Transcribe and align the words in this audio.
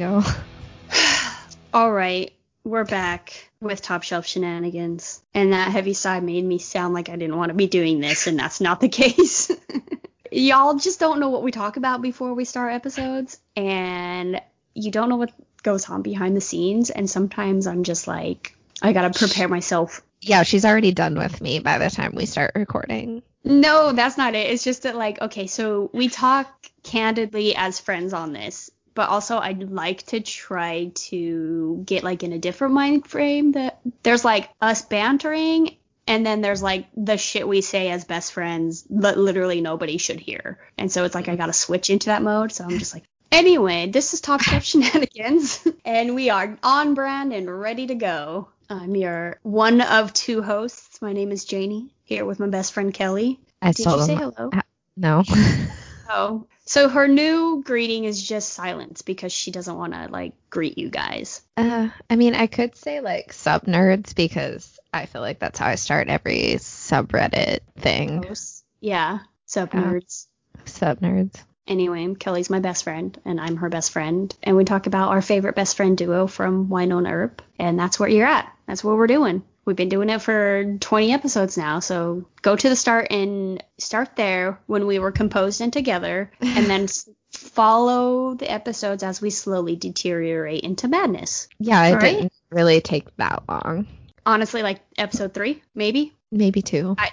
ago. 0.00 0.22
All 1.74 1.92
right, 1.92 2.32
we're 2.64 2.84
back 2.84 3.50
with 3.60 3.82
top 3.82 4.02
shelf 4.02 4.26
shenanigans, 4.26 5.22
and 5.34 5.52
that 5.52 5.70
heavy 5.70 5.92
sigh 5.92 6.20
made 6.20 6.44
me 6.44 6.58
sound 6.58 6.94
like 6.94 7.10
I 7.10 7.16
didn't 7.16 7.36
want 7.36 7.50
to 7.50 7.54
be 7.54 7.66
doing 7.66 8.00
this, 8.00 8.26
and 8.26 8.38
that's 8.38 8.60
not 8.60 8.80
the 8.80 8.88
case. 8.88 9.50
Y'all 10.32 10.78
just 10.78 11.00
don't 11.00 11.20
know 11.20 11.28
what 11.28 11.42
we 11.42 11.52
talk 11.52 11.76
about 11.76 12.00
before 12.00 12.32
we 12.32 12.44
start 12.44 12.72
episodes, 12.72 13.38
and 13.56 14.40
you 14.74 14.90
don't 14.90 15.10
know 15.10 15.16
what 15.16 15.32
goes 15.62 15.88
on 15.90 16.02
behind 16.02 16.34
the 16.34 16.40
scenes, 16.40 16.88
and 16.88 17.08
sometimes 17.08 17.66
I'm 17.66 17.84
just 17.84 18.08
like, 18.08 18.56
I 18.80 18.94
gotta 18.94 19.10
prepare 19.10 19.48
myself. 19.48 20.02
Yeah, 20.22 20.44
she's 20.44 20.64
already 20.64 20.92
done 20.92 21.16
with 21.18 21.40
me 21.40 21.58
by 21.58 21.78
the 21.78 21.90
time 21.90 22.14
we 22.14 22.24
start 22.24 22.52
recording. 22.54 23.22
No, 23.44 23.92
that's 23.92 24.18
not 24.18 24.34
it. 24.34 24.50
It's 24.50 24.64
just 24.64 24.82
that 24.82 24.96
like, 24.96 25.20
okay, 25.20 25.46
so 25.46 25.90
we 25.92 26.08
talk 26.08 26.48
candidly 26.82 27.54
as 27.54 27.80
friends 27.80 28.12
on 28.12 28.32
this, 28.32 28.70
but 28.94 29.08
also 29.08 29.38
I'd 29.38 29.70
like 29.70 30.04
to 30.06 30.20
try 30.20 30.92
to 30.94 31.82
get 31.86 32.04
like 32.04 32.22
in 32.22 32.32
a 32.32 32.38
different 32.38 32.74
mind 32.74 33.06
frame 33.06 33.52
that 33.52 33.80
there's 34.02 34.24
like 34.24 34.50
us 34.60 34.82
bantering 34.82 35.76
and 36.06 36.26
then 36.26 36.40
there's 36.40 36.62
like 36.62 36.88
the 36.96 37.16
shit 37.16 37.46
we 37.46 37.60
say 37.60 37.90
as 37.90 38.04
best 38.04 38.32
friends 38.32 38.84
that 38.90 39.16
literally 39.16 39.60
nobody 39.60 39.96
should 39.96 40.18
hear. 40.18 40.58
And 40.76 40.90
so 40.90 41.04
it's 41.04 41.14
like 41.14 41.28
I 41.28 41.36
gotta 41.36 41.52
switch 41.52 41.88
into 41.88 42.06
that 42.06 42.22
mode. 42.22 42.50
So 42.50 42.64
I'm 42.64 42.78
just 42.78 42.94
like, 42.94 43.04
anyway, 43.30 43.88
this 43.90 44.12
is 44.12 44.20
Top 44.20 44.40
Chef 44.40 44.64
Shenanigans, 44.64 45.66
and 45.84 46.14
we 46.14 46.30
are 46.30 46.58
on 46.62 46.94
brand 46.94 47.32
and 47.32 47.60
ready 47.60 47.86
to 47.86 47.94
go. 47.94 48.48
I'm 48.68 48.96
your 48.96 49.38
one 49.42 49.80
of 49.80 50.12
two 50.12 50.42
hosts. 50.42 51.00
My 51.00 51.12
name 51.12 51.32
is 51.32 51.44
Janie, 51.44 51.94
here 52.02 52.24
with 52.24 52.40
my 52.40 52.48
best 52.48 52.72
friend 52.72 52.92
Kelly. 52.92 53.38
I 53.62 53.72
Did 53.72 53.86
you 53.86 54.02
say 54.02 54.16
hello? 54.16 54.50
No. 54.96 55.22
Oh. 56.10 56.46
So 56.64 56.88
her 56.88 57.08
new 57.08 57.62
greeting 57.64 58.04
is 58.04 58.22
just 58.22 58.52
silence 58.52 59.02
because 59.02 59.32
she 59.32 59.50
doesn't 59.50 59.76
want 59.76 59.92
to 59.92 60.08
like 60.08 60.34
greet 60.50 60.78
you 60.78 60.88
guys. 60.88 61.42
uh, 61.56 61.88
I 62.08 62.16
mean, 62.16 62.34
I 62.34 62.46
could 62.46 62.76
say 62.76 63.00
like 63.00 63.32
sub 63.32 63.64
nerds 63.66 64.14
because 64.14 64.78
I 64.92 65.06
feel 65.06 65.22
like 65.22 65.38
that's 65.38 65.58
how 65.58 65.66
I 65.66 65.76
start 65.76 66.08
every 66.08 66.54
subreddit 66.58 67.60
thing. 67.78 68.24
Yeah. 68.80 69.20
sub 69.46 69.70
nerds. 69.70 70.26
Sub 70.64 71.00
nerds. 71.00 71.42
Anyway, 71.66 72.14
Kelly's 72.14 72.50
my 72.50 72.58
best 72.58 72.82
friend, 72.82 73.16
and 73.24 73.40
I'm 73.40 73.56
her 73.58 73.68
best 73.68 73.92
friend, 73.92 74.34
and 74.42 74.56
we 74.56 74.64
talk 74.64 74.88
about 74.88 75.10
our 75.10 75.22
favorite 75.22 75.54
best 75.54 75.76
friend 75.76 75.96
duo 75.96 76.26
from 76.26 76.66
Wynonna 76.68 77.12
Earp, 77.12 77.42
and 77.60 77.78
that's 77.78 78.00
where 78.00 78.08
you're 78.08 78.26
at. 78.26 78.52
That's 78.66 78.82
what 78.82 78.96
we're 78.96 79.06
doing. 79.06 79.44
We've 79.70 79.76
been 79.76 79.88
doing 79.88 80.10
it 80.10 80.20
for 80.20 80.64
20 80.80 81.12
episodes 81.12 81.56
now, 81.56 81.78
so 81.78 82.26
go 82.42 82.56
to 82.56 82.68
the 82.68 82.74
start 82.74 83.06
and 83.12 83.62
start 83.78 84.16
there 84.16 84.58
when 84.66 84.88
we 84.88 84.98
were 84.98 85.12
composed 85.12 85.60
and 85.60 85.72
together, 85.72 86.32
and 86.40 86.66
then 86.66 86.88
follow 87.30 88.34
the 88.34 88.50
episodes 88.50 89.04
as 89.04 89.22
we 89.22 89.30
slowly 89.30 89.76
deteriorate 89.76 90.64
into 90.64 90.88
madness. 90.88 91.46
Yeah, 91.60 91.86
it 91.86 91.92
All 91.92 91.98
right. 91.98 92.16
didn't 92.16 92.32
really 92.50 92.80
take 92.80 93.16
that 93.18 93.44
long. 93.48 93.86
Honestly, 94.26 94.64
like 94.64 94.80
episode 94.98 95.34
three, 95.34 95.62
maybe. 95.72 96.14
Maybe 96.32 96.62
two. 96.62 96.96
I, 96.98 97.12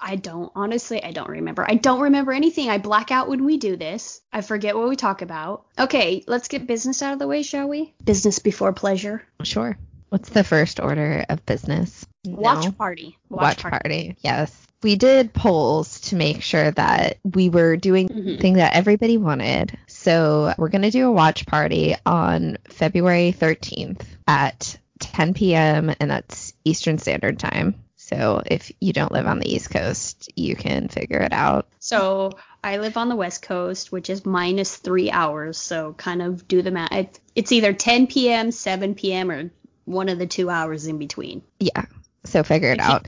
I 0.00 0.16
don't 0.16 0.50
honestly 0.54 1.04
I 1.04 1.12
don't 1.12 1.28
remember. 1.28 1.62
I 1.68 1.74
don't 1.74 2.00
remember 2.00 2.32
anything. 2.32 2.70
I 2.70 2.78
black 2.78 3.10
out 3.10 3.28
when 3.28 3.44
we 3.44 3.58
do 3.58 3.76
this. 3.76 4.22
I 4.32 4.40
forget 4.40 4.74
what 4.74 4.88
we 4.88 4.96
talk 4.96 5.20
about. 5.20 5.66
Okay, 5.78 6.24
let's 6.26 6.48
get 6.48 6.66
business 6.66 7.02
out 7.02 7.12
of 7.12 7.18
the 7.18 7.26
way, 7.26 7.42
shall 7.42 7.68
we? 7.68 7.92
Business 8.02 8.38
before 8.38 8.72
pleasure. 8.72 9.22
Sure. 9.42 9.76
What's 10.10 10.30
the 10.30 10.44
first 10.44 10.80
order 10.80 11.24
of 11.28 11.44
business? 11.44 12.06
Watch 12.26 12.64
No. 12.64 12.72
party. 12.72 13.18
Watch, 13.28 13.58
party. 13.58 14.16
Yes. 14.20 14.54
We 14.82 14.96
did 14.96 15.32
polls 15.34 16.00
to 16.02 16.16
make 16.16 16.40
sure 16.42 16.70
that 16.70 17.18
we 17.24 17.48
were 17.50 17.76
doing 17.76 18.08
Mhm. 18.08 18.24
the 18.24 18.36
thing 18.38 18.54
that 18.54 18.74
everybody 18.74 19.16
wanted. 19.18 19.76
So 19.86 20.54
we're 20.56 20.68
going 20.68 20.82
to 20.82 20.90
do 20.90 21.08
a 21.08 21.12
watch 21.12 21.46
party 21.46 21.96
on 22.06 22.58
February 22.68 23.32
13th 23.32 24.02
at 24.26 24.78
10 25.00 25.34
p.m. 25.34 25.92
and 26.00 26.10
that's 26.10 26.54
Eastern 26.64 26.98
Standard 26.98 27.38
Time. 27.38 27.74
So 27.96 28.42
if 28.46 28.72
you 28.80 28.92
don't 28.94 29.12
live 29.12 29.26
on 29.26 29.38
the 29.40 29.52
East 29.52 29.70
Coast, 29.70 30.30
you 30.36 30.56
can 30.56 30.88
figure 30.88 31.18
it 31.18 31.32
out. 31.32 31.66
So 31.78 32.30
I 32.64 32.78
live 32.78 32.96
on 32.96 33.08
the 33.10 33.16
West 33.16 33.42
Coast, 33.42 33.92
which 33.92 34.08
is 34.08 34.24
minus 34.24 34.76
three 34.76 35.10
hours. 35.10 35.58
So 35.58 35.92
kind 35.92 36.22
of 36.22 36.48
do 36.48 36.62
the 36.62 36.70
math. 36.70 37.20
It's 37.34 37.52
either 37.52 37.72
10 37.74 38.06
p.m., 38.06 38.50
7 38.50 38.94
p.m., 38.94 39.30
or 39.30 39.50
one 39.88 40.08
of 40.08 40.18
the 40.18 40.26
two 40.26 40.50
hours 40.50 40.86
in 40.86 40.98
between. 40.98 41.42
Yeah. 41.58 41.86
So 42.24 42.42
figure 42.42 42.70
it 42.72 42.80
Okay. 42.80 42.88
out. 42.92 43.06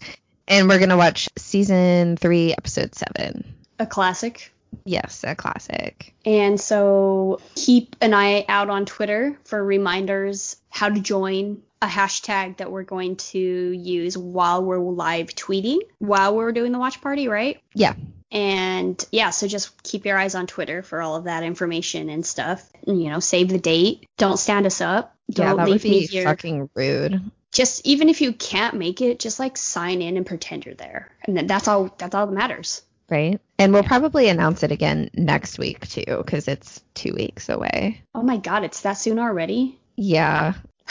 And 0.49 0.69
we're 0.69 0.79
going 0.79 0.91
to 0.91 0.97
watch 0.97 1.29
season 1.37 2.17
three, 2.17 2.53
episode 2.53 2.95
seven. 2.95 3.55
A 3.79 3.87
classic. 3.87 4.53
Yes, 4.85 5.25
a 5.27 5.35
classic. 5.35 6.15
And 6.25 6.61
so 6.61 7.41
keep 7.55 7.97
an 8.01 8.15
eye 8.15 8.45
out 8.49 8.71
on 8.71 8.87
Twitter 8.87 9.39
for 9.45 9.63
reminders 9.63 10.57
how 10.71 10.89
to 10.89 11.01
join 11.01 11.63
a 11.83 11.87
hashtag 11.87 12.59
that 12.59 12.71
we're 12.71 12.83
going 12.83 13.17
to 13.17 13.39
use 13.39 14.17
while 14.17 14.63
we're 14.63 14.79
live 14.79 15.29
tweeting 15.29 15.79
while 15.99 16.37
we're 16.37 16.53
doing 16.53 16.73
the 16.73 16.79
watch 16.79 17.01
party, 17.01 17.29
right? 17.29 17.61
Yeah. 17.75 17.95
And 18.31 19.03
yeah, 19.11 19.31
so 19.31 19.49
just 19.49 19.83
keep 19.83 20.07
your 20.07 20.17
eyes 20.17 20.35
on 20.35 20.47
Twitter 20.47 20.83
for 20.83 21.03
all 21.03 21.17
of 21.17 21.25
that 21.25 21.43
information 21.43 22.11
and 22.11 22.25
stuff. 22.25 22.69
You 22.87 23.09
know, 23.11 23.19
save 23.19 23.49
the 23.49 23.59
date. 23.59 24.07
Don't 24.19 24.39
stand 24.39 24.67
us 24.67 24.81
up. 24.81 25.17
Don't 25.31 25.47
yeah, 25.47 25.55
that 25.55 25.71
leave 25.71 25.83
would 25.83 25.91
me 25.91 26.01
be 26.01 26.07
here. 26.07 26.25
fucking 26.25 26.71
rude. 26.75 27.31
Just 27.53 27.85
even 27.85 28.09
if 28.09 28.21
you 28.21 28.33
can't 28.33 28.77
make 28.77 29.01
it, 29.01 29.19
just 29.19 29.41
like 29.41 29.57
sign 29.57 30.03
in 30.03 30.17
and 30.17 30.25
pretend 30.25 30.65
you're 30.65 30.75
there. 30.75 31.11
And 31.25 31.37
then 31.37 31.49
that's 31.49 31.67
all 31.67 31.93
that's 31.99 32.15
all 32.15 32.27
that 32.27 32.33
matters. 32.33 32.83
Right. 33.11 33.41
And 33.59 33.73
we'll 33.73 33.83
probably 33.83 34.29
announce 34.29 34.63
it 34.63 34.71
again 34.71 35.11
next 35.15 35.59
week 35.59 35.89
too, 35.89 36.05
because 36.07 36.47
it's 36.47 36.81
two 36.95 37.13
weeks 37.13 37.49
away. 37.49 38.03
Oh 38.15 38.23
my 38.23 38.37
god, 38.37 38.65
it's 38.65 38.83
that 38.83 38.95
soon 38.95 39.19
already? 39.19 39.79
Yeah. 39.97 40.55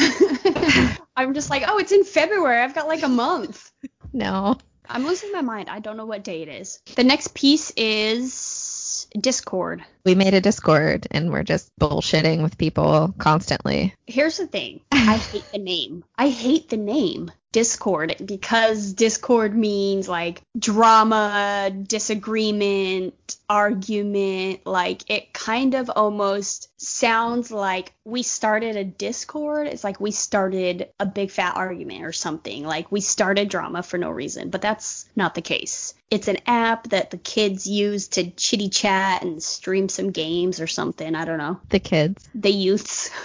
I'm 1.16 1.34
just 1.34 1.50
like, 1.50 1.64
oh, 1.68 1.78
it's 1.78 1.92
in 1.92 2.04
February. 2.04 2.60
I've 2.62 2.76
got 2.76 2.88
like 2.88 3.04
a 3.04 3.10
month. 3.10 3.72
No. 4.14 4.58
I'm 4.88 5.06
losing 5.06 5.32
my 5.32 5.42
mind. 5.42 5.70
I 5.70 5.80
don't 5.80 5.98
know 5.98 6.06
what 6.06 6.24
day 6.24 6.42
it 6.42 6.50
is. 6.50 6.82
The 6.96 7.04
next 7.04 7.34
piece 7.36 7.72
is 7.78 9.08
Discord. 9.20 9.84
We 10.04 10.16
made 10.16 10.34
a 10.34 10.42
Discord 10.42 11.08
and 11.12 11.32
we're 11.32 11.44
just 11.44 11.72
bullshitting 11.80 12.42
with 12.42 12.58
people 12.58 13.14
constantly. 13.18 13.94
Here's 14.08 14.38
the 14.38 14.48
thing. 14.48 14.82
I 14.92 15.18
hate 15.18 15.52
the 15.52 15.60
name. 15.60 16.04
I 16.18 16.30
hate 16.30 16.70
the 16.70 16.78
name 16.78 17.32
Discord 17.52 18.16
because 18.24 18.94
Discord 18.94 19.56
means 19.56 20.08
like 20.08 20.42
drama, 20.58 21.72
disagreement, 21.88 23.38
argument. 23.50 24.66
Like 24.66 25.10
it 25.10 25.34
kind 25.34 25.74
of 25.74 25.90
almost 25.90 26.70
sounds 26.80 27.50
like 27.52 27.94
we 28.06 28.22
started 28.22 28.76
a 28.76 28.84
Discord. 28.84 29.68
It's 29.68 29.84
like 29.84 30.00
we 30.00 30.12
started 30.12 30.90
a 31.00 31.06
big 31.06 31.32
fat 31.32 31.56
argument 31.56 32.06
or 32.06 32.12
something. 32.12 32.64
Like 32.64 32.92
we 32.92 33.02
started 33.02 33.50
drama 33.50 33.82
for 33.82 33.98
no 33.98 34.12
reason, 34.12 34.50
but 34.52 34.62
that's 34.62 35.06
not 35.16 35.34
the 35.34 35.42
case. 35.42 35.96
It's 36.12 36.28
an 36.28 36.38
app 36.46 36.90
that 36.90 37.10
the 37.10 37.18
kids 37.18 37.66
use 37.66 38.10
to 38.10 38.30
chitty 38.30 38.70
chat 38.70 39.24
and 39.24 39.42
stream 39.42 39.90
some 39.90 40.12
games 40.12 40.60
or 40.60 40.68
something. 40.68 41.16
I 41.16 41.26
don't 41.26 41.38
know. 41.40 41.60
The 41.70 41.80
kids. 41.80 42.30
The 42.36 42.52
youths. 42.52 43.10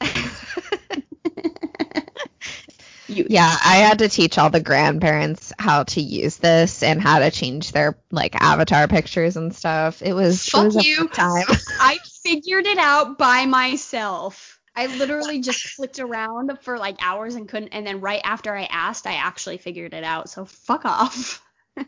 Yeah, 3.28 3.56
I 3.64 3.76
had 3.76 3.98
to 4.00 4.08
teach 4.08 4.38
all 4.38 4.50
the 4.50 4.60
grandparents 4.60 5.52
how 5.58 5.84
to 5.84 6.00
use 6.00 6.36
this 6.36 6.82
and 6.82 7.00
how 7.00 7.18
to 7.20 7.30
change 7.30 7.72
their 7.72 7.98
like 8.10 8.34
avatar 8.36 8.88
pictures 8.88 9.36
and 9.36 9.54
stuff. 9.54 10.02
It 10.02 10.12
was, 10.12 10.46
it 10.48 10.52
Fuck 10.52 10.74
was 10.74 10.86
you. 10.86 11.08
time. 11.08 11.46
I 11.80 11.98
figured 12.22 12.66
it 12.66 12.78
out 12.78 13.18
by 13.18 13.46
myself. 13.46 14.60
I 14.74 14.86
literally 14.86 15.40
just 15.40 15.60
flicked 15.60 15.98
around 15.98 16.58
for 16.60 16.78
like 16.78 16.96
hours 17.00 17.34
and 17.34 17.48
couldn't. 17.48 17.70
And 17.70 17.86
then 17.86 18.00
right 18.00 18.20
after 18.22 18.54
I 18.54 18.64
asked, 18.64 19.06
I 19.06 19.14
actually 19.14 19.56
figured 19.56 19.94
it 19.94 20.04
out. 20.04 20.28
So 20.28 20.44
fuck 20.44 20.84
off. 20.84 21.42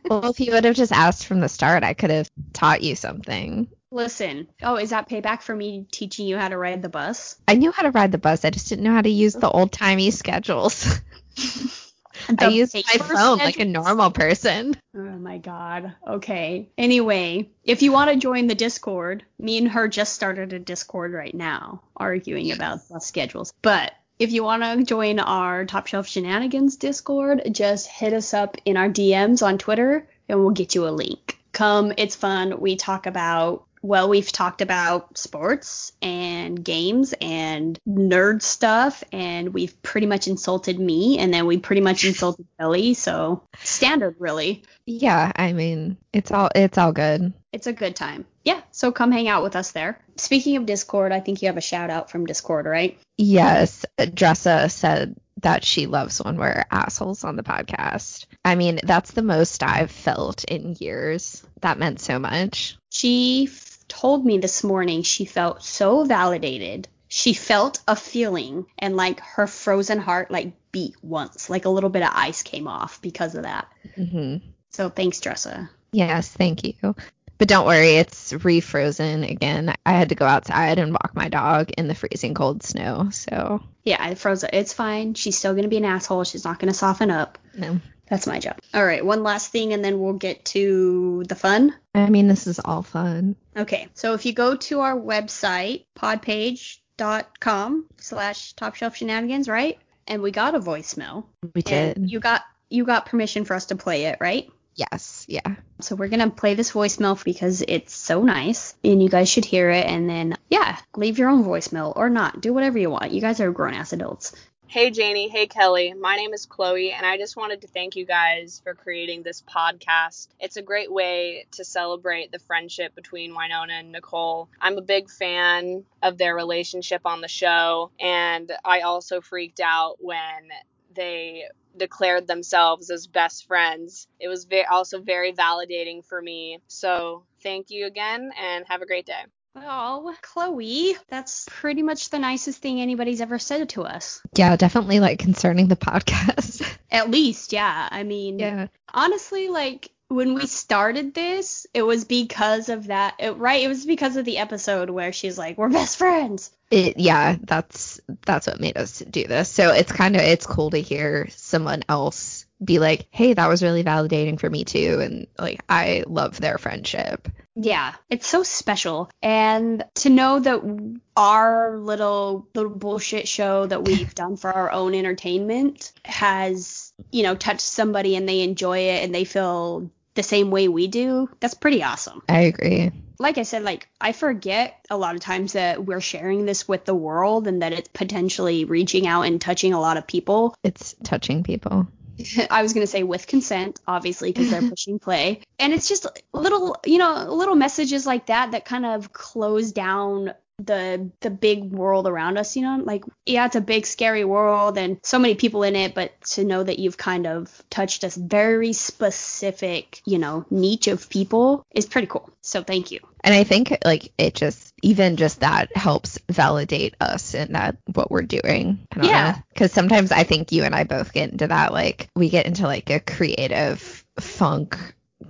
Well, 0.08 0.30
if 0.30 0.40
you 0.40 0.52
would 0.52 0.64
have 0.64 0.76
just 0.76 0.92
asked 0.92 1.26
from 1.26 1.40
the 1.40 1.48
start, 1.48 1.84
I 1.84 1.94
could 1.94 2.10
have 2.10 2.30
taught 2.52 2.82
you 2.82 2.94
something. 2.94 3.68
Listen. 3.90 4.48
Oh, 4.62 4.76
is 4.76 4.90
that 4.90 5.08
payback 5.08 5.42
for 5.42 5.56
me 5.56 5.86
teaching 5.90 6.26
you 6.26 6.36
how 6.36 6.48
to 6.48 6.58
ride 6.58 6.82
the 6.82 6.88
bus? 6.88 7.36
I 7.48 7.54
knew 7.54 7.72
how 7.72 7.82
to 7.82 7.90
ride 7.90 8.12
the 8.12 8.18
bus. 8.18 8.44
I 8.44 8.50
just 8.50 8.68
didn't 8.68 8.84
know 8.84 8.92
how 8.92 9.02
to 9.02 9.08
use 9.08 9.34
the 9.34 9.50
old 9.50 9.72
timey 9.72 10.10
schedules. 10.10 11.00
I 12.38 12.48
used 12.48 12.74
my 12.74 12.98
phone 12.98 13.38
like 13.38 13.60
a 13.60 13.64
normal 13.64 14.10
person. 14.10 14.76
Oh 14.94 15.00
my 15.00 15.38
god. 15.38 15.94
Okay. 16.06 16.68
Anyway, 16.76 17.50
if 17.64 17.82
you 17.82 17.92
want 17.92 18.10
to 18.10 18.16
join 18.16 18.46
the 18.46 18.54
Discord, 18.54 19.24
me 19.38 19.58
and 19.58 19.68
her 19.68 19.88
just 19.88 20.12
started 20.12 20.52
a 20.52 20.58
Discord 20.58 21.12
right 21.12 21.34
now, 21.34 21.82
arguing 21.96 22.52
about 22.52 22.88
bus 22.88 23.06
schedules. 23.06 23.52
But 23.62 23.92
if 24.18 24.32
you 24.32 24.42
want 24.42 24.62
to 24.62 24.84
join 24.84 25.18
our 25.20 25.64
Top 25.64 25.86
Shelf 25.86 26.08
Shenanigans 26.08 26.76
Discord, 26.76 27.42
just 27.52 27.86
hit 27.86 28.12
us 28.12 28.34
up 28.34 28.56
in 28.64 28.76
our 28.76 28.88
DMs 28.88 29.46
on 29.46 29.58
Twitter 29.58 30.08
and 30.28 30.40
we'll 30.40 30.50
get 30.50 30.74
you 30.74 30.86
a 30.86 30.90
link. 30.90 31.38
Come, 31.52 31.92
it's 31.96 32.16
fun. 32.16 32.60
We 32.60 32.76
talk 32.76 33.06
about 33.06 33.64
well, 33.80 34.08
we've 34.08 34.32
talked 34.32 34.60
about 34.60 35.16
sports 35.16 35.92
and 36.02 36.64
games 36.64 37.14
and 37.20 37.78
nerd 37.88 38.42
stuff, 38.42 39.04
and 39.12 39.54
we've 39.54 39.80
pretty 39.82 40.08
much 40.08 40.26
insulted 40.26 40.80
me, 40.80 41.18
and 41.18 41.32
then 41.32 41.46
we 41.46 41.58
pretty 41.58 41.80
much 41.80 42.04
insulted 42.04 42.44
Kelly, 42.58 42.94
so 42.94 43.44
standard, 43.62 44.16
really 44.18 44.64
Yeah, 44.84 45.30
I 45.36 45.52
mean, 45.52 45.96
it's 46.12 46.32
all 46.32 46.50
it's 46.56 46.76
all 46.76 46.90
good. 46.92 47.32
it's 47.52 47.68
a 47.68 47.72
good 47.72 47.94
time. 47.94 48.26
yeah, 48.44 48.62
so 48.72 48.90
come 48.90 49.12
hang 49.12 49.28
out 49.28 49.44
with 49.44 49.54
us 49.54 49.70
there. 49.70 50.00
Speaking 50.16 50.56
of 50.56 50.66
Discord, 50.66 51.12
I 51.12 51.20
think 51.20 51.40
you 51.40 51.46
have 51.46 51.56
a 51.56 51.60
shout 51.62 51.88
out 51.88 52.10
from 52.10 52.26
Discord, 52.26 52.66
right? 52.66 52.98
Yes, 53.18 53.84
Dressa 53.98 54.70
said 54.70 55.16
that 55.42 55.64
she 55.64 55.86
loves 55.86 56.22
when 56.22 56.36
we're 56.36 56.64
assholes 56.70 57.24
on 57.24 57.36
the 57.36 57.42
podcast. 57.42 58.26
I 58.44 58.54
mean, 58.54 58.80
that's 58.82 59.10
the 59.10 59.22
most 59.22 59.62
I've 59.62 59.90
felt 59.90 60.44
in 60.44 60.76
years. 60.78 61.44
That 61.60 61.78
meant 61.78 62.00
so 62.00 62.18
much. 62.18 62.76
She 62.90 63.48
f- 63.50 63.78
told 63.88 64.24
me 64.24 64.38
this 64.38 64.62
morning 64.64 65.02
she 65.02 65.24
felt 65.24 65.62
so 65.62 66.04
validated. 66.04 66.88
She 67.08 67.34
felt 67.34 67.80
a 67.88 67.96
feeling 67.96 68.66
and 68.78 68.96
like 68.96 69.20
her 69.20 69.46
frozen 69.46 69.98
heart 69.98 70.30
like 70.30 70.52
beat 70.72 70.94
once, 71.02 71.50
like 71.50 71.64
a 71.64 71.70
little 71.70 71.90
bit 71.90 72.02
of 72.02 72.10
ice 72.12 72.42
came 72.42 72.68
off 72.68 73.02
because 73.02 73.34
of 73.34 73.42
that. 73.42 73.66
hmm 73.96 74.36
So 74.70 74.90
thanks, 74.90 75.20
Dressa. 75.20 75.68
Yes, 75.92 76.28
thank 76.28 76.64
you. 76.64 76.94
But 77.38 77.48
don't 77.48 77.66
worry, 77.66 77.94
it's 77.94 78.32
refrozen 78.32 79.30
again. 79.30 79.74
I 79.86 79.92
had 79.92 80.08
to 80.08 80.16
go 80.16 80.26
outside 80.26 80.78
and 80.78 80.92
walk 80.92 81.12
my 81.14 81.28
dog 81.28 81.70
in 81.78 81.86
the 81.86 81.94
freezing 81.94 82.34
cold 82.34 82.62
snow. 82.64 83.10
So, 83.10 83.62
Yeah, 83.84 83.96
I 84.00 84.14
froze 84.16 84.42
it. 84.42 84.50
It's 84.52 84.72
fine. 84.72 85.14
She's 85.14 85.38
still 85.38 85.54
gonna 85.54 85.68
be 85.68 85.76
an 85.76 85.84
asshole. 85.84 86.24
She's 86.24 86.44
not 86.44 86.58
gonna 86.58 86.74
soften 86.74 87.10
up. 87.10 87.38
no. 87.56 87.80
That's 88.10 88.26
my 88.26 88.38
job. 88.38 88.56
All 88.72 88.82
right, 88.84 89.04
one 89.04 89.22
last 89.22 89.52
thing, 89.52 89.74
and 89.74 89.84
then 89.84 90.00
we'll 90.00 90.14
get 90.14 90.42
to 90.46 91.24
the 91.28 91.34
fun. 91.34 91.74
I 91.94 92.08
mean, 92.08 92.26
this 92.26 92.46
is 92.46 92.58
all 92.58 92.82
fun. 92.82 93.36
Okay, 93.54 93.88
so 93.92 94.14
if 94.14 94.24
you 94.24 94.32
go 94.32 94.56
to 94.56 94.80
our 94.80 94.96
website, 94.98 95.84
podpage.com 95.94 97.86
slash 97.98 98.52
top 98.54 98.74
shelf 98.74 98.96
shenanigans, 98.96 99.48
right? 99.48 99.78
And 100.06 100.22
we 100.22 100.30
got 100.30 100.54
a 100.54 100.58
voicemail. 100.60 101.24
We 101.54 101.62
did. 101.62 101.98
And 101.98 102.10
you 102.10 102.18
got 102.20 102.42
you 102.70 102.84
got 102.84 103.06
permission 103.06 103.44
for 103.44 103.54
us 103.54 103.66
to 103.66 103.76
play 103.76 104.06
it, 104.06 104.16
right? 104.20 104.50
Yes, 104.78 105.26
yeah. 105.28 105.56
So 105.80 105.96
we're 105.96 106.06
gonna 106.06 106.30
play 106.30 106.54
this 106.54 106.70
voicemail 106.70 107.22
because 107.24 107.64
it's 107.66 107.92
so 107.92 108.22
nice, 108.22 108.76
and 108.84 109.02
you 109.02 109.08
guys 109.08 109.28
should 109.28 109.44
hear 109.44 109.70
it. 109.70 109.84
And 109.84 110.08
then 110.08 110.36
yeah, 110.50 110.78
leave 110.94 111.18
your 111.18 111.30
own 111.30 111.44
voicemail 111.44 111.92
or 111.96 112.08
not. 112.08 112.40
Do 112.40 112.54
whatever 112.54 112.78
you 112.78 112.88
want. 112.88 113.10
You 113.10 113.20
guys 113.20 113.40
are 113.40 113.50
grown 113.50 113.74
ass 113.74 113.92
adults. 113.92 114.36
Hey 114.68 114.90
Janie, 114.90 115.28
hey 115.28 115.48
Kelly. 115.48 115.94
My 115.94 116.14
name 116.14 116.32
is 116.32 116.46
Chloe, 116.46 116.92
and 116.92 117.04
I 117.04 117.16
just 117.16 117.36
wanted 117.36 117.62
to 117.62 117.66
thank 117.66 117.96
you 117.96 118.06
guys 118.06 118.60
for 118.62 118.74
creating 118.74 119.24
this 119.24 119.42
podcast. 119.42 120.28
It's 120.38 120.56
a 120.56 120.62
great 120.62 120.92
way 120.92 121.46
to 121.52 121.64
celebrate 121.64 122.30
the 122.30 122.38
friendship 122.38 122.94
between 122.94 123.34
Wynonna 123.34 123.80
and 123.80 123.90
Nicole. 123.90 124.48
I'm 124.60 124.78
a 124.78 124.82
big 124.82 125.10
fan 125.10 125.86
of 126.04 126.18
their 126.18 126.36
relationship 126.36 127.00
on 127.04 127.20
the 127.20 127.28
show, 127.28 127.90
and 127.98 128.52
I 128.64 128.82
also 128.82 129.20
freaked 129.20 129.58
out 129.58 129.96
when 129.98 130.50
they 130.94 131.46
declared 131.78 132.26
themselves 132.26 132.90
as 132.90 133.06
best 133.06 133.46
friends. 133.46 134.06
It 134.20 134.28
was 134.28 134.44
ve- 134.44 134.64
also 134.64 135.00
very 135.00 135.32
validating 135.32 136.04
for 136.04 136.20
me. 136.20 136.60
So, 136.66 137.24
thank 137.42 137.70
you 137.70 137.86
again, 137.86 138.32
and 138.38 138.66
have 138.68 138.82
a 138.82 138.86
great 138.86 139.06
day. 139.06 139.24
Well, 139.54 140.14
Chloe, 140.22 140.96
that's 141.08 141.46
pretty 141.50 141.82
much 141.82 142.10
the 142.10 142.18
nicest 142.18 142.60
thing 142.60 142.80
anybody's 142.80 143.20
ever 143.20 143.38
said 143.38 143.70
to 143.70 143.82
us. 143.82 144.22
Yeah, 144.36 144.56
definitely 144.56 145.00
like 145.00 145.18
concerning 145.18 145.68
the 145.68 145.76
podcast. 145.76 146.66
At 146.90 147.10
least, 147.10 147.52
yeah. 147.52 147.88
I 147.90 148.04
mean, 148.04 148.38
yeah. 148.38 148.68
honestly, 148.92 149.48
like 149.48 149.90
when 150.08 150.34
we 150.34 150.46
started 150.46 151.12
this, 151.12 151.66
it 151.74 151.82
was 151.82 152.04
because 152.04 152.68
of 152.68 152.86
that, 152.86 153.14
it, 153.18 153.36
right? 153.36 153.62
It 153.62 153.68
was 153.68 153.84
because 153.84 154.16
of 154.16 154.24
the 154.24 154.38
episode 154.38 154.90
where 154.90 155.12
she's 155.12 155.38
like, 155.38 155.58
"We're 155.58 155.68
best 155.68 155.96
friends." 155.96 156.50
It, 156.70 156.98
yeah, 156.98 157.36
that's 157.42 157.98
that's 158.26 158.46
what 158.46 158.60
made 158.60 158.76
us 158.76 158.98
do 158.98 159.24
this. 159.26 159.48
So 159.48 159.72
it's 159.72 159.90
kind 159.90 160.16
of 160.16 160.22
it's 160.22 160.46
cool 160.46 160.70
to 160.70 160.78
hear 160.78 161.28
someone 161.30 161.82
else 161.88 162.44
be 162.62 162.78
like, 162.78 163.06
"Hey, 163.10 163.32
that 163.32 163.48
was 163.48 163.62
really 163.62 163.82
validating 163.82 164.38
for 164.38 164.50
me 164.50 164.64
too," 164.64 165.00
and 165.00 165.26
like 165.38 165.62
I 165.68 166.04
love 166.06 166.38
their 166.38 166.58
friendship. 166.58 167.28
Yeah, 167.54 167.94
it's 168.10 168.26
so 168.26 168.42
special, 168.42 169.10
and 169.22 169.82
to 169.96 170.10
know 170.10 170.40
that 170.40 171.00
our 171.16 171.78
little 171.78 172.46
little 172.54 172.74
bullshit 172.74 173.26
show 173.26 173.66
that 173.66 173.84
we've 173.84 174.14
done 174.14 174.36
for 174.36 174.52
our 174.52 174.70
own 174.70 174.94
entertainment 174.94 175.92
has, 176.04 176.92
you 177.10 177.22
know, 177.22 177.34
touched 177.34 177.62
somebody 177.62 178.14
and 178.14 178.28
they 178.28 178.42
enjoy 178.42 178.78
it 178.78 179.04
and 179.04 179.14
they 179.14 179.24
feel 179.24 179.90
the 180.18 180.22
same 180.24 180.50
way 180.50 180.66
we 180.66 180.88
do. 180.88 181.30
That's 181.38 181.54
pretty 181.54 181.84
awesome. 181.84 182.22
I 182.28 182.40
agree. 182.40 182.90
like 183.20 183.38
I 183.38 183.44
said, 183.44 183.62
like 183.62 183.88
I 184.00 184.10
forget 184.10 184.84
a 184.90 184.96
lot 184.96 185.14
of 185.14 185.20
times 185.20 185.52
that 185.52 185.84
we're 185.84 186.00
sharing 186.00 186.44
this 186.44 186.66
with 186.66 186.84
the 186.84 186.94
world 186.94 187.46
and 187.46 187.62
that 187.62 187.72
it's 187.72 187.88
potentially 187.92 188.64
reaching 188.64 189.06
out 189.06 189.22
and 189.22 189.40
touching 189.40 189.74
a 189.74 189.80
lot 189.80 189.96
of 189.96 190.08
people. 190.08 190.56
It's 190.64 190.96
touching 191.04 191.44
people. 191.44 191.86
I 192.50 192.62
was 192.62 192.72
gonna 192.72 192.88
say 192.88 193.04
with 193.04 193.28
consent, 193.28 193.78
obviously, 193.86 194.32
because 194.32 194.50
they're 194.50 194.68
pushing 194.70 194.98
play, 194.98 195.42
and 195.60 195.72
it's 195.72 195.88
just 195.88 196.04
little, 196.32 196.76
you 196.84 196.98
know, 196.98 197.32
little 197.32 197.54
messages 197.54 198.04
like 198.04 198.26
that 198.26 198.50
that 198.50 198.64
kind 198.64 198.86
of 198.86 199.12
close 199.12 199.70
down 199.70 200.32
the 200.58 201.10
the 201.20 201.30
big 201.30 201.70
world 201.70 202.06
around 202.06 202.36
us. 202.36 202.56
You 202.56 202.62
know, 202.62 202.82
like 202.84 203.04
yeah, 203.26 203.46
it's 203.46 203.56
a 203.56 203.60
big 203.60 203.86
scary 203.86 204.24
world 204.24 204.76
and 204.78 204.98
so 205.02 205.18
many 205.18 205.34
people 205.34 205.62
in 205.62 205.76
it, 205.76 205.94
but 205.94 206.20
to 206.32 206.44
know 206.44 206.62
that 206.62 206.78
you've 206.78 206.96
kind 206.96 207.26
of 207.26 207.62
touched 207.70 208.04
a 208.04 208.10
very 208.16 208.72
specific, 208.72 210.02
you 210.04 210.18
know, 210.18 210.44
niche 210.50 210.88
of 210.88 211.08
people 211.08 211.64
is 211.74 211.86
pretty 211.86 212.06
cool. 212.08 212.30
So 212.42 212.62
thank 212.62 212.90
you. 212.90 213.00
And 213.24 213.34
I 213.34 213.44
think 213.44 213.76
like 213.84 214.12
it 214.18 214.34
just 214.34 214.72
even 214.82 215.16
just 215.16 215.40
that 215.40 215.76
helps 215.76 216.18
validate 216.28 216.94
us 217.00 217.34
in 217.34 217.52
that 217.52 217.76
what 217.92 218.10
we're 218.10 218.22
doing. 218.22 218.86
Yeah. 219.00 219.38
Because 219.52 219.72
sometimes 219.72 220.12
I 220.12 220.24
think 220.24 220.52
you 220.52 220.64
and 220.64 220.74
I 220.74 220.84
both 220.84 221.12
get 221.12 221.30
into 221.30 221.46
that 221.46 221.72
like 221.72 222.08
we 222.14 222.28
get 222.30 222.46
into 222.46 222.62
like 222.64 222.90
a 222.90 223.00
creative 223.00 224.04
funk 224.18 224.78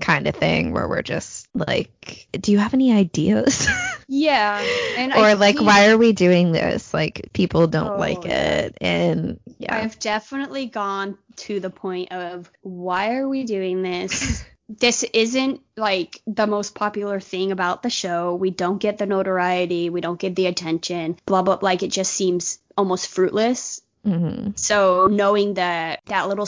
kind 0.00 0.26
of 0.26 0.34
thing 0.36 0.72
where 0.72 0.88
we're 0.88 1.02
just 1.02 1.47
like, 1.58 2.26
do 2.32 2.52
you 2.52 2.58
have 2.58 2.74
any 2.74 2.92
ideas? 2.92 3.68
Yeah, 4.10 4.64
and 4.96 5.12
or 5.12 5.18
I 5.18 5.32
like 5.34 5.60
why 5.60 5.90
are 5.90 5.98
we 5.98 6.12
doing 6.12 6.50
this? 6.50 6.94
Like 6.94 7.28
people 7.34 7.66
don't 7.66 7.96
Oh, 7.96 7.98
like 7.98 8.24
it 8.24 8.78
and 8.80 9.38
yeah. 9.58 9.76
I've 9.76 9.98
definitely 9.98 10.64
gone 10.64 11.18
to 11.36 11.60
the 11.60 11.68
point 11.68 12.10
of 12.10 12.50
why 12.62 13.16
are 13.16 13.28
we 13.28 13.44
doing 13.44 13.82
this? 13.82 14.42
this 14.70 15.02
isn't 15.02 15.60
like 15.76 16.22
the 16.26 16.46
most 16.46 16.74
popular 16.74 17.20
thing 17.20 17.52
about 17.52 17.82
the 17.82 17.90
show. 17.90 18.34
We 18.34 18.50
don't 18.50 18.78
get 18.78 18.96
the 18.96 19.04
notoriety, 19.04 19.90
we 19.90 20.00
don't 20.00 20.18
get 20.18 20.34
the 20.34 20.46
attention, 20.46 21.18
blah 21.26 21.42
blah. 21.42 21.58
Like 21.60 21.82
it 21.82 21.92
just 21.92 22.12
seems 22.14 22.60
almost 22.78 23.08
fruitless. 23.08 23.82
hmm 24.04 24.52
So 24.56 25.06
knowing 25.10 25.54
that 25.54 26.00
that 26.06 26.28
little 26.28 26.46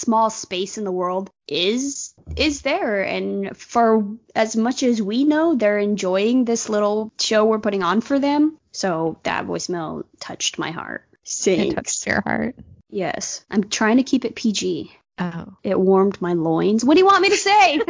small 0.00 0.30
space 0.30 0.78
in 0.78 0.84
the 0.84 0.92
world 0.92 1.30
is 1.46 2.14
is 2.36 2.62
there, 2.62 3.02
and 3.02 3.56
for 3.56 4.06
as 4.34 4.56
much 4.56 4.82
as 4.82 5.02
we 5.02 5.24
know, 5.24 5.54
they're 5.54 5.78
enjoying 5.78 6.44
this 6.44 6.68
little 6.68 7.12
show 7.20 7.44
we're 7.44 7.58
putting 7.58 7.82
on 7.82 8.00
for 8.00 8.18
them. 8.18 8.56
So 8.72 9.18
that 9.24 9.46
voicemail 9.46 10.04
touched 10.20 10.58
my 10.58 10.70
heart. 10.70 11.04
It 11.46 11.74
touched 11.74 12.06
your 12.06 12.20
heart. 12.20 12.56
Yes, 12.88 13.44
I'm 13.50 13.64
trying 13.68 13.98
to 13.98 14.02
keep 14.02 14.24
it 14.24 14.34
PG. 14.34 14.92
Oh. 15.18 15.56
It 15.62 15.78
warmed 15.78 16.20
my 16.20 16.32
loins. 16.32 16.84
What 16.84 16.94
do 16.94 17.00
you 17.00 17.06
want 17.06 17.22
me 17.22 17.28
to 17.28 17.36
say? 17.36 17.80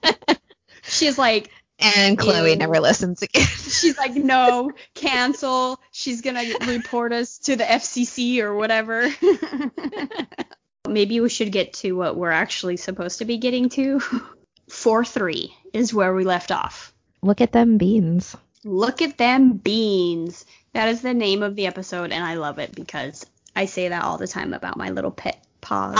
she's 0.82 1.18
like, 1.18 1.50
And 1.78 2.16
Chloe 2.16 2.50
Ew. 2.50 2.56
never 2.56 2.78
listens 2.78 3.22
again. 3.22 3.42
she's 3.46 3.98
like, 3.98 4.14
no, 4.14 4.72
cancel. 4.94 5.80
She's 5.90 6.20
gonna 6.20 6.44
report 6.66 7.12
us 7.12 7.38
to 7.40 7.56
the 7.56 7.64
FCC 7.64 8.40
or 8.40 8.54
whatever. 8.54 9.08
Maybe 10.90 11.20
we 11.20 11.28
should 11.28 11.52
get 11.52 11.72
to 11.74 11.92
what 11.92 12.16
we're 12.16 12.30
actually 12.30 12.76
supposed 12.76 13.18
to 13.18 13.24
be 13.24 13.38
getting 13.38 13.68
to. 13.70 14.00
Four 14.68 15.04
three 15.04 15.54
is 15.72 15.94
where 15.94 16.14
we 16.14 16.24
left 16.24 16.50
off. 16.50 16.92
Look 17.22 17.40
at 17.40 17.52
them 17.52 17.78
beans. 17.78 18.36
Look 18.64 19.00
at 19.00 19.16
them 19.16 19.52
beans. 19.52 20.44
That 20.72 20.88
is 20.88 21.00
the 21.00 21.14
name 21.14 21.42
of 21.42 21.56
the 21.56 21.66
episode, 21.66 22.12
and 22.12 22.24
I 22.24 22.34
love 22.34 22.58
it 22.58 22.74
because 22.74 23.24
I 23.56 23.66
say 23.66 23.88
that 23.88 24.04
all 24.04 24.18
the 24.18 24.26
time 24.26 24.52
about 24.52 24.76
my 24.76 24.90
little 24.90 25.10
pet 25.10 25.42
paws. 25.60 25.96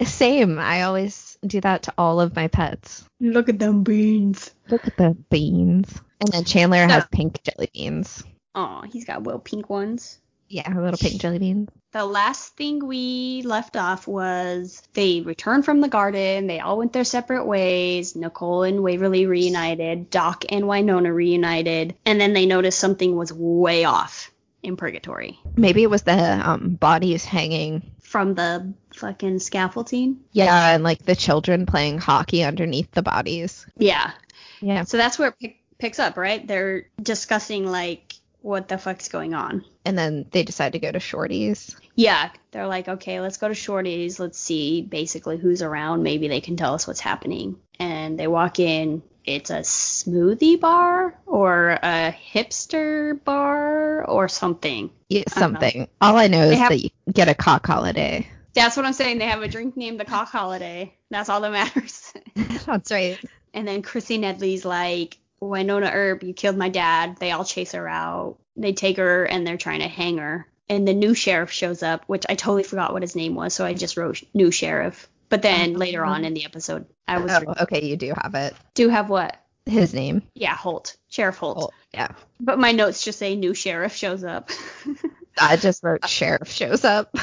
I, 0.00 0.04
same. 0.04 0.58
I 0.58 0.82
always 0.82 1.38
do 1.46 1.60
that 1.60 1.84
to 1.84 1.94
all 1.96 2.20
of 2.20 2.34
my 2.34 2.48
pets. 2.48 3.04
Look 3.20 3.48
at 3.48 3.58
them 3.58 3.82
beans. 3.82 4.50
Look 4.68 4.86
at 4.86 4.96
the 4.96 5.16
beans. 5.30 6.00
And 6.20 6.32
then 6.32 6.44
Chandler 6.44 6.86
has 6.86 7.04
pink 7.10 7.42
jelly 7.42 7.70
beans. 7.72 8.24
Oh, 8.54 8.82
he's 8.90 9.04
got 9.04 9.22
little 9.22 9.40
pink 9.40 9.68
ones. 9.70 10.18
Yeah, 10.48 10.68
little 10.78 10.98
pink 10.98 11.20
jelly 11.20 11.38
beans. 11.38 11.68
The 11.92 12.04
last 12.06 12.56
thing 12.56 12.86
we 12.86 13.42
left 13.44 13.76
off 13.76 14.06
was 14.08 14.82
they 14.94 15.20
returned 15.20 15.64
from 15.66 15.80
the 15.82 15.88
garden. 15.88 16.46
They 16.46 16.58
all 16.60 16.78
went 16.78 16.94
their 16.94 17.04
separate 17.04 17.44
ways. 17.44 18.16
Nicole 18.16 18.62
and 18.62 18.82
Waverly 18.82 19.26
reunited. 19.26 20.08
Doc 20.08 20.44
and 20.48 20.64
Wynonna 20.64 21.14
reunited. 21.14 21.94
And 22.06 22.18
then 22.18 22.32
they 22.32 22.46
noticed 22.46 22.78
something 22.78 23.14
was 23.14 23.30
way 23.32 23.84
off 23.84 24.30
in 24.62 24.76
Purgatory 24.76 25.38
Maybe 25.56 25.82
it 25.82 25.90
was 25.90 26.02
the 26.02 26.48
um, 26.48 26.76
bodies 26.76 27.24
hanging. 27.24 27.82
from 28.00 28.34
the 28.34 28.72
fucking 28.94 29.40
scaffolding. 29.40 30.20
Yeah, 30.32 30.74
and 30.74 30.84
like 30.84 31.04
the 31.04 31.16
children 31.16 31.66
playing 31.66 31.98
hockey 31.98 32.42
underneath 32.44 32.90
the 32.92 33.02
bodies. 33.02 33.66
Yeah. 33.76 34.12
Yeah. 34.60 34.84
So 34.84 34.96
that's 34.96 35.18
where 35.18 35.28
it 35.28 35.38
pick, 35.40 35.56
picks 35.78 35.98
up, 35.98 36.16
right? 36.16 36.46
They're 36.46 36.86
discussing, 37.02 37.66
like, 37.66 38.14
what 38.40 38.68
the 38.68 38.78
fuck's 38.78 39.08
going 39.08 39.34
on. 39.34 39.64
And 39.84 39.98
then 39.98 40.26
they 40.30 40.42
decide 40.44 40.72
to 40.72 40.78
go 40.78 40.92
to 40.92 41.00
Shorty's. 41.00 41.74
Yeah, 41.94 42.30
they're 42.52 42.66
like, 42.66 42.88
okay, 42.88 43.20
let's 43.20 43.36
go 43.36 43.48
to 43.48 43.54
Shorty's. 43.54 44.18
Let's 44.18 44.38
see 44.38 44.82
basically 44.82 45.36
who's 45.36 45.62
around. 45.62 46.02
Maybe 46.02 46.28
they 46.28 46.40
can 46.40 46.56
tell 46.56 46.74
us 46.74 46.86
what's 46.86 47.00
happening. 47.00 47.56
And 47.78 48.18
they 48.18 48.26
walk 48.26 48.58
in, 48.60 49.02
it's 49.24 49.50
a 49.50 49.60
smoothie 49.60 50.58
bar 50.58 51.18
or 51.26 51.70
a 51.82 52.16
hipster 52.32 53.22
bar 53.24 54.04
or 54.08 54.28
something. 54.28 54.90
Yeah, 55.08 55.24
I 55.36 55.40
something. 55.40 55.88
All 56.00 56.16
I 56.16 56.28
know 56.28 56.44
is 56.50 56.58
have- 56.58 56.70
that 56.70 56.82
you 56.82 56.90
get 57.12 57.28
a 57.28 57.34
cock 57.34 57.66
holiday. 57.66 58.26
That's 58.54 58.76
what 58.76 58.84
I'm 58.84 58.92
saying. 58.92 59.18
They 59.18 59.26
have 59.26 59.42
a 59.42 59.48
drink 59.48 59.78
named 59.78 59.98
the 59.98 60.04
Cock 60.04 60.28
Holiday. 60.28 60.94
That's 61.10 61.30
all 61.30 61.40
that 61.40 61.52
matters. 61.52 62.12
That's 62.66 62.90
right. 62.90 63.18
and 63.54 63.66
then 63.66 63.80
Chrissy 63.80 64.18
Nedley's 64.18 64.64
like, 64.64 65.16
Wynonna 65.40 65.90
Earp, 65.90 66.22
you 66.22 66.34
killed 66.34 66.58
my 66.58 66.68
dad. 66.68 67.16
They 67.18 67.32
all 67.32 67.44
chase 67.46 67.72
her 67.72 67.88
out. 67.88 68.36
They 68.56 68.74
take 68.74 68.98
her 68.98 69.24
and 69.24 69.46
they're 69.46 69.56
trying 69.56 69.80
to 69.80 69.88
hang 69.88 70.18
her. 70.18 70.46
And 70.72 70.88
the 70.88 70.94
new 70.94 71.12
sheriff 71.12 71.50
shows 71.50 71.82
up, 71.82 72.04
which 72.06 72.24
I 72.30 72.34
totally 72.34 72.62
forgot 72.62 72.94
what 72.94 73.02
his 73.02 73.14
name 73.14 73.34
was, 73.34 73.52
so 73.52 73.62
I 73.62 73.74
just 73.74 73.98
wrote 73.98 74.22
new 74.32 74.50
sheriff. 74.50 75.06
But 75.28 75.42
then 75.42 75.76
oh, 75.76 75.78
later 75.78 76.02
on 76.02 76.16
mm-hmm. 76.16 76.24
in 76.24 76.34
the 76.34 76.46
episode, 76.46 76.86
I 77.06 77.18
was 77.18 77.30
Oh, 77.30 77.54
okay, 77.60 77.84
you 77.84 77.98
do 77.98 78.14
have 78.16 78.34
it. 78.34 78.54
do 78.72 78.88
have 78.88 79.10
what? 79.10 79.36
His 79.66 79.92
name. 79.92 80.22
Yeah, 80.32 80.56
Holt, 80.56 80.96
Sheriff 81.10 81.36
Holt. 81.36 81.74
Oh, 81.74 81.76
yeah. 81.92 82.08
But 82.40 82.58
my 82.58 82.72
notes 82.72 83.04
just 83.04 83.18
say 83.18 83.36
new 83.36 83.52
sheriff 83.52 83.94
shows 83.94 84.24
up. 84.24 84.48
I 85.38 85.58
just 85.58 85.84
wrote 85.84 86.08
sheriff 86.08 86.48
shows 86.50 86.86
up. 86.86 87.14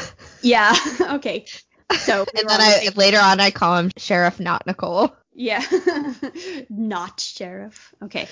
yeah, 0.43 0.75
okay. 1.13 1.45
So 1.97 2.25
And 2.37 2.47
then 2.47 2.61
I 2.61 2.89
later 2.95 3.17
on 3.17 3.39
I 3.39 3.49
call 3.49 3.77
him 3.77 3.89
Sheriff 3.97 4.39
Not 4.39 4.67
Nicole. 4.67 5.11
Yeah. 5.39 5.63
Not 6.69 7.21
sheriff. 7.21 7.95
Okay. 8.03 8.27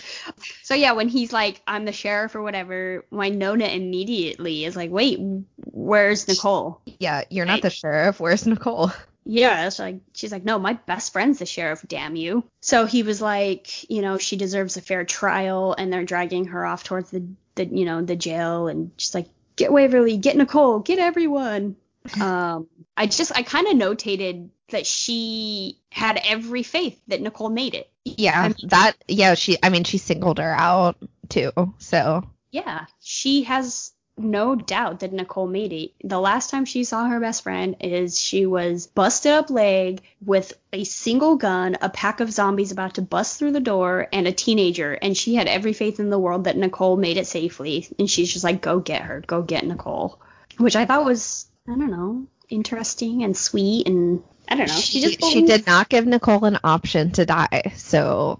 So 0.63 0.75
yeah, 0.75 0.91
when 0.91 1.07
he's 1.07 1.31
like, 1.31 1.61
I'm 1.65 1.85
the 1.85 1.93
sheriff 1.93 2.35
or 2.35 2.41
whatever, 2.41 3.05
Wynonna 3.13 3.73
immediately 3.73 4.65
is 4.65 4.75
like, 4.75 4.91
wait, 4.91 5.17
where's 5.55 6.27
Nicole? 6.27 6.81
Yeah, 6.99 7.23
you're 7.29 7.45
not 7.45 7.61
the 7.61 7.69
sheriff. 7.69 8.19
Where's 8.19 8.45
Nicole? 8.45 8.91
Yeah, 9.23 9.67
it's 9.67 9.79
like 9.79 10.01
she's 10.15 10.33
like, 10.33 10.43
no, 10.43 10.59
my 10.59 10.73
best 10.73 11.13
friend's 11.13 11.39
the 11.39 11.45
sheriff, 11.45 11.81
damn 11.87 12.17
you. 12.17 12.43
So 12.59 12.85
he 12.85 13.03
was 13.03 13.21
like, 13.21 13.89
you 13.89 14.01
know, 14.01 14.17
she 14.17 14.35
deserves 14.35 14.75
a 14.75 14.81
fair 14.81 15.05
trial, 15.05 15.75
and 15.77 15.91
they're 15.91 16.03
dragging 16.03 16.47
her 16.47 16.65
off 16.65 16.83
towards 16.83 17.09
the, 17.11 17.25
the 17.55 17.65
you 17.65 17.85
know, 17.85 18.01
the 18.01 18.17
jail, 18.17 18.67
and 18.67 18.91
she's 18.97 19.15
like, 19.15 19.27
get 19.55 19.71
Waverly, 19.71 20.17
get 20.17 20.35
Nicole, 20.35 20.79
get 20.79 20.99
everyone. 20.99 21.77
Um, 22.21 22.67
I 22.95 23.07
just, 23.07 23.35
I 23.35 23.43
kind 23.43 23.67
of 23.67 23.73
notated 23.73 24.47
that 24.69 24.85
she 24.85 25.79
had 25.91 26.19
every 26.23 26.63
faith 26.63 26.99
that 27.07 27.21
Nicole 27.21 27.49
made 27.49 27.75
it. 27.75 27.89
Yeah, 28.05 28.39
I 28.41 28.47
mean- 28.49 28.69
that 28.69 28.95
yeah, 29.07 29.33
she 29.33 29.57
I 29.61 29.69
mean 29.69 29.83
she 29.83 29.97
singled 29.97 30.39
her 30.39 30.53
out 30.53 30.97
too. 31.29 31.51
So 31.77 32.23
Yeah, 32.51 32.85
she 32.99 33.43
has 33.43 33.91
no 34.19 34.55
doubt 34.55 35.01
that 35.01 35.13
Nicole 35.13 35.47
made 35.47 35.71
it. 35.73 35.91
The 36.03 36.19
last 36.19 36.49
time 36.49 36.65
she 36.65 36.83
saw 36.83 37.05
her 37.05 37.19
best 37.19 37.43
friend 37.43 37.75
is 37.81 38.19
she 38.19 38.47
was 38.47 38.87
busted 38.87 39.31
up 39.31 39.49
leg 39.51 40.01
with 40.25 40.53
a 40.73 40.83
single 40.85 41.35
gun, 41.35 41.77
a 41.81 41.89
pack 41.89 42.19
of 42.19 42.31
zombies 42.31 42.71
about 42.71 42.95
to 42.95 43.03
bust 43.03 43.37
through 43.37 43.51
the 43.51 43.59
door, 43.59 44.07
and 44.11 44.27
a 44.27 44.31
teenager. 44.31 44.93
And 44.93 45.15
she 45.15 45.35
had 45.35 45.47
every 45.47 45.73
faith 45.73 45.99
in 45.99 46.09
the 46.09 46.17
world 46.17 46.45
that 46.45 46.57
Nicole 46.57 46.97
made 46.97 47.17
it 47.17 47.27
safely. 47.27 47.87
And 47.99 48.09
she's 48.09 48.33
just 48.33 48.43
like, 48.43 48.59
go 48.61 48.79
get 48.79 49.03
her, 49.03 49.21
go 49.27 49.43
get 49.43 49.65
Nicole. 49.65 50.19
Which 50.57 50.75
I 50.75 50.85
thought 50.85 51.05
was, 51.05 51.45
I 51.67 51.71
don't 51.71 51.91
know, 51.91 52.27
interesting 52.49 53.23
and 53.23 53.35
sweet. 53.35 53.87
And 53.87 54.23
I 54.47 54.55
don't 54.55 54.67
know. 54.67 54.73
She, 54.73 55.01
just 55.01 55.31
she 55.31 55.43
did 55.43 55.67
not 55.67 55.89
give 55.89 56.05
Nicole 56.05 56.45
an 56.45 56.59
option 56.63 57.11
to 57.13 57.25
die. 57.25 57.73
So 57.75 58.39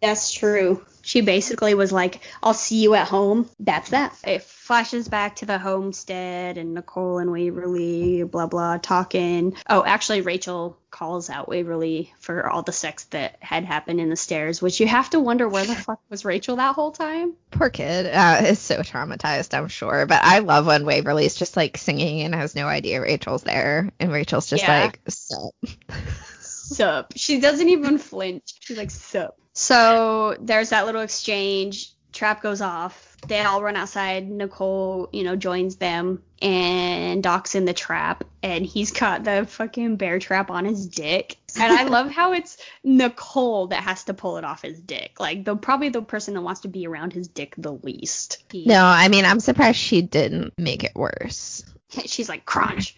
That's 0.00 0.32
true. 0.32 0.84
She 1.02 1.20
basically 1.22 1.74
was 1.74 1.92
like, 1.92 2.20
I'll 2.42 2.54
see 2.54 2.82
you 2.82 2.94
at 2.94 3.08
home. 3.08 3.48
That's 3.58 3.90
that. 3.90 4.16
It 4.24 4.42
flashes 4.42 5.08
back 5.08 5.36
to 5.36 5.46
the 5.46 5.58
homestead 5.58 6.58
and 6.58 6.74
Nicole 6.74 7.18
and 7.18 7.32
Waverly, 7.32 8.22
blah, 8.24 8.46
blah, 8.46 8.78
talking. 8.78 9.56
Oh, 9.68 9.84
actually, 9.84 10.20
Rachel 10.20 10.76
calls 10.90 11.30
out 11.30 11.48
Waverly 11.48 12.12
for 12.18 12.48
all 12.48 12.62
the 12.62 12.72
sex 12.72 13.04
that 13.04 13.36
had 13.40 13.64
happened 13.64 14.00
in 14.00 14.10
the 14.10 14.16
stairs, 14.16 14.60
which 14.60 14.80
you 14.80 14.86
have 14.88 15.08
to 15.10 15.20
wonder 15.20 15.48
where 15.48 15.64
the 15.64 15.74
fuck 15.74 16.00
was 16.10 16.24
Rachel 16.24 16.56
that 16.56 16.74
whole 16.74 16.92
time? 16.92 17.34
poor 17.50 17.70
kid 17.70 18.06
uh, 18.06 18.42
is 18.46 18.58
so 18.58 18.78
traumatized, 18.80 19.56
I'm 19.56 19.68
sure. 19.68 20.06
But 20.06 20.20
I 20.22 20.38
love 20.40 20.66
when 20.66 20.84
Waverly's 20.84 21.34
just 21.34 21.56
like 21.56 21.76
singing 21.78 22.20
and 22.22 22.34
has 22.34 22.54
no 22.54 22.66
idea 22.66 23.00
Rachel's 23.00 23.42
there, 23.42 23.90
and 23.98 24.12
Rachel's 24.12 24.48
just 24.48 24.62
Yeah. 24.62 24.84
like, 24.84 25.00
so 25.08 25.50
Sup. 26.40 27.12
She 27.16 27.40
doesn't 27.40 27.68
even 27.68 27.98
flinch. 27.98 28.54
She's 28.60 28.76
like, 28.76 28.90
sup. 28.90 29.36
So 29.60 30.38
there's 30.40 30.70
that 30.70 30.86
little 30.86 31.02
exchange. 31.02 31.92
Trap 32.14 32.42
goes 32.42 32.62
off. 32.62 33.18
They 33.28 33.40
all 33.42 33.62
run 33.62 33.76
outside. 33.76 34.26
Nicole, 34.26 35.10
you 35.12 35.22
know, 35.22 35.36
joins 35.36 35.76
them 35.76 36.22
and 36.40 37.22
Doc's 37.22 37.54
in 37.54 37.66
the 37.66 37.74
trap 37.74 38.24
and 38.42 38.64
he's 38.64 38.90
got 38.90 39.22
the 39.22 39.44
fucking 39.46 39.96
bear 39.96 40.18
trap 40.18 40.50
on 40.50 40.64
his 40.64 40.88
dick. 40.88 41.36
And 41.60 41.78
I 41.78 41.84
love 41.84 42.10
how 42.10 42.32
it's 42.32 42.56
Nicole 42.82 43.66
that 43.66 43.82
has 43.82 44.04
to 44.04 44.14
pull 44.14 44.38
it 44.38 44.44
off 44.44 44.62
his 44.62 44.80
dick. 44.80 45.20
Like 45.20 45.44
the 45.44 45.54
probably 45.56 45.90
the 45.90 46.00
person 46.00 46.32
that 46.34 46.40
wants 46.40 46.62
to 46.62 46.68
be 46.68 46.86
around 46.86 47.12
his 47.12 47.28
dick 47.28 47.54
the 47.58 47.74
least. 47.74 48.42
no, 48.54 48.82
I 48.82 49.08
mean 49.08 49.26
I'm 49.26 49.40
surprised 49.40 49.76
she 49.76 50.00
didn't 50.00 50.54
make 50.56 50.84
it 50.84 50.92
worse. 50.94 51.62
She's 52.06 52.30
like, 52.30 52.46
crunch. 52.46 52.96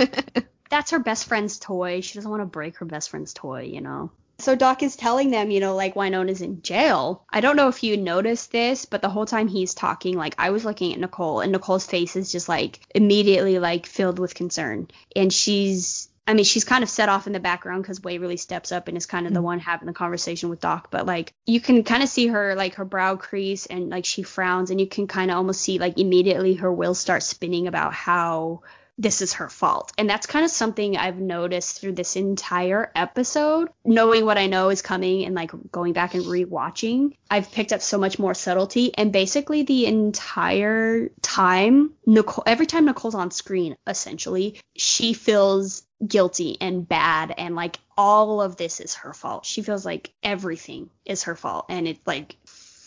that's 0.68 0.90
her 0.90 0.98
best 0.98 1.26
friend's 1.26 1.58
toy. 1.58 2.02
She 2.02 2.16
doesn't 2.16 2.30
want 2.30 2.42
to 2.42 2.46
break 2.46 2.76
her 2.76 2.84
best 2.84 3.08
friend's 3.08 3.32
toy, 3.32 3.62
you 3.62 3.80
know. 3.80 4.10
So 4.40 4.54
Doc 4.54 4.84
is 4.84 4.94
telling 4.94 5.30
them, 5.30 5.50
you 5.50 5.58
know, 5.58 5.74
like 5.74 5.94
Wynonna's 5.94 6.40
in 6.40 6.62
jail. 6.62 7.24
I 7.28 7.40
don't 7.40 7.56
know 7.56 7.68
if 7.68 7.82
you 7.82 7.96
noticed 7.96 8.52
this, 8.52 8.84
but 8.84 9.02
the 9.02 9.08
whole 9.08 9.26
time 9.26 9.48
he's 9.48 9.74
talking, 9.74 10.16
like 10.16 10.36
I 10.38 10.50
was 10.50 10.64
looking 10.64 10.92
at 10.92 11.00
Nicole, 11.00 11.40
and 11.40 11.50
Nicole's 11.50 11.86
face 11.86 12.14
is 12.14 12.30
just 12.30 12.48
like 12.48 12.80
immediately 12.94 13.58
like 13.58 13.86
filled 13.86 14.18
with 14.18 14.34
concern, 14.34 14.88
and 15.14 15.32
she's. 15.32 16.08
I 16.26 16.34
mean, 16.34 16.44
she's 16.44 16.64
kind 16.64 16.84
of 16.84 16.90
set 16.90 17.08
off 17.08 17.26
in 17.26 17.32
the 17.32 17.40
background 17.40 17.82
because 17.82 18.02
Waverly 18.02 18.36
steps 18.36 18.70
up 18.70 18.86
and 18.86 18.98
is 18.98 19.06
kind 19.06 19.26
of 19.26 19.32
the 19.32 19.40
mm. 19.40 19.44
one 19.44 19.60
having 19.60 19.86
the 19.86 19.94
conversation 19.94 20.50
with 20.50 20.60
Doc. 20.60 20.88
But 20.90 21.06
like, 21.06 21.32
you 21.46 21.58
can 21.58 21.84
kind 21.84 22.02
of 22.02 22.10
see 22.10 22.26
her, 22.26 22.54
like 22.54 22.74
her 22.74 22.84
brow 22.84 23.16
crease 23.16 23.64
and 23.64 23.88
like 23.88 24.04
she 24.04 24.22
frowns, 24.22 24.70
and 24.70 24.78
you 24.78 24.86
can 24.86 25.06
kind 25.06 25.30
of 25.30 25.38
almost 25.38 25.62
see 25.62 25.78
like 25.78 25.98
immediately 25.98 26.56
her 26.56 26.70
wheels 26.70 26.98
start 26.98 27.22
spinning 27.22 27.66
about 27.66 27.94
how 27.94 28.60
this 28.98 29.22
is 29.22 29.34
her 29.34 29.48
fault. 29.48 29.92
And 29.96 30.10
that's 30.10 30.26
kind 30.26 30.44
of 30.44 30.50
something 30.50 30.96
I've 30.96 31.20
noticed 31.20 31.80
through 31.80 31.92
this 31.92 32.16
entire 32.16 32.90
episode. 32.94 33.70
Knowing 33.84 34.24
what 34.24 34.38
I 34.38 34.48
know 34.48 34.70
is 34.70 34.82
coming 34.82 35.24
and 35.24 35.34
like 35.34 35.52
going 35.70 35.92
back 35.92 36.14
and 36.14 36.24
rewatching, 36.24 37.14
I've 37.30 37.50
picked 37.52 37.72
up 37.72 37.80
so 37.80 37.96
much 37.96 38.18
more 38.18 38.34
subtlety. 38.34 38.92
And 38.96 39.12
basically, 39.12 39.62
the 39.62 39.86
entire 39.86 41.08
time, 41.22 41.92
Nicole, 42.04 42.44
every 42.46 42.66
time 42.66 42.86
Nicole's 42.86 43.14
on 43.14 43.30
screen, 43.30 43.76
essentially, 43.86 44.60
she 44.76 45.12
feels 45.12 45.84
guilty 46.06 46.56
and 46.60 46.88
bad 46.88 47.34
and 47.36 47.56
like 47.56 47.78
all 47.96 48.40
of 48.40 48.56
this 48.56 48.78
is 48.78 48.94
her 48.94 49.12
fault. 49.12 49.44
She 49.44 49.62
feels 49.62 49.84
like 49.84 50.12
everything 50.22 50.90
is 51.04 51.24
her 51.24 51.34
fault. 51.34 51.66
And 51.68 51.88
it's 51.88 52.06
like 52.06 52.36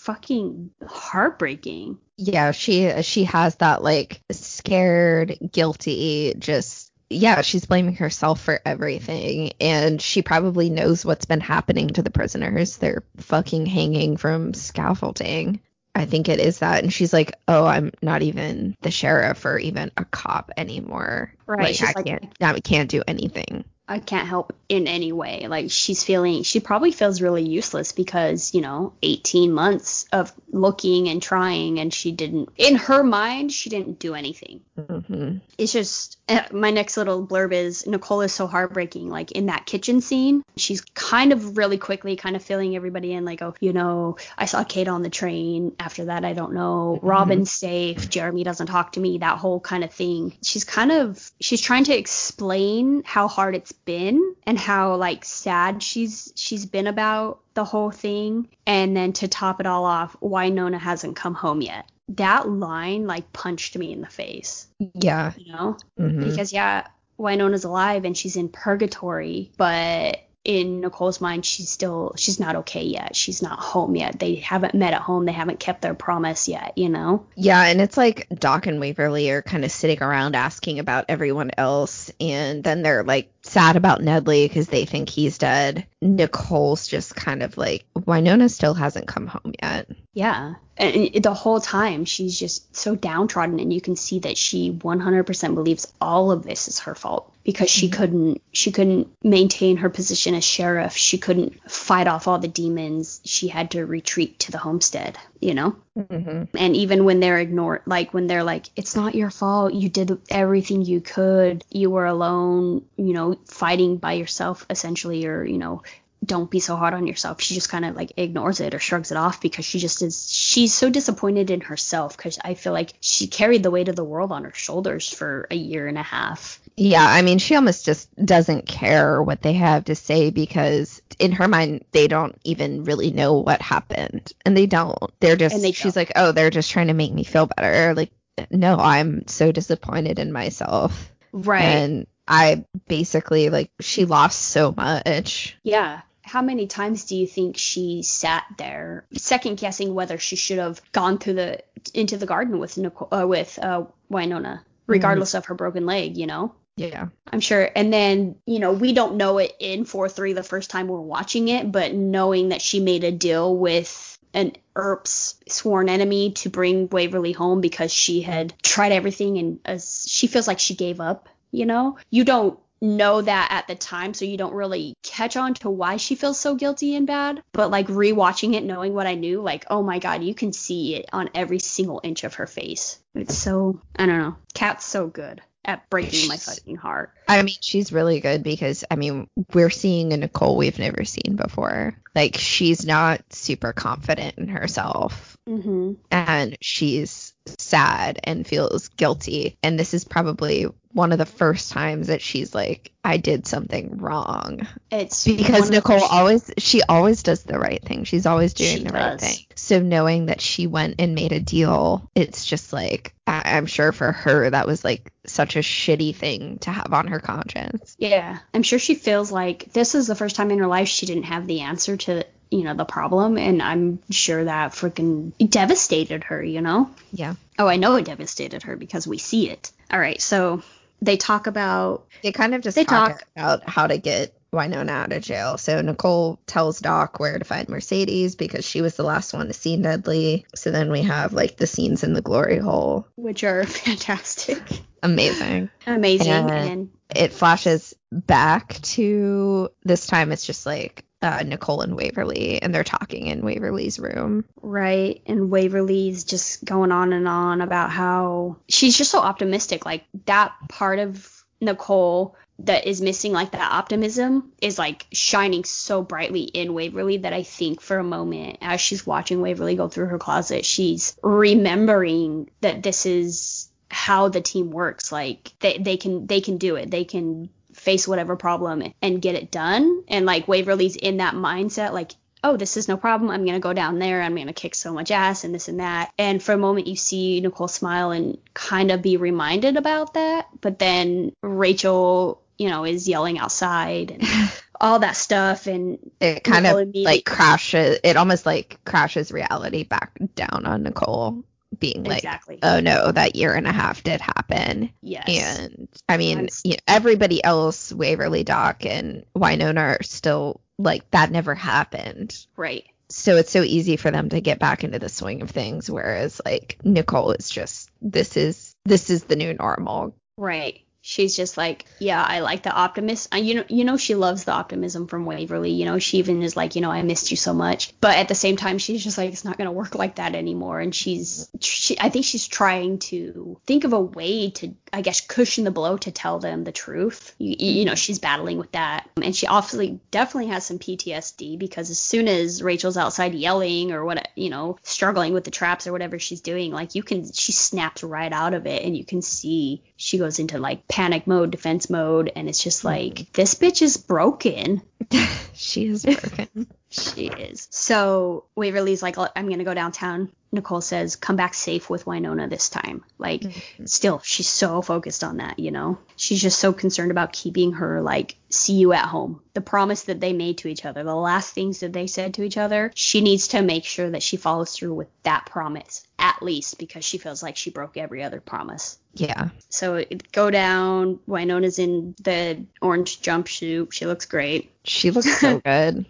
fucking 0.01 0.71
heartbreaking. 0.87 1.97
Yeah, 2.17 2.51
she 2.51 3.01
she 3.03 3.23
has 3.25 3.55
that 3.55 3.83
like 3.83 4.21
scared, 4.31 5.37
guilty, 5.51 6.33
just 6.37 6.91
yeah, 7.09 7.41
she's 7.41 7.65
blaming 7.65 7.95
herself 7.95 8.41
for 8.41 8.59
everything 8.65 9.51
and 9.59 10.01
she 10.01 10.21
probably 10.21 10.69
knows 10.69 11.05
what's 11.05 11.25
been 11.25 11.41
happening 11.41 11.89
to 11.89 12.01
the 12.01 12.09
prisoners. 12.09 12.77
They're 12.77 13.03
fucking 13.17 13.65
hanging 13.65 14.17
from 14.17 14.53
scaffolding. 14.53 15.59
I 15.93 16.05
think 16.05 16.29
it 16.29 16.39
is 16.39 16.59
that 16.59 16.83
and 16.83 16.91
she's 16.93 17.11
like, 17.11 17.33
"Oh, 17.49 17.65
I'm 17.65 17.91
not 18.01 18.21
even 18.23 18.77
the 18.81 18.91
sheriff 18.91 19.43
or 19.45 19.57
even 19.57 19.91
a 19.97 20.05
cop 20.05 20.51
anymore. 20.55 21.33
Right, 21.45 21.77
Like 21.79 21.81
I 21.81 21.93
like- 21.99 22.05
can't 22.05 22.33
I 22.41 22.59
can't 22.61 22.89
do 22.89 23.03
anything." 23.07 23.65
I 23.91 23.99
can't 23.99 24.27
help 24.27 24.53
in 24.69 24.87
any 24.87 25.11
way. 25.11 25.47
Like 25.49 25.69
she's 25.69 26.01
feeling, 26.01 26.43
she 26.43 26.61
probably 26.61 26.93
feels 26.93 27.21
really 27.21 27.43
useless 27.43 27.91
because, 27.91 28.53
you 28.53 28.61
know, 28.61 28.93
18 29.03 29.51
months 29.51 30.05
of 30.13 30.31
looking 30.49 31.09
and 31.09 31.21
trying 31.21 31.77
and 31.77 31.93
she 31.93 32.13
didn't, 32.13 32.49
in 32.55 32.75
her 32.75 33.03
mind, 33.03 33.51
she 33.51 33.69
didn't 33.69 33.99
do 33.99 34.15
anything. 34.15 34.61
hmm 34.77 35.39
It's 35.57 35.73
just, 35.73 36.17
uh, 36.29 36.43
my 36.53 36.71
next 36.71 36.95
little 36.95 37.27
blurb 37.27 37.51
is 37.51 37.85
Nicole 37.85 38.21
is 38.21 38.33
so 38.33 38.47
heartbreaking. 38.47 39.09
Like 39.09 39.33
in 39.33 39.47
that 39.47 39.65
kitchen 39.65 39.99
scene, 39.99 40.41
she's 40.55 40.79
kind 40.79 41.33
of 41.33 41.57
really 41.57 41.77
quickly 41.77 42.15
kind 42.15 42.37
of 42.37 42.43
filling 42.43 42.77
everybody 42.77 43.11
in, 43.11 43.25
like, 43.25 43.41
oh, 43.41 43.55
you 43.59 43.73
know, 43.73 44.15
I 44.37 44.45
saw 44.45 44.63
Kate 44.63 44.87
on 44.87 45.01
the 45.01 45.09
train. 45.09 45.75
After 45.79 46.05
that, 46.05 46.23
I 46.23 46.31
don't 46.31 46.53
know. 46.53 46.97
Robin's 47.01 47.51
safe. 47.51 48.09
Jeremy 48.09 48.45
doesn't 48.45 48.67
talk 48.67 48.93
to 48.93 49.01
me. 49.01 49.17
That 49.17 49.37
whole 49.37 49.59
kind 49.59 49.83
of 49.83 49.91
thing. 49.91 50.37
She's 50.41 50.63
kind 50.63 50.93
of, 50.93 51.29
she's 51.41 51.59
trying 51.59 51.83
to 51.85 51.97
explain 51.97 53.03
how 53.03 53.27
hard 53.27 53.55
it's 53.55 53.73
been 53.85 54.35
and 54.45 54.57
how 54.57 54.95
like 54.95 55.25
sad 55.25 55.81
she's 55.83 56.31
she's 56.35 56.65
been 56.65 56.87
about 56.87 57.39
the 57.53 57.63
whole 57.65 57.91
thing. 57.91 58.47
And 58.65 58.95
then 58.95 59.13
to 59.13 59.27
top 59.27 59.59
it 59.59 59.65
all 59.65 59.85
off, 59.85 60.15
Wynonna 60.21 60.79
hasn't 60.79 61.15
come 61.15 61.33
home 61.33 61.61
yet. 61.61 61.85
That 62.09 62.49
line 62.49 63.07
like 63.07 63.31
punched 63.33 63.77
me 63.77 63.91
in 63.91 64.01
the 64.01 64.07
face, 64.07 64.67
Yeah. 64.95 65.31
you 65.37 65.51
know? 65.53 65.77
hmm 65.97 66.23
because 66.23 66.51
yeah, 66.53 66.87
Wynonna's 67.19 67.63
alive 67.63 68.05
and 68.05 68.17
she's 68.17 68.35
in 68.35 68.49
purgatory, 68.49 69.51
but 69.57 70.19
in 70.43 70.81
Nicole's 70.81 71.21
mind, 71.21 71.45
she's 71.45 71.69
still 71.69 72.13
she's 72.17 72.39
not 72.39 72.55
okay 72.57 72.81
yet. 72.83 73.15
She's 73.15 73.43
not 73.43 73.59
home 73.59 73.95
yet. 73.95 74.17
They 74.17 74.35
haven't 74.35 74.73
met 74.73 74.95
at 74.95 75.01
home. 75.01 75.25
They 75.25 75.31
haven't 75.31 75.59
kept 75.59 75.83
their 75.83 75.93
promise 75.93 76.47
yet. 76.47 76.79
You 76.79 76.89
know? 76.89 77.27
Yeah, 77.35 77.61
and 77.63 77.79
it's 77.79 77.95
like 77.95 78.27
Doc 78.33 78.65
and 78.65 78.79
Waverly 78.79 79.29
are 79.29 79.43
kind 79.43 79.63
of 79.63 79.71
sitting 79.71 80.01
around 80.01 80.35
asking 80.35 80.79
about 80.79 81.05
everyone 81.09 81.51
else, 81.59 82.11
and 82.19 82.63
then 82.63 82.81
they're 82.81 83.03
like 83.03 83.31
sad 83.51 83.75
about 83.75 83.99
Nedley 83.99 84.47
because 84.47 84.67
they 84.67 84.85
think 84.85 85.09
he's 85.09 85.37
dead. 85.37 85.85
Nicole's 86.01 86.87
just 86.87 87.15
kind 87.15 87.43
of 87.43 87.57
like 87.57 87.83
Wynonna 87.95 88.49
still 88.49 88.73
hasn't 88.73 89.07
come 89.07 89.27
home 89.27 89.53
yet. 89.61 89.89
Yeah. 90.13 90.55
And 90.77 91.21
the 91.21 91.33
whole 91.33 91.59
time 91.59 92.05
she's 92.05 92.39
just 92.39 92.75
so 92.75 92.95
downtrodden 92.95 93.59
and 93.59 93.71
you 93.71 93.81
can 93.81 93.95
see 93.95 94.19
that 94.19 94.37
she 94.37 94.71
100% 94.71 95.55
believes 95.55 95.91
all 95.99 96.31
of 96.31 96.43
this 96.43 96.69
is 96.69 96.79
her 96.79 96.95
fault 96.95 97.31
because 97.43 97.69
she 97.69 97.87
mm-hmm. 97.87 97.97
couldn't 97.97 98.41
she 98.51 98.71
couldn't 98.71 99.09
maintain 99.23 99.77
her 99.77 99.89
position 99.89 100.33
as 100.33 100.43
sheriff. 100.43 100.95
She 100.95 101.17
couldn't 101.17 101.69
fight 101.69 102.07
off 102.07 102.27
all 102.27 102.39
the 102.39 102.47
demons. 102.47 103.21
She 103.25 103.49
had 103.49 103.71
to 103.71 103.85
retreat 103.85 104.39
to 104.39 104.51
the 104.51 104.57
homestead, 104.57 105.17
you 105.41 105.53
know? 105.53 105.75
Mm-hmm. 105.97 106.55
And 106.57 106.75
even 106.75 107.03
when 107.03 107.19
they're 107.19 107.39
ignored 107.39 107.81
like 107.85 108.13
when 108.13 108.27
they're 108.27 108.43
like 108.43 108.67
it's 108.75 108.95
not 108.95 109.15
your 109.15 109.29
fault. 109.29 109.73
You 109.73 109.89
did 109.89 110.21
everything 110.29 110.83
you 110.83 111.01
could. 111.01 111.65
You 111.69 111.89
were 111.89 112.05
alone, 112.05 112.85
you 112.95 113.13
know, 113.13 113.37
fighting 113.45 113.97
by 113.97 114.13
yourself 114.13 114.65
essentially 114.69 115.25
or, 115.25 115.43
you 115.43 115.57
know, 115.57 115.83
don't 116.23 116.51
be 116.51 116.59
so 116.59 116.75
hard 116.75 116.93
on 116.93 117.07
yourself. 117.07 117.41
She 117.41 117.55
just 117.55 117.69
kind 117.69 117.83
of 117.83 117.95
like 117.95 118.13
ignores 118.15 118.59
it 118.59 118.75
or 118.75 118.79
shrugs 118.79 119.11
it 119.11 119.17
off 119.17 119.41
because 119.41 119.65
she 119.65 119.79
just 119.79 120.01
is 120.03 120.31
she's 120.31 120.73
so 120.73 120.89
disappointed 120.89 121.49
in 121.49 121.61
herself 121.61 122.15
because 122.15 122.37
I 122.43 122.53
feel 122.53 122.73
like 122.73 122.93
she 122.99 123.27
carried 123.27 123.63
the 123.63 123.71
weight 123.71 123.87
of 123.87 123.95
the 123.95 124.03
world 124.03 124.31
on 124.31 124.43
her 124.43 124.53
shoulders 124.53 125.09
for 125.09 125.47
a 125.49 125.55
year 125.55 125.87
and 125.87 125.97
a 125.97 126.03
half. 126.03 126.61
Yeah, 126.77 127.05
I 127.05 127.23
mean, 127.23 127.39
she 127.39 127.55
almost 127.55 127.85
just 127.85 128.13
doesn't 128.23 128.67
care 128.67 129.21
what 129.21 129.41
they 129.41 129.53
have 129.53 129.85
to 129.85 129.95
say 129.95 130.29
because 130.29 131.01
in 131.17 131.31
her 131.33 131.47
mind 131.47 131.85
they 131.91 132.07
don't 132.07 132.39
even 132.43 132.83
really 132.83 133.11
know 133.11 133.39
what 133.39 133.61
happened 133.61 134.31
and 134.45 134.55
they 134.55 134.67
don't. 134.67 134.99
They're 135.19 135.35
just 135.35 135.59
they 135.59 135.71
she's 135.71 135.95
don't. 135.95 135.95
like, 135.95 136.11
"Oh, 136.15 136.31
they're 136.31 136.51
just 136.51 136.69
trying 136.69 136.87
to 136.87 136.93
make 136.93 137.11
me 137.11 137.23
feel 137.23 137.47
better." 137.47 137.95
Like, 137.95 138.11
no, 138.51 138.77
I'm 138.77 139.27
so 139.27 139.51
disappointed 139.51 140.19
in 140.19 140.31
myself. 140.31 141.11
Right. 141.31 141.63
And 141.63 142.07
I 142.27 142.65
basically 142.87 143.49
like 143.49 143.71
she 143.79 144.05
lost 144.05 144.39
so 144.39 144.71
much. 144.71 145.57
Yeah 145.63 146.01
how 146.31 146.41
many 146.41 146.65
times 146.65 147.03
do 147.03 147.17
you 147.17 147.27
think 147.27 147.57
she 147.57 148.03
sat 148.03 148.45
there 148.57 149.05
second 149.11 149.57
guessing 149.57 149.93
whether 149.93 150.17
she 150.17 150.37
should 150.37 150.59
have 150.59 150.81
gone 150.93 151.19
to 151.19 151.33
the 151.33 151.61
into 151.93 152.15
the 152.15 152.25
garden 152.25 152.57
with 152.57 152.77
Nicole, 152.77 153.09
uh, 153.11 153.27
with 153.27 153.59
uh, 153.61 153.83
Wynonna, 154.09 154.61
regardless 154.87 155.31
mm. 155.31 155.39
of 155.39 155.45
her 155.47 155.55
broken 155.55 155.85
leg, 155.85 156.15
you 156.15 156.27
know? 156.27 156.55
Yeah. 156.77 157.09
I'm 157.29 157.41
sure. 157.41 157.69
And 157.75 157.91
then, 157.91 158.37
you 158.45 158.59
know, 158.59 158.71
we 158.71 158.93
don't 158.93 159.17
know 159.17 159.39
it 159.39 159.53
in 159.59 159.83
4 159.83 160.07
3 160.07 160.31
the 160.31 160.41
first 160.41 160.69
time 160.69 160.87
we're 160.87 161.01
watching 161.01 161.49
it, 161.49 161.69
but 161.69 161.93
knowing 161.93 162.49
that 162.49 162.61
she 162.61 162.79
made 162.79 163.03
a 163.03 163.11
deal 163.11 163.53
with 163.53 164.17
an 164.33 164.53
Earp's 164.73 165.35
sworn 165.49 165.89
enemy 165.89 166.31
to 166.31 166.49
bring 166.49 166.87
Waverly 166.87 167.33
home 167.33 167.59
because 167.59 167.91
she 167.91 168.21
had 168.21 168.53
tried 168.63 168.93
everything 168.93 169.37
and 169.37 169.59
as 169.65 170.05
she 170.07 170.27
feels 170.27 170.47
like 170.47 170.59
she 170.59 170.75
gave 170.75 171.01
up, 171.01 171.27
you 171.51 171.65
know? 171.65 171.97
You 172.09 172.23
don't 172.23 172.57
know 172.81 173.21
that 173.21 173.49
at 173.51 173.67
the 173.67 173.75
time, 173.75 174.13
so 174.13 174.25
you 174.25 174.37
don't 174.37 174.53
really 174.53 174.95
catch 175.03 175.37
on 175.37 175.53
to 175.55 175.69
why 175.69 175.97
she 175.97 176.15
feels 176.15 176.39
so 176.39 176.55
guilty 176.55 176.95
and 176.95 177.07
bad. 177.07 177.43
But 177.53 177.71
like 177.71 177.87
rewatching 177.87 178.55
it, 178.55 178.63
knowing 178.63 178.93
what 178.93 179.07
I 179.07 179.15
knew, 179.15 179.41
like, 179.41 179.65
oh 179.69 179.83
my 179.83 179.99
god, 179.99 180.23
you 180.23 180.33
can 180.33 180.53
see 180.53 180.95
it 180.95 181.09
on 181.13 181.29
every 181.35 181.59
single 181.59 182.01
inch 182.03 182.23
of 182.23 182.35
her 182.35 182.47
face. 182.47 182.99
It's 183.13 183.37
so 183.37 183.81
I 183.95 184.05
don't 184.05 184.17
know. 184.17 184.35
Kat's 184.53 184.85
so 184.85 185.07
good 185.07 185.41
at 185.63 185.89
breaking 185.89 186.27
my 186.27 186.37
fucking 186.37 186.75
heart. 186.75 187.11
I 187.27 187.41
mean, 187.43 187.55
she's 187.61 187.91
really 187.91 188.19
good 188.19 188.43
because 188.43 188.83
I 188.89 188.95
mean, 188.95 189.27
we're 189.53 189.69
seeing 189.69 190.11
a 190.13 190.17
Nicole 190.17 190.57
we've 190.57 190.79
never 190.79 191.05
seen 191.05 191.35
before. 191.35 191.95
Like 192.15 192.37
she's 192.37 192.85
not 192.85 193.21
super 193.31 193.73
confident 193.73 194.37
in 194.37 194.47
herself. 194.47 195.37
Mm-hmm. 195.47 195.93
And 196.09 196.57
she's 196.61 197.30
sad 197.45 198.19
and 198.23 198.45
feels 198.45 198.89
guilty. 198.89 199.57
And 199.63 199.79
this 199.79 199.93
is 199.93 200.03
probably 200.03 200.67
one 200.93 201.11
of 201.11 201.17
the 201.17 201.25
first 201.25 201.71
times 201.71 202.07
that 202.07 202.21
she's 202.21 202.53
like, 202.53 202.91
I 203.03 203.17
did 203.17 203.47
something 203.47 203.97
wrong. 203.97 204.67
It's 204.91 205.25
because 205.25 205.69
Nicole 205.69 206.03
always 206.03 206.51
she 206.57 206.81
always 206.83 207.23
does 207.23 207.43
the 207.43 207.57
right 207.57 207.81
thing. 207.81 208.03
She's 208.03 208.25
always 208.25 208.53
doing 208.53 208.83
the 208.83 208.91
does. 208.91 208.93
right 208.93 209.19
thing. 209.19 209.37
So 209.55 209.79
knowing 209.79 210.27
that 210.27 210.41
she 210.41 210.67
went 210.67 210.95
and 210.99 211.15
made 211.15 211.31
a 211.31 211.39
deal, 211.39 212.09
it's 212.13 212.45
just 212.45 212.73
like 212.73 213.13
I, 213.25 213.41
I'm 213.45 213.65
sure 213.65 213.91
for 213.91 214.11
her 214.11 214.49
that 214.49 214.67
was 214.67 214.83
like 214.83 215.11
such 215.25 215.55
a 215.55 215.59
shitty 215.59 216.15
thing 216.15 216.59
to 216.59 216.71
have 216.71 216.93
on 216.93 217.07
her 217.07 217.19
conscience. 217.19 217.95
Yeah, 217.97 218.39
I'm 218.53 218.63
sure 218.63 218.79
she 218.79 218.95
feels 218.95 219.31
like 219.31 219.71
this 219.73 219.95
is 219.95 220.07
the 220.07 220.15
first 220.15 220.35
time 220.35 220.51
in 220.51 220.59
her 220.59 220.67
life 220.67 220.87
she 220.87 221.05
didn't 221.05 221.23
have 221.23 221.47
the 221.47 221.61
answer 221.61 221.97
to 221.97 222.25
you 222.51 222.63
know 222.63 222.73
the 222.73 222.85
problem 222.85 223.37
and 223.37 223.61
i'm 223.61 223.99
sure 224.11 224.43
that 224.43 224.73
freaking 224.73 225.31
devastated 225.49 226.25
her 226.25 226.43
you 226.43 226.61
know? 226.61 226.89
Yeah. 227.11 227.35
Oh 227.57 227.67
i 227.67 227.77
know 227.77 227.95
it 227.95 228.05
devastated 228.05 228.63
her 228.63 228.75
because 228.75 229.07
we 229.07 229.17
see 229.17 229.49
it. 229.49 229.71
All 229.91 229.99
right 229.99 230.21
so 230.21 230.61
they 231.01 231.17
talk 231.17 231.47
about 231.47 232.05
they 232.21 232.31
kind 232.31 232.53
of 232.53 232.61
just 232.61 232.75
they 232.75 232.83
talk, 232.83 233.11
talk 233.13 233.27
about 233.35 233.67
how 233.67 233.87
to 233.87 233.97
get 233.97 234.33
Wynonna 234.53 234.89
out 234.89 235.13
of 235.13 235.23
jail. 235.23 235.57
So 235.57 235.81
Nicole 235.81 236.39
tells 236.45 236.79
Doc 236.79 237.19
where 237.19 237.39
to 237.39 237.45
find 237.45 237.69
Mercedes 237.69 238.35
because 238.35 238.65
she 238.65 238.81
was 238.81 238.95
the 238.95 239.03
last 239.03 239.33
one 239.33 239.47
to 239.47 239.53
see 239.53 239.77
Nedley. 239.77 240.45
So 240.55 240.71
then 240.71 240.91
we 240.91 241.03
have 241.03 241.33
like 241.33 241.57
the 241.57 241.67
scenes 241.67 242.03
in 242.03 242.13
the 242.13 242.21
glory 242.21 242.57
hole, 242.57 243.07
which 243.15 243.43
are 243.43 243.63
fantastic. 243.65 244.61
Amazing. 245.03 245.69
Amazing. 245.87 246.31
And, 246.31 246.51
and 246.51 246.89
it 247.15 247.33
flashes 247.33 247.93
back 248.11 248.73
to 248.81 249.69
this 249.83 250.05
time 250.05 250.31
it's 250.31 250.45
just 250.45 250.65
like 250.65 251.05
uh, 251.21 251.43
Nicole 251.45 251.81
and 251.81 251.95
Waverly, 251.95 252.61
and 252.61 252.73
they're 252.73 252.83
talking 252.83 253.27
in 253.27 253.45
Waverly's 253.45 253.99
room. 253.99 254.43
Right. 254.61 255.21
And 255.27 255.51
Waverly's 255.51 256.23
just 256.23 256.65
going 256.65 256.91
on 256.91 257.13
and 257.13 257.27
on 257.27 257.61
about 257.61 257.91
how 257.91 258.57
she's 258.67 258.97
just 258.97 259.11
so 259.11 259.19
optimistic. 259.19 259.85
Like 259.85 260.05
that 260.25 260.53
part 260.67 260.99
of 260.99 261.43
Nicole 261.61 262.35
that 262.65 262.87
is 262.87 263.01
missing, 263.01 263.33
like 263.33 263.51
that 263.51 263.71
optimism, 263.71 264.51
is 264.61 264.77
like 264.79 265.05
shining 265.11 265.63
so 265.63 266.01
brightly 266.01 266.43
in 266.43 266.73
Waverly 266.73 267.17
that 267.17 267.33
I 267.33 267.43
think 267.43 267.81
for 267.81 267.97
a 267.97 268.03
moment, 268.03 268.57
as 268.61 268.81
she's 268.81 269.05
watching 269.05 269.41
Waverly 269.41 269.75
go 269.75 269.87
through 269.87 270.07
her 270.07 270.19
closet, 270.19 270.65
she's 270.65 271.15
remembering 271.21 272.49
that 272.61 272.83
this 272.83 273.05
is 273.05 273.69
how 273.89 274.29
the 274.29 274.39
team 274.39 274.71
works 274.71 275.11
like 275.11 275.51
they, 275.59 275.77
they 275.77 275.97
can 275.97 276.25
they 276.25 276.39
can 276.39 276.57
do 276.57 276.77
it 276.77 276.89
they 276.89 277.03
can 277.03 277.49
face 277.73 278.07
whatever 278.07 278.35
problem 278.35 278.93
and 279.01 279.21
get 279.21 279.35
it 279.35 279.51
done. 279.51 280.03
And 280.07 280.25
like 280.25 280.47
Waverly's 280.47 280.95
in 280.95 281.17
that 281.17 281.33
mindset, 281.33 281.93
like, 281.93 282.11
oh, 282.43 282.57
this 282.57 282.77
is 282.77 282.87
no 282.87 282.97
problem. 282.97 283.29
I'm 283.29 283.43
going 283.43 283.53
to 283.53 283.59
go 283.59 283.73
down 283.73 283.99
there. 283.99 284.21
I'm 284.21 284.35
going 284.35 284.47
to 284.47 284.53
kick 284.53 284.75
so 284.75 284.93
much 284.93 285.11
ass 285.11 285.43
and 285.43 285.53
this 285.53 285.67
and 285.67 285.79
that. 285.79 286.11
And 286.17 286.41
for 286.41 286.53
a 286.53 286.57
moment, 286.57 286.87
you 286.87 286.95
see 286.95 287.39
Nicole 287.39 287.67
smile 287.67 288.11
and 288.11 288.37
kind 288.53 288.91
of 288.91 289.01
be 289.01 289.17
reminded 289.17 289.77
about 289.77 290.15
that. 290.15 290.47
But 290.59 290.79
then 290.79 291.33
Rachel, 291.43 292.41
you 292.61 292.69
know, 292.69 292.85
is 292.85 293.07
yelling 293.07 293.39
outside 293.39 294.11
and 294.11 294.23
all 294.79 294.99
that 294.99 295.15
stuff. 295.15 295.65
And 295.65 295.97
it 296.19 296.43
kind 296.43 296.63
Nicole 296.63 296.81
of 296.81 296.93
like 296.93 297.25
crashes, 297.25 297.97
it 298.03 298.17
almost 298.17 298.45
like 298.45 298.77
crashes 298.85 299.31
reality 299.31 299.83
back 299.83 300.15
down 300.35 300.67
on 300.67 300.83
Nicole 300.83 301.43
being 301.79 302.03
like, 302.03 302.19
exactly. 302.19 302.59
oh 302.61 302.79
no, 302.79 303.11
that 303.11 303.35
year 303.35 303.55
and 303.55 303.65
a 303.65 303.71
half 303.71 304.03
did 304.03 304.21
happen. 304.21 304.91
Yes. 305.01 305.57
And 305.57 305.87
I 306.07 306.17
mean, 306.17 306.49
you 306.63 306.73
know, 306.73 306.77
everybody 306.87 307.43
else, 307.43 307.91
Waverly 307.91 308.43
Doc 308.43 308.85
and 308.85 309.25
Wynonna 309.35 309.97
are 309.97 310.03
still 310.03 310.61
like, 310.77 311.09
that 311.09 311.31
never 311.31 311.55
happened. 311.55 312.45
Right. 312.55 312.85
So 313.09 313.37
it's 313.37 313.51
so 313.51 313.63
easy 313.63 313.97
for 313.97 314.11
them 314.11 314.29
to 314.29 314.39
get 314.39 314.59
back 314.59 314.83
into 314.83 314.99
the 314.99 315.09
swing 315.09 315.41
of 315.41 315.49
things, 315.49 315.89
whereas 315.89 316.39
like 316.45 316.77
Nicole 316.83 317.31
is 317.31 317.49
just, 317.49 317.89
this 318.03 318.37
is, 318.37 318.75
this 318.85 319.09
is 319.09 319.23
the 319.23 319.35
new 319.35 319.55
normal. 319.55 320.15
Right 320.37 320.83
she's 321.01 321.35
just 321.35 321.57
like, 321.57 321.85
yeah, 321.99 322.23
I 322.23 322.39
like 322.39 322.63
the 322.63 322.71
optimist. 322.71 323.33
Uh, 323.33 323.37
you 323.37 323.55
know, 323.55 323.63
you 323.67 323.83
know, 323.83 323.97
she 323.97 324.15
loves 324.15 324.43
the 324.43 324.51
optimism 324.51 325.07
from 325.07 325.25
Waverly. 325.25 325.71
You 325.71 325.85
know, 325.85 325.99
she 325.99 326.19
even 326.19 326.43
is 326.43 326.55
like, 326.55 326.75
you 326.75 326.81
know, 326.81 326.91
I 326.91 327.01
missed 327.01 327.31
you 327.31 327.37
so 327.37 327.53
much. 327.53 327.93
But 327.99 328.17
at 328.17 328.27
the 328.27 328.35
same 328.35 328.55
time, 328.55 328.77
she's 328.77 329.03
just 329.03 329.17
like, 329.17 329.31
it's 329.31 329.43
not 329.43 329.57
gonna 329.57 329.71
work 329.71 329.95
like 329.95 330.15
that 330.15 330.35
anymore. 330.35 330.79
And 330.79 330.93
she's, 330.93 331.49
she, 331.59 331.99
I 331.99 332.09
think 332.09 332.25
she's 332.25 332.47
trying 332.47 332.99
to 332.99 333.59
think 333.65 333.83
of 333.83 333.93
a 333.93 333.99
way 333.99 334.51
to, 334.51 334.75
I 334.93 335.01
guess, 335.01 335.21
cushion 335.21 335.63
the 335.63 335.71
blow 335.71 335.97
to 335.97 336.11
tell 336.11 336.39
them 336.39 336.63
the 336.63 336.71
truth. 336.71 337.33
You, 337.39 337.55
you 337.57 337.85
know, 337.85 337.95
she's 337.95 338.19
battling 338.19 338.59
with 338.59 338.71
that, 338.73 339.09
and 339.21 339.35
she 339.35 339.47
obviously 339.47 339.99
definitely 340.11 340.51
has 340.51 340.65
some 340.65 340.79
PTSD 340.79 341.57
because 341.57 341.89
as 341.89 341.99
soon 341.99 342.27
as 342.27 342.61
Rachel's 342.61 342.97
outside 342.97 343.33
yelling 343.33 343.91
or 343.91 344.05
what, 344.05 344.27
you 344.35 344.49
know, 344.49 344.77
struggling 344.83 345.33
with 345.33 345.45
the 345.45 345.51
traps 345.51 345.87
or 345.87 345.91
whatever 345.91 346.19
she's 346.19 346.41
doing, 346.41 346.71
like 346.71 346.95
you 346.95 347.03
can, 347.03 347.31
she 347.31 347.51
snaps 347.51 348.03
right 348.03 348.31
out 348.31 348.53
of 348.53 348.67
it, 348.67 348.83
and 348.83 348.95
you 348.95 349.03
can 349.03 349.21
see 349.21 349.81
she 349.95 350.17
goes 350.17 350.39
into 350.39 350.57
like 350.57 350.87
panic 350.91 351.25
mode, 351.25 351.51
defense 351.51 351.89
mode, 351.89 352.31
and 352.35 352.47
it's 352.49 352.63
just 352.63 352.83
like 352.83 353.13
mm-hmm. 353.13 353.31
this 353.33 353.55
bitch 353.55 353.81
is 353.81 353.97
broken. 353.97 354.81
she 355.53 355.87
is 355.87 356.05
broken. 356.05 356.67
She 356.91 357.27
is. 357.27 357.67
So 357.71 358.45
Waverly's 358.55 359.01
like, 359.01 359.17
I'm 359.17 359.49
gonna 359.49 359.63
go 359.63 359.73
downtown. 359.73 360.31
Nicole 360.53 360.81
says, 360.81 361.15
come 361.15 361.37
back 361.37 361.53
safe 361.53 361.89
with 361.89 362.05
Wynonna 362.05 362.49
this 362.49 362.67
time. 362.67 363.05
Like, 363.17 363.41
mm-hmm. 363.41 363.85
still, 363.85 364.19
she's 364.19 364.49
so 364.49 364.81
focused 364.81 365.23
on 365.23 365.37
that, 365.37 365.59
you 365.59 365.71
know? 365.71 365.97
She's 366.17 366.41
just 366.41 366.59
so 366.59 366.73
concerned 366.73 367.11
about 367.11 367.31
keeping 367.31 367.73
her, 367.73 368.01
like, 368.01 368.35
see 368.49 368.73
you 368.73 368.91
at 368.91 369.05
home. 369.05 369.41
The 369.53 369.61
promise 369.61 370.03
that 370.03 370.19
they 370.19 370.33
made 370.33 370.57
to 370.59 370.67
each 370.67 370.85
other, 370.85 371.03
the 371.03 371.15
last 371.15 371.53
things 371.53 371.79
that 371.79 371.93
they 371.93 372.07
said 372.07 372.33
to 372.33 372.43
each 372.43 372.57
other, 372.57 372.91
she 372.95 373.21
needs 373.21 373.49
to 373.49 373.61
make 373.61 373.85
sure 373.85 374.09
that 374.09 374.23
she 374.23 374.35
follows 374.35 374.75
through 374.75 374.93
with 374.93 375.07
that 375.23 375.45
promise, 375.45 376.05
at 376.19 376.43
least, 376.43 376.77
because 376.77 377.05
she 377.05 377.17
feels 377.17 377.41
like 377.41 377.55
she 377.55 377.69
broke 377.69 377.95
every 377.95 378.21
other 378.21 378.41
promise. 378.41 378.97
Yeah. 379.13 379.49
So 379.69 380.03
go 380.31 380.51
down. 380.51 381.19
Wynonna's 381.27 381.79
in 381.79 382.15
the 382.21 382.65
orange 382.81 383.21
jumpsuit. 383.21 383.93
She 383.93 384.05
looks 384.05 384.25
great. 384.25 384.71
She 384.83 385.11
looks 385.11 385.39
so 385.39 385.59
good. 385.65 386.05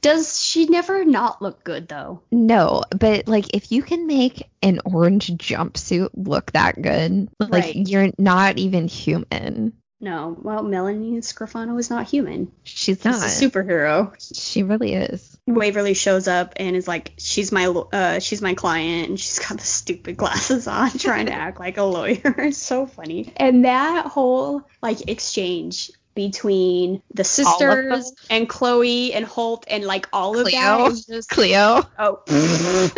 Does 0.00 0.42
she 0.42 0.66
never 0.66 1.04
not 1.04 1.42
look 1.42 1.64
good 1.64 1.88
though? 1.88 2.22
No, 2.30 2.82
but 2.96 3.28
like 3.28 3.54
if 3.54 3.72
you 3.72 3.82
can 3.82 4.06
make 4.06 4.48
an 4.62 4.80
orange 4.84 5.28
jumpsuit 5.28 6.10
look 6.14 6.52
that 6.52 6.80
good, 6.80 7.28
like 7.40 7.64
right. 7.64 7.88
you're 7.88 8.10
not 8.18 8.58
even 8.58 8.88
human. 8.88 9.72
No, 10.00 10.36
well, 10.40 10.62
Melanie 10.62 11.18
Scrofano 11.22 11.76
is 11.80 11.90
not 11.90 12.08
human. 12.08 12.52
She's 12.62 13.04
not. 13.04 13.14
She's 13.14 13.42
a 13.42 13.50
superhero. 13.50 14.14
She 14.32 14.62
really 14.62 14.94
is. 14.94 15.36
Waverly 15.48 15.94
shows 15.94 16.28
up 16.28 16.52
and 16.54 16.76
is 16.76 16.86
like, 16.86 17.14
she's 17.18 17.50
my 17.50 17.66
uh, 17.66 18.20
she's 18.20 18.40
my 18.40 18.54
client, 18.54 19.08
and 19.08 19.18
she's 19.18 19.40
got 19.40 19.58
the 19.58 19.64
stupid 19.64 20.16
glasses 20.16 20.68
on, 20.68 20.90
trying 20.90 21.26
to 21.26 21.32
act 21.32 21.58
like 21.58 21.78
a 21.78 21.82
lawyer. 21.82 22.18
It's 22.38 22.58
so 22.58 22.86
funny. 22.86 23.32
And 23.36 23.64
that 23.64 24.06
whole 24.06 24.62
like 24.80 25.08
exchange 25.08 25.90
between 26.18 27.00
the 27.14 27.22
sisters 27.22 28.12
and 28.28 28.48
Chloe 28.48 29.12
and 29.12 29.24
Holt 29.24 29.64
and 29.70 29.84
like 29.84 30.08
all 30.12 30.32
Cleo. 30.32 30.46
of 30.46 30.52
that 30.52 30.90
is 30.90 31.06
just 31.06 31.30
Cleo. 31.30 31.84
Oh. 31.96 32.18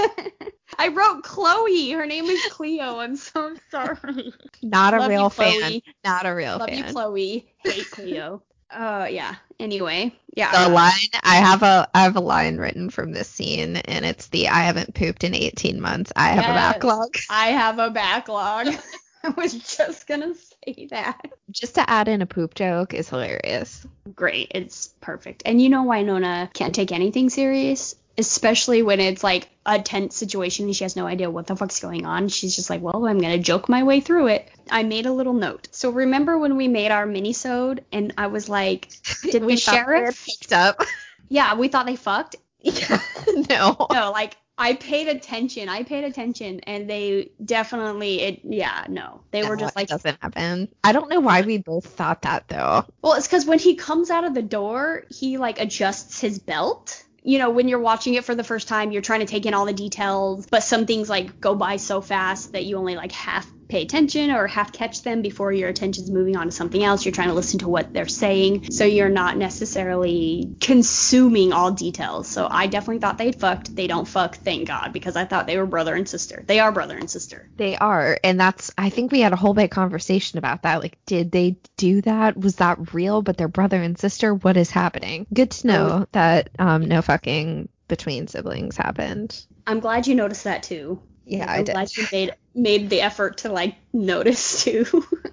I 0.78 0.88
wrote 0.88 1.22
Chloe. 1.22 1.90
Her 1.90 2.06
name 2.06 2.24
is 2.24 2.40
Cleo. 2.50 2.98
I'm 2.98 3.16
so 3.16 3.54
sorry. 3.70 4.33
Not 4.62 4.94
a 4.94 5.00
Love 5.00 5.11
real 5.11 5.24
you, 5.24 5.28
fan. 5.28 5.80
Not 6.02 6.24
a 6.24 6.35
real 6.35 6.56
Love 6.56 6.70
fan. 6.70 6.78
Love 6.78 6.87
you, 6.87 6.92
Chloe. 6.94 7.52
Hate 7.59 7.90
Cleo. 7.90 8.42
uh 8.70 9.06
yeah. 9.11 9.35
Anyway, 9.59 10.14
yeah. 10.35 10.64
The 10.64 10.72
line 10.72 10.92
I 11.22 11.37
have 11.37 11.62
a 11.62 11.90
I 11.94 12.04
have 12.04 12.16
a 12.16 12.20
line 12.20 12.56
written 12.56 12.88
from 12.88 13.12
this 13.12 13.28
scene 13.28 13.76
and 13.76 14.06
it's 14.06 14.28
the 14.28 14.48
I 14.48 14.61
haven't 14.61 14.94
pooped 14.94 15.24
in 15.24 15.35
18 15.35 15.78
months. 15.78 16.11
I 16.16 16.28
have 16.28 16.44
yes, 16.44 16.48
a 16.48 16.54
backlog. 16.54 17.14
I 17.28 17.48
have 17.48 17.78
a 17.78 17.90
backlog. 17.90 18.68
I 19.24 19.30
was 19.30 19.52
just 19.76 20.06
gonna 20.06 20.35
say 20.35 20.88
that. 20.90 21.20
Just 21.50 21.74
to 21.74 21.88
add 21.88 22.09
in 22.09 22.22
a 22.22 22.26
poop 22.26 22.54
joke 22.54 22.94
is 22.94 23.09
hilarious. 23.09 23.87
Great. 24.14 24.52
It's 24.54 24.94
perfect. 25.00 25.42
And 25.44 25.61
you 25.61 25.68
know 25.68 25.85
Wynonna 25.85 26.52
can't 26.52 26.74
take 26.74 26.92
anything 26.92 27.30
serious? 27.30 27.96
especially 28.20 28.83
when 28.83 29.00
it's 29.00 29.24
like 29.24 29.48
a 29.64 29.80
tense 29.80 30.14
situation 30.14 30.66
and 30.66 30.76
she 30.76 30.85
has 30.85 30.94
no 30.94 31.06
idea 31.06 31.30
what 31.30 31.46
the 31.46 31.56
fuck's 31.56 31.80
going 31.80 32.04
on. 32.04 32.28
She's 32.28 32.54
just 32.54 32.70
like, 32.70 32.83
well, 32.83 33.06
I'm 33.06 33.18
gonna 33.18 33.38
joke 33.38 33.68
my 33.68 33.83
way 33.83 34.00
through 34.00 34.28
it. 34.28 34.48
I 34.70 34.83
made 34.83 35.06
a 35.06 35.12
little 35.12 35.33
note. 35.33 35.68
So 35.72 35.90
remember 35.90 36.38
when 36.38 36.56
we 36.56 36.68
made 36.68 36.90
our 36.90 37.06
mini-sode 37.06 37.85
and 37.90 38.14
I 38.18 38.28
was 38.28 38.48
like, 38.48 38.90
did 39.22 39.44
we 39.44 39.54
the 39.54 39.61
sheriff 39.61 40.24
picked 40.24 40.52
up? 40.52 40.80
Yeah, 41.33 41.54
we 41.54 41.68
thought 41.68 41.87
they 41.87 41.94
fucked. 41.94 42.35
Yeah, 42.59 43.00
no. 43.48 43.87
No, 43.92 44.11
like 44.11 44.37
I 44.60 44.74
paid 44.74 45.08
attention. 45.08 45.68
I 45.70 45.84
paid 45.84 46.04
attention, 46.04 46.60
and 46.60 46.88
they 46.88 47.30
definitely 47.42 48.20
it. 48.20 48.40
Yeah, 48.44 48.84
no, 48.88 49.22
they 49.30 49.40
no, 49.42 49.48
were 49.48 49.56
just 49.56 49.74
like 49.74 49.88
doesn't 49.88 50.20
happen. 50.20 50.68
I 50.84 50.92
don't 50.92 51.08
know 51.08 51.20
why 51.20 51.40
we 51.40 51.58
both 51.58 51.86
thought 51.86 52.22
that 52.22 52.46
though. 52.48 52.84
Well, 53.02 53.14
it's 53.14 53.26
because 53.26 53.46
when 53.46 53.58
he 53.58 53.76
comes 53.76 54.10
out 54.10 54.24
of 54.24 54.34
the 54.34 54.42
door, 54.42 55.04
he 55.10 55.38
like 55.38 55.58
adjusts 55.58 56.20
his 56.20 56.38
belt 56.38 57.04
you 57.22 57.38
know, 57.38 57.50
when 57.50 57.68
you're 57.68 57.80
watching 57.80 58.14
it 58.14 58.24
for 58.24 58.34
the 58.34 58.44
first 58.44 58.66
time, 58.66 58.92
you're 58.92 59.02
trying 59.02 59.20
to 59.20 59.26
take 59.26 59.44
in 59.44 59.52
all 59.52 59.66
the 59.66 59.74
details, 59.74 60.46
but 60.46 60.62
some 60.62 60.86
things 60.86 61.08
like 61.08 61.38
go 61.38 61.54
by 61.54 61.76
so 61.76 62.00
fast 62.00 62.52
that 62.52 62.64
you 62.64 62.78
only 62.78 62.96
like 62.96 63.12
half 63.12 63.46
pay 63.70 63.83
attention 63.83 64.30
or 64.30 64.46
half 64.46 64.72
catch 64.72 65.02
them 65.02 65.22
before 65.22 65.52
your 65.52 65.68
attention's 65.68 66.11
moving 66.11 66.37
on 66.37 66.46
to 66.46 66.52
something 66.52 66.83
else. 66.83 67.04
You're 67.04 67.12
trying 67.12 67.28
to 67.28 67.35
listen 67.35 67.61
to 67.61 67.68
what 67.68 67.92
they're 67.92 68.09
saying, 68.09 68.70
so 68.70 68.85
you're 68.85 69.09
not 69.09 69.37
necessarily 69.37 70.54
consuming 70.61 71.52
all 71.52 71.70
details. 71.70 72.28
So 72.28 72.48
I 72.50 72.66
definitely 72.66 72.98
thought 72.98 73.18
they'd 73.18 73.38
fucked. 73.38 73.74
They 73.74 73.87
don't 73.87 74.06
fuck, 74.06 74.37
thank 74.37 74.68
God, 74.68 74.92
because 74.92 75.16
I 75.16 75.24
thought 75.24 75.46
they 75.46 75.56
were 75.56 75.66
brother 75.66 75.94
and 75.94 76.09
sister. 76.09 76.44
They 76.46 76.61
are 76.61 76.72
brother 76.72 76.96
and 76.96 77.11
sister. 77.11 77.48
They 77.56 77.76
are, 77.76 78.18
and 78.24 78.38
that's 78.38 78.72
I 78.76 78.90
think 78.90 79.12
we 79.12 79.20
had 79.20 79.33
a 79.33 79.37
whole 79.37 79.54
big 79.54 79.70
conversation 79.70 80.38
about 80.38 80.62
that. 80.62 80.80
Like, 80.80 80.98
did 81.06 81.30
they 81.30 81.56
do 81.76 82.02
that? 82.02 82.37
Was 82.37 82.56
that 82.56 82.92
real? 82.92 83.22
But 83.22 83.37
they're 83.37 83.48
brother 83.48 83.80
and 83.80 83.98
sister. 83.98 84.35
What 84.35 84.56
is 84.56 84.70
happening? 84.70 85.26
Good 85.33 85.50
to 85.52 85.66
know 85.66 85.88
oh. 86.02 86.06
that 86.12 86.50
um, 86.59 86.87
no 86.87 87.02
fucking 87.02 87.68
between 87.88 88.28
siblings 88.28 88.76
happened. 88.76 89.44
I'm 89.66 89.80
glad 89.80 90.06
you 90.06 90.14
noticed 90.14 90.44
that 90.44 90.62
too. 90.62 91.02
Yeah, 91.30 91.44
I'm 91.44 91.60
I 91.60 91.62
did. 91.62 91.72
Glad 91.72 91.96
you 91.96 92.06
made 92.10 92.34
made 92.52 92.90
the 92.90 93.00
effort 93.00 93.38
to 93.38 93.52
like 93.52 93.76
notice 93.92 94.64
too. 94.64 94.84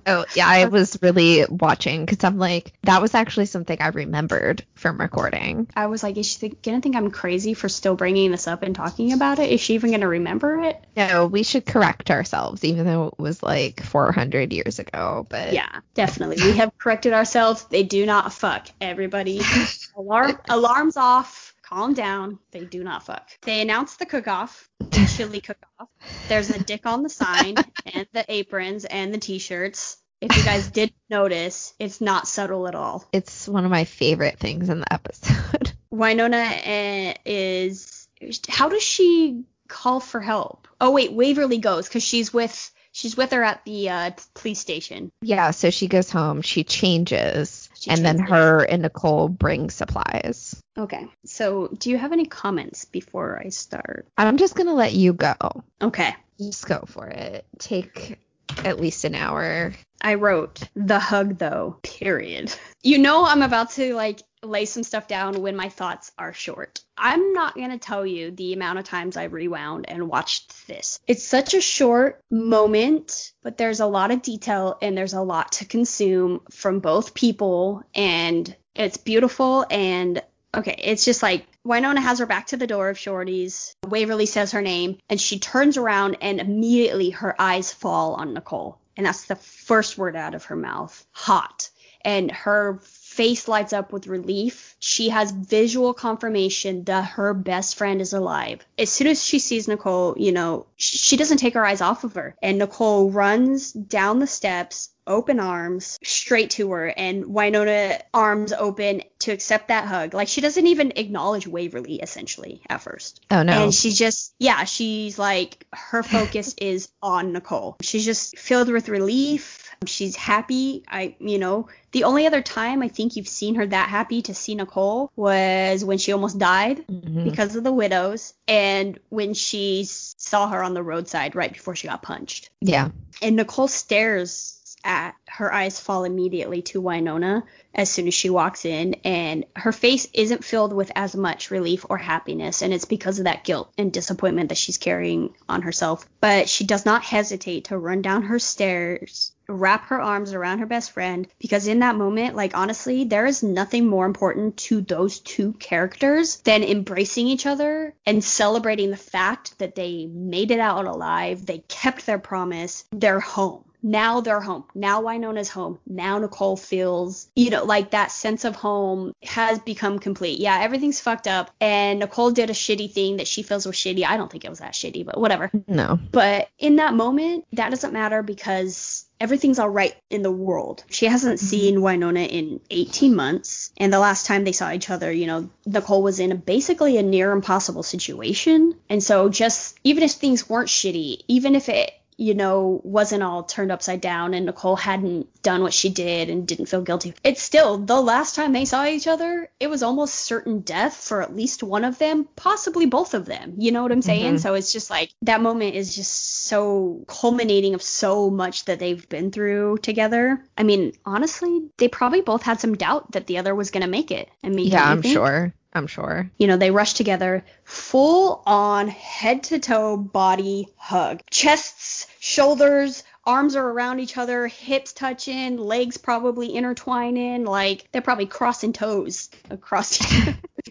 oh 0.05 0.25
yeah, 0.36 0.47
I 0.47 0.65
was 0.69 0.99
really 1.01 1.45
watching 1.49 2.05
because 2.05 2.23
I'm 2.23 2.38
like 2.38 2.71
that 2.83 3.01
was 3.01 3.15
actually 3.15 3.47
something 3.47 3.77
I 3.81 3.88
remembered 3.88 4.63
from 4.75 4.99
recording. 4.99 5.67
I 5.75 5.88
was 5.88 6.03
like, 6.03 6.17
is 6.17 6.27
she 6.27 6.39
th- 6.39 6.62
gonna 6.62 6.81
think 6.81 6.95
I'm 6.95 7.10
crazy 7.10 7.55
for 7.55 7.67
still 7.67 7.95
bringing 7.95 8.29
this 8.29 8.47
up 8.47 8.62
and 8.62 8.75
talking 8.75 9.12
about 9.13 9.39
it? 9.39 9.51
Is 9.51 9.60
she 9.60 9.73
even 9.73 9.89
gonna 9.89 10.07
remember 10.07 10.62
it? 10.62 10.79
No, 10.95 11.25
we 11.25 11.41
should 11.41 11.65
correct 11.65 12.12
ourselves, 12.12 12.63
even 12.63 12.86
though 12.86 13.07
it 13.07 13.17
was 13.17 13.41
like 13.41 13.81
400 13.81 14.53
years 14.53 14.77
ago. 14.77 15.25
But 15.27 15.53
yeah, 15.53 15.79
definitely, 15.95 16.38
we 16.43 16.57
have 16.57 16.77
corrected 16.77 17.13
ourselves. 17.13 17.63
They 17.65 17.81
do 17.81 18.05
not 18.05 18.31
fuck. 18.33 18.67
Everybody, 18.79 19.41
alarm 19.95 20.38
alarms 20.47 20.95
off 20.95 21.46
calm 21.67 21.93
down. 21.93 22.39
They 22.51 22.65
do 22.65 22.84
not 22.84 23.03
fuck. 23.03 23.30
They 23.41 23.62
announced 23.62 23.99
the 23.99 24.06
cook 24.06 24.27
off, 24.27 24.69
the 24.80 25.12
chili 25.17 25.41
cook 25.41 25.58
off. 25.80 25.89
There's 26.27 26.49
a 26.49 26.63
dick 26.63 26.86
on 26.86 27.03
the 27.03 27.10
sign 27.10 27.56
and 27.93 28.08
the 28.13 28.25
aprons 28.27 28.86
and 28.86 29.13
the 29.13 29.17
t-shirts. 29.17 29.97
If 30.19 30.36
you 30.36 30.43
guys 30.43 30.71
did 30.71 30.93
notice, 31.10 31.73
it's 31.77 32.01
not 32.01 32.27
subtle 32.27 32.67
at 32.67 32.73
all. 32.73 33.06
It's 33.13 33.47
one 33.47 33.65
of 33.65 33.71
my 33.71 33.84
favorite 33.84 34.39
things 34.39 34.69
in 34.69 34.80
the 34.80 34.91
episode. 34.91 35.73
Wynonna 35.93 36.60
eh, 36.63 37.13
is 37.25 38.08
how 38.47 38.69
does 38.69 38.82
she 38.82 39.43
call 39.67 39.99
for 39.99 40.19
help? 40.19 40.67
Oh 40.82 40.91
wait, 40.91 41.12
Waverly 41.12 41.60
goes 41.60 41.88
because 41.88 42.03
she's 42.03 42.34
with 42.34 42.71
she's 42.91 43.15
with 43.15 43.32
her 43.32 43.43
at 43.43 43.63
the 43.65 43.89
uh, 43.89 44.12
police 44.34 44.60
station. 44.60 45.12
Yeah, 45.21 45.51
so 45.51 45.69
she 45.69 45.88
goes 45.88 46.10
home, 46.10 46.41
she 46.41 46.63
changes, 46.63 47.66
and 47.89 48.06
then 48.06 48.19
her 48.19 48.63
and 48.63 48.82
Nicole 48.82 49.30
bring 49.30 49.69
supplies. 49.69 50.62
Okay. 50.78 51.08
So, 51.26 51.67
do 51.67 51.89
you 51.89 51.97
have 51.97 52.13
any 52.13 52.26
comments 52.26 52.86
before 52.86 53.41
I 53.43 53.50
start? 53.50 54.08
I'm 54.17 54.38
just 54.38 54.56
going 54.56 54.67
to 54.67 54.73
let 54.73 54.93
you 54.93 55.13
go. 55.13 55.36
Okay. 55.82 56.15
Just 56.38 56.67
go 56.67 56.84
for 56.88 57.08
it. 57.08 57.45
Take 57.58 58.19
at 58.63 58.79
least 58.79 59.03
an 59.03 59.15
hour. 59.15 59.73
I 60.01 60.15
wrote 60.15 60.62
the 60.75 60.99
hug 60.99 61.38
though, 61.38 61.79
period. 61.83 62.53
You 62.83 62.97
know 62.99 63.25
I'm 63.25 63.41
about 63.41 63.71
to 63.71 63.95
like 63.95 64.21
lay 64.43 64.65
some 64.65 64.83
stuff 64.83 65.07
down 65.07 65.41
when 65.41 65.55
my 65.55 65.69
thoughts 65.69 66.12
are 66.17 66.33
short. 66.33 66.81
I'm 66.97 67.33
not 67.33 67.55
going 67.55 67.71
to 67.71 67.79
tell 67.79 68.05
you 68.05 68.31
the 68.31 68.53
amount 68.53 68.79
of 68.79 68.86
times 68.86 69.17
I 69.17 69.25
rewound 69.25 69.89
and 69.89 70.07
watched 70.07 70.67
this. 70.67 70.99
It's 71.07 71.23
such 71.23 71.53
a 71.53 71.62
short 71.62 72.21
moment, 72.29 73.33
but 73.41 73.57
there's 73.57 73.79
a 73.79 73.88
lot 73.88 74.12
of 74.12 74.21
detail 74.21 74.77
and 74.81 74.97
there's 74.97 75.13
a 75.13 75.21
lot 75.21 75.53
to 75.53 75.65
consume 75.65 76.41
from 76.51 76.79
both 76.79 77.13
people 77.13 77.83
and 77.95 78.55
it's 78.75 78.97
beautiful 78.97 79.65
and 79.71 80.21
Okay, 80.55 80.79
it's 80.83 81.05
just 81.05 81.21
like 81.21 81.45
Wynonna 81.65 82.01
has 82.01 82.19
her 82.19 82.25
back 82.25 82.47
to 82.47 82.57
the 82.57 82.67
door 82.67 82.89
of 82.89 82.97
Shorty's. 82.97 83.75
Waverly 83.88 84.25
says 84.25 84.51
her 84.53 84.62
name, 84.62 84.97
and 85.10 85.19
she 85.19 85.39
turns 85.39 85.77
around, 85.77 86.17
and 86.21 86.39
immediately 86.39 87.12
her 87.12 87.39
eyes 87.39 87.71
fall 87.71 88.15
on 88.15 88.33
Nicole. 88.33 88.79
And 88.95 89.05
that's 89.05 89.25
the 89.25 89.36
first 89.36 89.97
word 89.97 90.15
out 90.15 90.33
of 90.33 90.45
her 90.45 90.55
mouth 90.55 91.05
hot. 91.12 91.69
And 92.01 92.31
her 92.31 92.79
face 93.17 93.47
lights 93.47 93.73
up 93.73 93.91
with 93.91 94.06
relief. 94.06 94.75
She 94.77 95.10
has 95.10 95.32
visual 95.32 95.95
confirmation 95.95 96.84
that 96.84 97.06
her 97.06 97.34
best 97.34 97.75
friend 97.75 97.99
is 97.99 98.13
alive. 98.13 98.63
As 98.77 98.91
soon 98.91 99.08
as 99.08 99.25
she 99.25 99.39
sees 99.39 99.67
Nicole, 99.67 100.13
you 100.17 100.32
know, 100.32 100.67
she 100.75 101.17
doesn't 101.17 101.39
take 101.39 101.56
her 101.56 101.65
eyes 101.65 101.82
off 101.82 102.03
of 102.03 102.13
her. 102.13 102.36
And 102.43 102.60
Nicole 102.60 103.10
runs 103.10 103.73
down 103.73 104.19
the 104.19 104.27
steps, 104.27 104.91
open 105.08 105.39
arms 105.39 105.97
straight 106.03 106.51
to 106.51 106.69
her 106.71 106.88
and 106.88 107.25
Wynonna 107.25 108.01
arms 108.13 108.53
open 108.53 109.01
to 109.19 109.32
accept 109.32 109.69
that 109.69 109.86
hug. 109.86 110.13
Like 110.13 110.27
she 110.27 110.41
doesn't 110.41 110.67
even 110.67 110.93
acknowledge 110.95 111.47
Waverly 111.47 111.95
essentially 111.95 112.62
at 112.69 112.82
first. 112.82 113.25
Oh 113.32 113.41
no. 113.43 113.63
And 113.63 113.73
she 113.73 113.91
just 113.91 114.36
yeah, 114.38 114.65
she's 114.65 115.17
like 115.17 115.65
her 115.73 116.03
focus 116.03 116.53
is 116.62 116.89
on 117.01 117.34
Nicole. 117.34 117.77
She's 117.82 118.06
just 118.06 118.38
filled 118.38 118.69
with 118.69 118.89
relief. 118.89 119.66
She's 119.85 120.15
happy. 120.15 120.83
I 120.87 121.15
you 121.19 121.37
know, 121.39 121.69
the 121.91 122.05
only 122.05 122.27
other 122.27 122.41
time 122.41 122.81
I 122.81 122.87
think 122.87 123.15
you've 123.15 123.27
seen 123.27 123.55
her 123.55 123.67
that 123.67 123.89
happy 123.89 124.21
to 124.23 124.33
see 124.33 124.55
Nicole 124.55 125.11
was 125.15 125.85
when 125.85 125.97
she 125.97 126.11
almost 126.11 126.39
died 126.39 126.85
mm-hmm. 126.87 127.23
because 127.23 127.55
of 127.55 127.63
the 127.63 127.71
widows 127.71 128.33
and 128.47 128.99
when 129.09 129.33
she 129.33 129.85
saw 129.87 130.49
her 130.49 130.63
on 130.63 130.73
the 130.73 130.83
roadside 130.83 131.35
right 131.35 131.51
before 131.51 131.75
she 131.75 131.87
got 131.87 132.01
punched. 132.01 132.49
Yeah. 132.61 132.89
And 133.21 133.35
Nicole 133.35 133.67
stares 133.67 134.57
at 134.83 135.15
her 135.27 135.53
eyes 135.53 135.79
fall 135.79 136.03
immediately 136.05 136.61
to 136.61 136.81
Wynonna 136.81 137.43
as 137.73 137.89
soon 137.89 138.07
as 138.07 138.13
she 138.13 138.29
walks 138.29 138.65
in, 138.65 138.95
and 139.03 139.45
her 139.55 139.71
face 139.71 140.07
isn't 140.13 140.43
filled 140.43 140.73
with 140.73 140.91
as 140.95 141.15
much 141.15 141.51
relief 141.51 141.85
or 141.89 141.97
happiness, 141.97 142.61
and 142.61 142.73
it's 142.73 142.85
because 142.85 143.19
of 143.19 143.25
that 143.25 143.43
guilt 143.43 143.71
and 143.77 143.91
disappointment 143.91 144.49
that 144.49 144.57
she's 144.57 144.77
carrying 144.77 145.35
on 145.49 145.61
herself. 145.61 146.07
But 146.21 146.49
she 146.49 146.63
does 146.63 146.85
not 146.85 147.03
hesitate 147.03 147.65
to 147.65 147.77
run 147.77 148.01
down 148.01 148.23
her 148.23 148.39
stairs 148.39 149.33
wrap 149.49 149.88
her 149.88 150.01
arms 150.01 150.33
around 150.33 150.60
her 150.60 150.65
best 150.65 150.91
friend 150.91 151.27
because 151.39 151.67
in 151.67 151.79
that 151.79 151.95
moment 151.95 152.36
like 152.36 152.55
honestly 152.55 153.03
there 153.05 153.25
is 153.25 153.43
nothing 153.43 153.88
more 153.88 154.05
important 154.05 154.57
to 154.57 154.81
those 154.81 155.19
two 155.19 155.53
characters 155.53 156.38
than 156.41 156.63
embracing 156.63 157.27
each 157.27 157.45
other 157.45 157.93
and 158.05 158.23
celebrating 158.23 158.91
the 158.91 158.97
fact 158.97 159.57
that 159.60 159.75
they 159.75 160.05
made 160.05 160.51
it 160.51 160.60
out 160.60 160.86
alive 160.86 161.45
they 161.45 161.60
kept 161.67 162.05
their 162.05 162.19
promise 162.19 162.83
they're 162.91 163.19
home 163.19 163.63
now 163.83 164.21
they're 164.21 164.41
home. 164.41 164.65
Now 164.73 165.01
Wynonna's 165.01 165.49
home. 165.49 165.79
Now 165.86 166.17
Nicole 166.17 166.57
feels, 166.57 167.29
you 167.36 167.49
know, 167.49 167.63
like 167.63 167.91
that 167.91 168.12
sense 168.12 168.43
of 168.43 168.55
home 168.55 169.13
has 169.23 169.60
become 169.60 169.99
complete. 169.99 170.39
Yeah, 170.39 170.60
everything's 170.62 170.99
fucked 170.99 171.27
up. 171.27 171.51
And 171.62 171.99
Nicole 171.99 172.31
did 172.31 172.49
a 172.49 172.53
shitty 172.53 172.91
thing 172.91 173.17
that 173.17 173.27
she 173.27 173.43
feels 173.43 173.65
was 173.65 173.75
shitty. 173.75 174.03
I 174.03 174.17
don't 174.17 174.31
think 174.31 174.45
it 174.45 174.49
was 174.49 174.60
that 174.60 174.73
shitty, 174.73 175.05
but 175.05 175.19
whatever. 175.19 175.51
No. 175.67 175.99
But 176.12 176.49
in 176.57 176.77
that 176.77 176.95
moment, 176.95 177.45
that 177.53 177.69
doesn't 177.69 177.93
matter 177.93 178.23
because 178.23 179.07
everything's 179.19 179.60
all 179.60 179.69
right 179.69 179.95
in 180.10 180.21
the 180.21 180.32
world. 180.32 180.84
She 180.89 181.06
hasn't 181.06 181.39
mm-hmm. 181.39 181.45
seen 181.45 181.77
Wynonna 181.77 182.27
in 182.27 182.60
18 182.69 183.15
months, 183.15 183.71
and 183.77 183.91
the 183.91 183.99
last 183.99 184.25
time 184.25 184.43
they 184.43 184.51
saw 184.51 184.71
each 184.71 184.89
other, 184.89 185.12
you 185.12 185.27
know, 185.27 185.49
Nicole 185.65 186.03
was 186.03 186.19
in 186.19 186.32
a, 186.32 186.36
basically 186.36 186.97
a 186.97 187.03
near 187.03 187.32
impossible 187.32 187.84
situation. 187.84 188.75
And 188.89 189.03
so 189.03 189.30
just 189.30 189.77
even 189.84 190.03
if 190.03 190.12
things 190.12 190.49
weren't 190.49 190.69
shitty, 190.69 191.23
even 191.27 191.56
if 191.56 191.69
it 191.69 191.91
you 192.17 192.34
know, 192.34 192.82
wasn't 192.84 193.23
all 193.23 193.43
turned 193.43 193.71
upside 193.71 194.01
down 194.01 194.34
and 194.34 194.47
Nicole 194.47 194.75
hadn't 194.75 195.27
done 195.43 195.62
what 195.62 195.73
she 195.73 195.89
did 195.89 196.30
and 196.30 196.47
didn't 196.47 196.65
feel 196.65 196.82
guilty. 196.82 197.13
It's 197.23 197.41
still 197.41 197.77
the 197.77 198.01
last 198.01 198.36
time 198.36 198.53
they 198.53 198.65
saw 198.65 198.86
each 198.86 199.08
other, 199.08 199.49
it 199.60 199.69
was 199.69 199.84
almost 199.84 200.15
certain 200.15 200.62
death 200.62 200.95
for 200.95 201.21
at 201.21 201.36
least 201.36 201.62
one 201.62 201.86
of 201.86 201.99
them, 201.99 202.27
possibly 202.36 202.88
both 202.88 203.13
of 203.13 203.25
them. 203.25 203.53
You 203.58 203.71
know 203.71 203.84
what 203.84 203.91
I'm 203.91 204.01
saying? 204.01 204.25
Mm-hmm. 204.34 204.38
So 204.38 204.56
it's 204.56 204.73
just 204.73 204.89
like 204.89 205.12
that 205.21 205.41
moment 205.41 205.75
is 205.75 205.95
just 205.95 206.43
so 206.45 207.06
culminating 207.08 207.75
of 207.75 207.82
so 207.84 208.30
much 208.30 208.65
that 208.65 208.80
they've 208.80 209.08
been 209.08 209.32
through 209.32 209.77
together. 209.77 210.43
I 210.58 210.63
mean, 210.63 210.93
honestly, 211.06 211.69
they 211.77 211.88
probably 211.88 212.21
both 212.21 212.41
had 212.41 212.60
some 212.60 212.75
doubt 212.75 213.12
that 213.12 213.27
the 213.27 213.38
other 213.38 213.53
was 213.53 213.71
going 213.71 213.84
to 213.84 213.89
make 213.89 214.12
it. 214.12 214.30
I 214.43 214.49
mean, 214.49 214.67
Yeah, 214.67 214.89
I'm 214.89 215.01
think? 215.01 215.13
sure. 215.13 215.53
I'm 215.77 215.87
sure. 215.87 216.29
You 216.37 216.47
know, 216.47 216.57
they 216.57 216.71
rush 216.71 216.93
together, 216.93 217.45
full 217.63 218.41
on 218.45 218.87
head 218.87 219.43
to 219.43 219.59
toe 219.59 219.95
body 219.95 220.67
hug. 220.75 221.21
Chests, 221.31 222.07
shoulders, 222.19 223.03
arms 223.25 223.55
are 223.55 223.69
around 223.69 223.99
each 223.99 224.17
other, 224.17 224.47
hips 224.47 224.93
touching, 224.93 225.57
legs 225.57 225.97
probably 225.97 226.47
intertwining, 226.47 227.45
like 227.45 227.87
they're 227.91 228.01
probably 228.01 228.25
crossing 228.25 228.73
toes 228.73 229.29
across. 229.49 229.99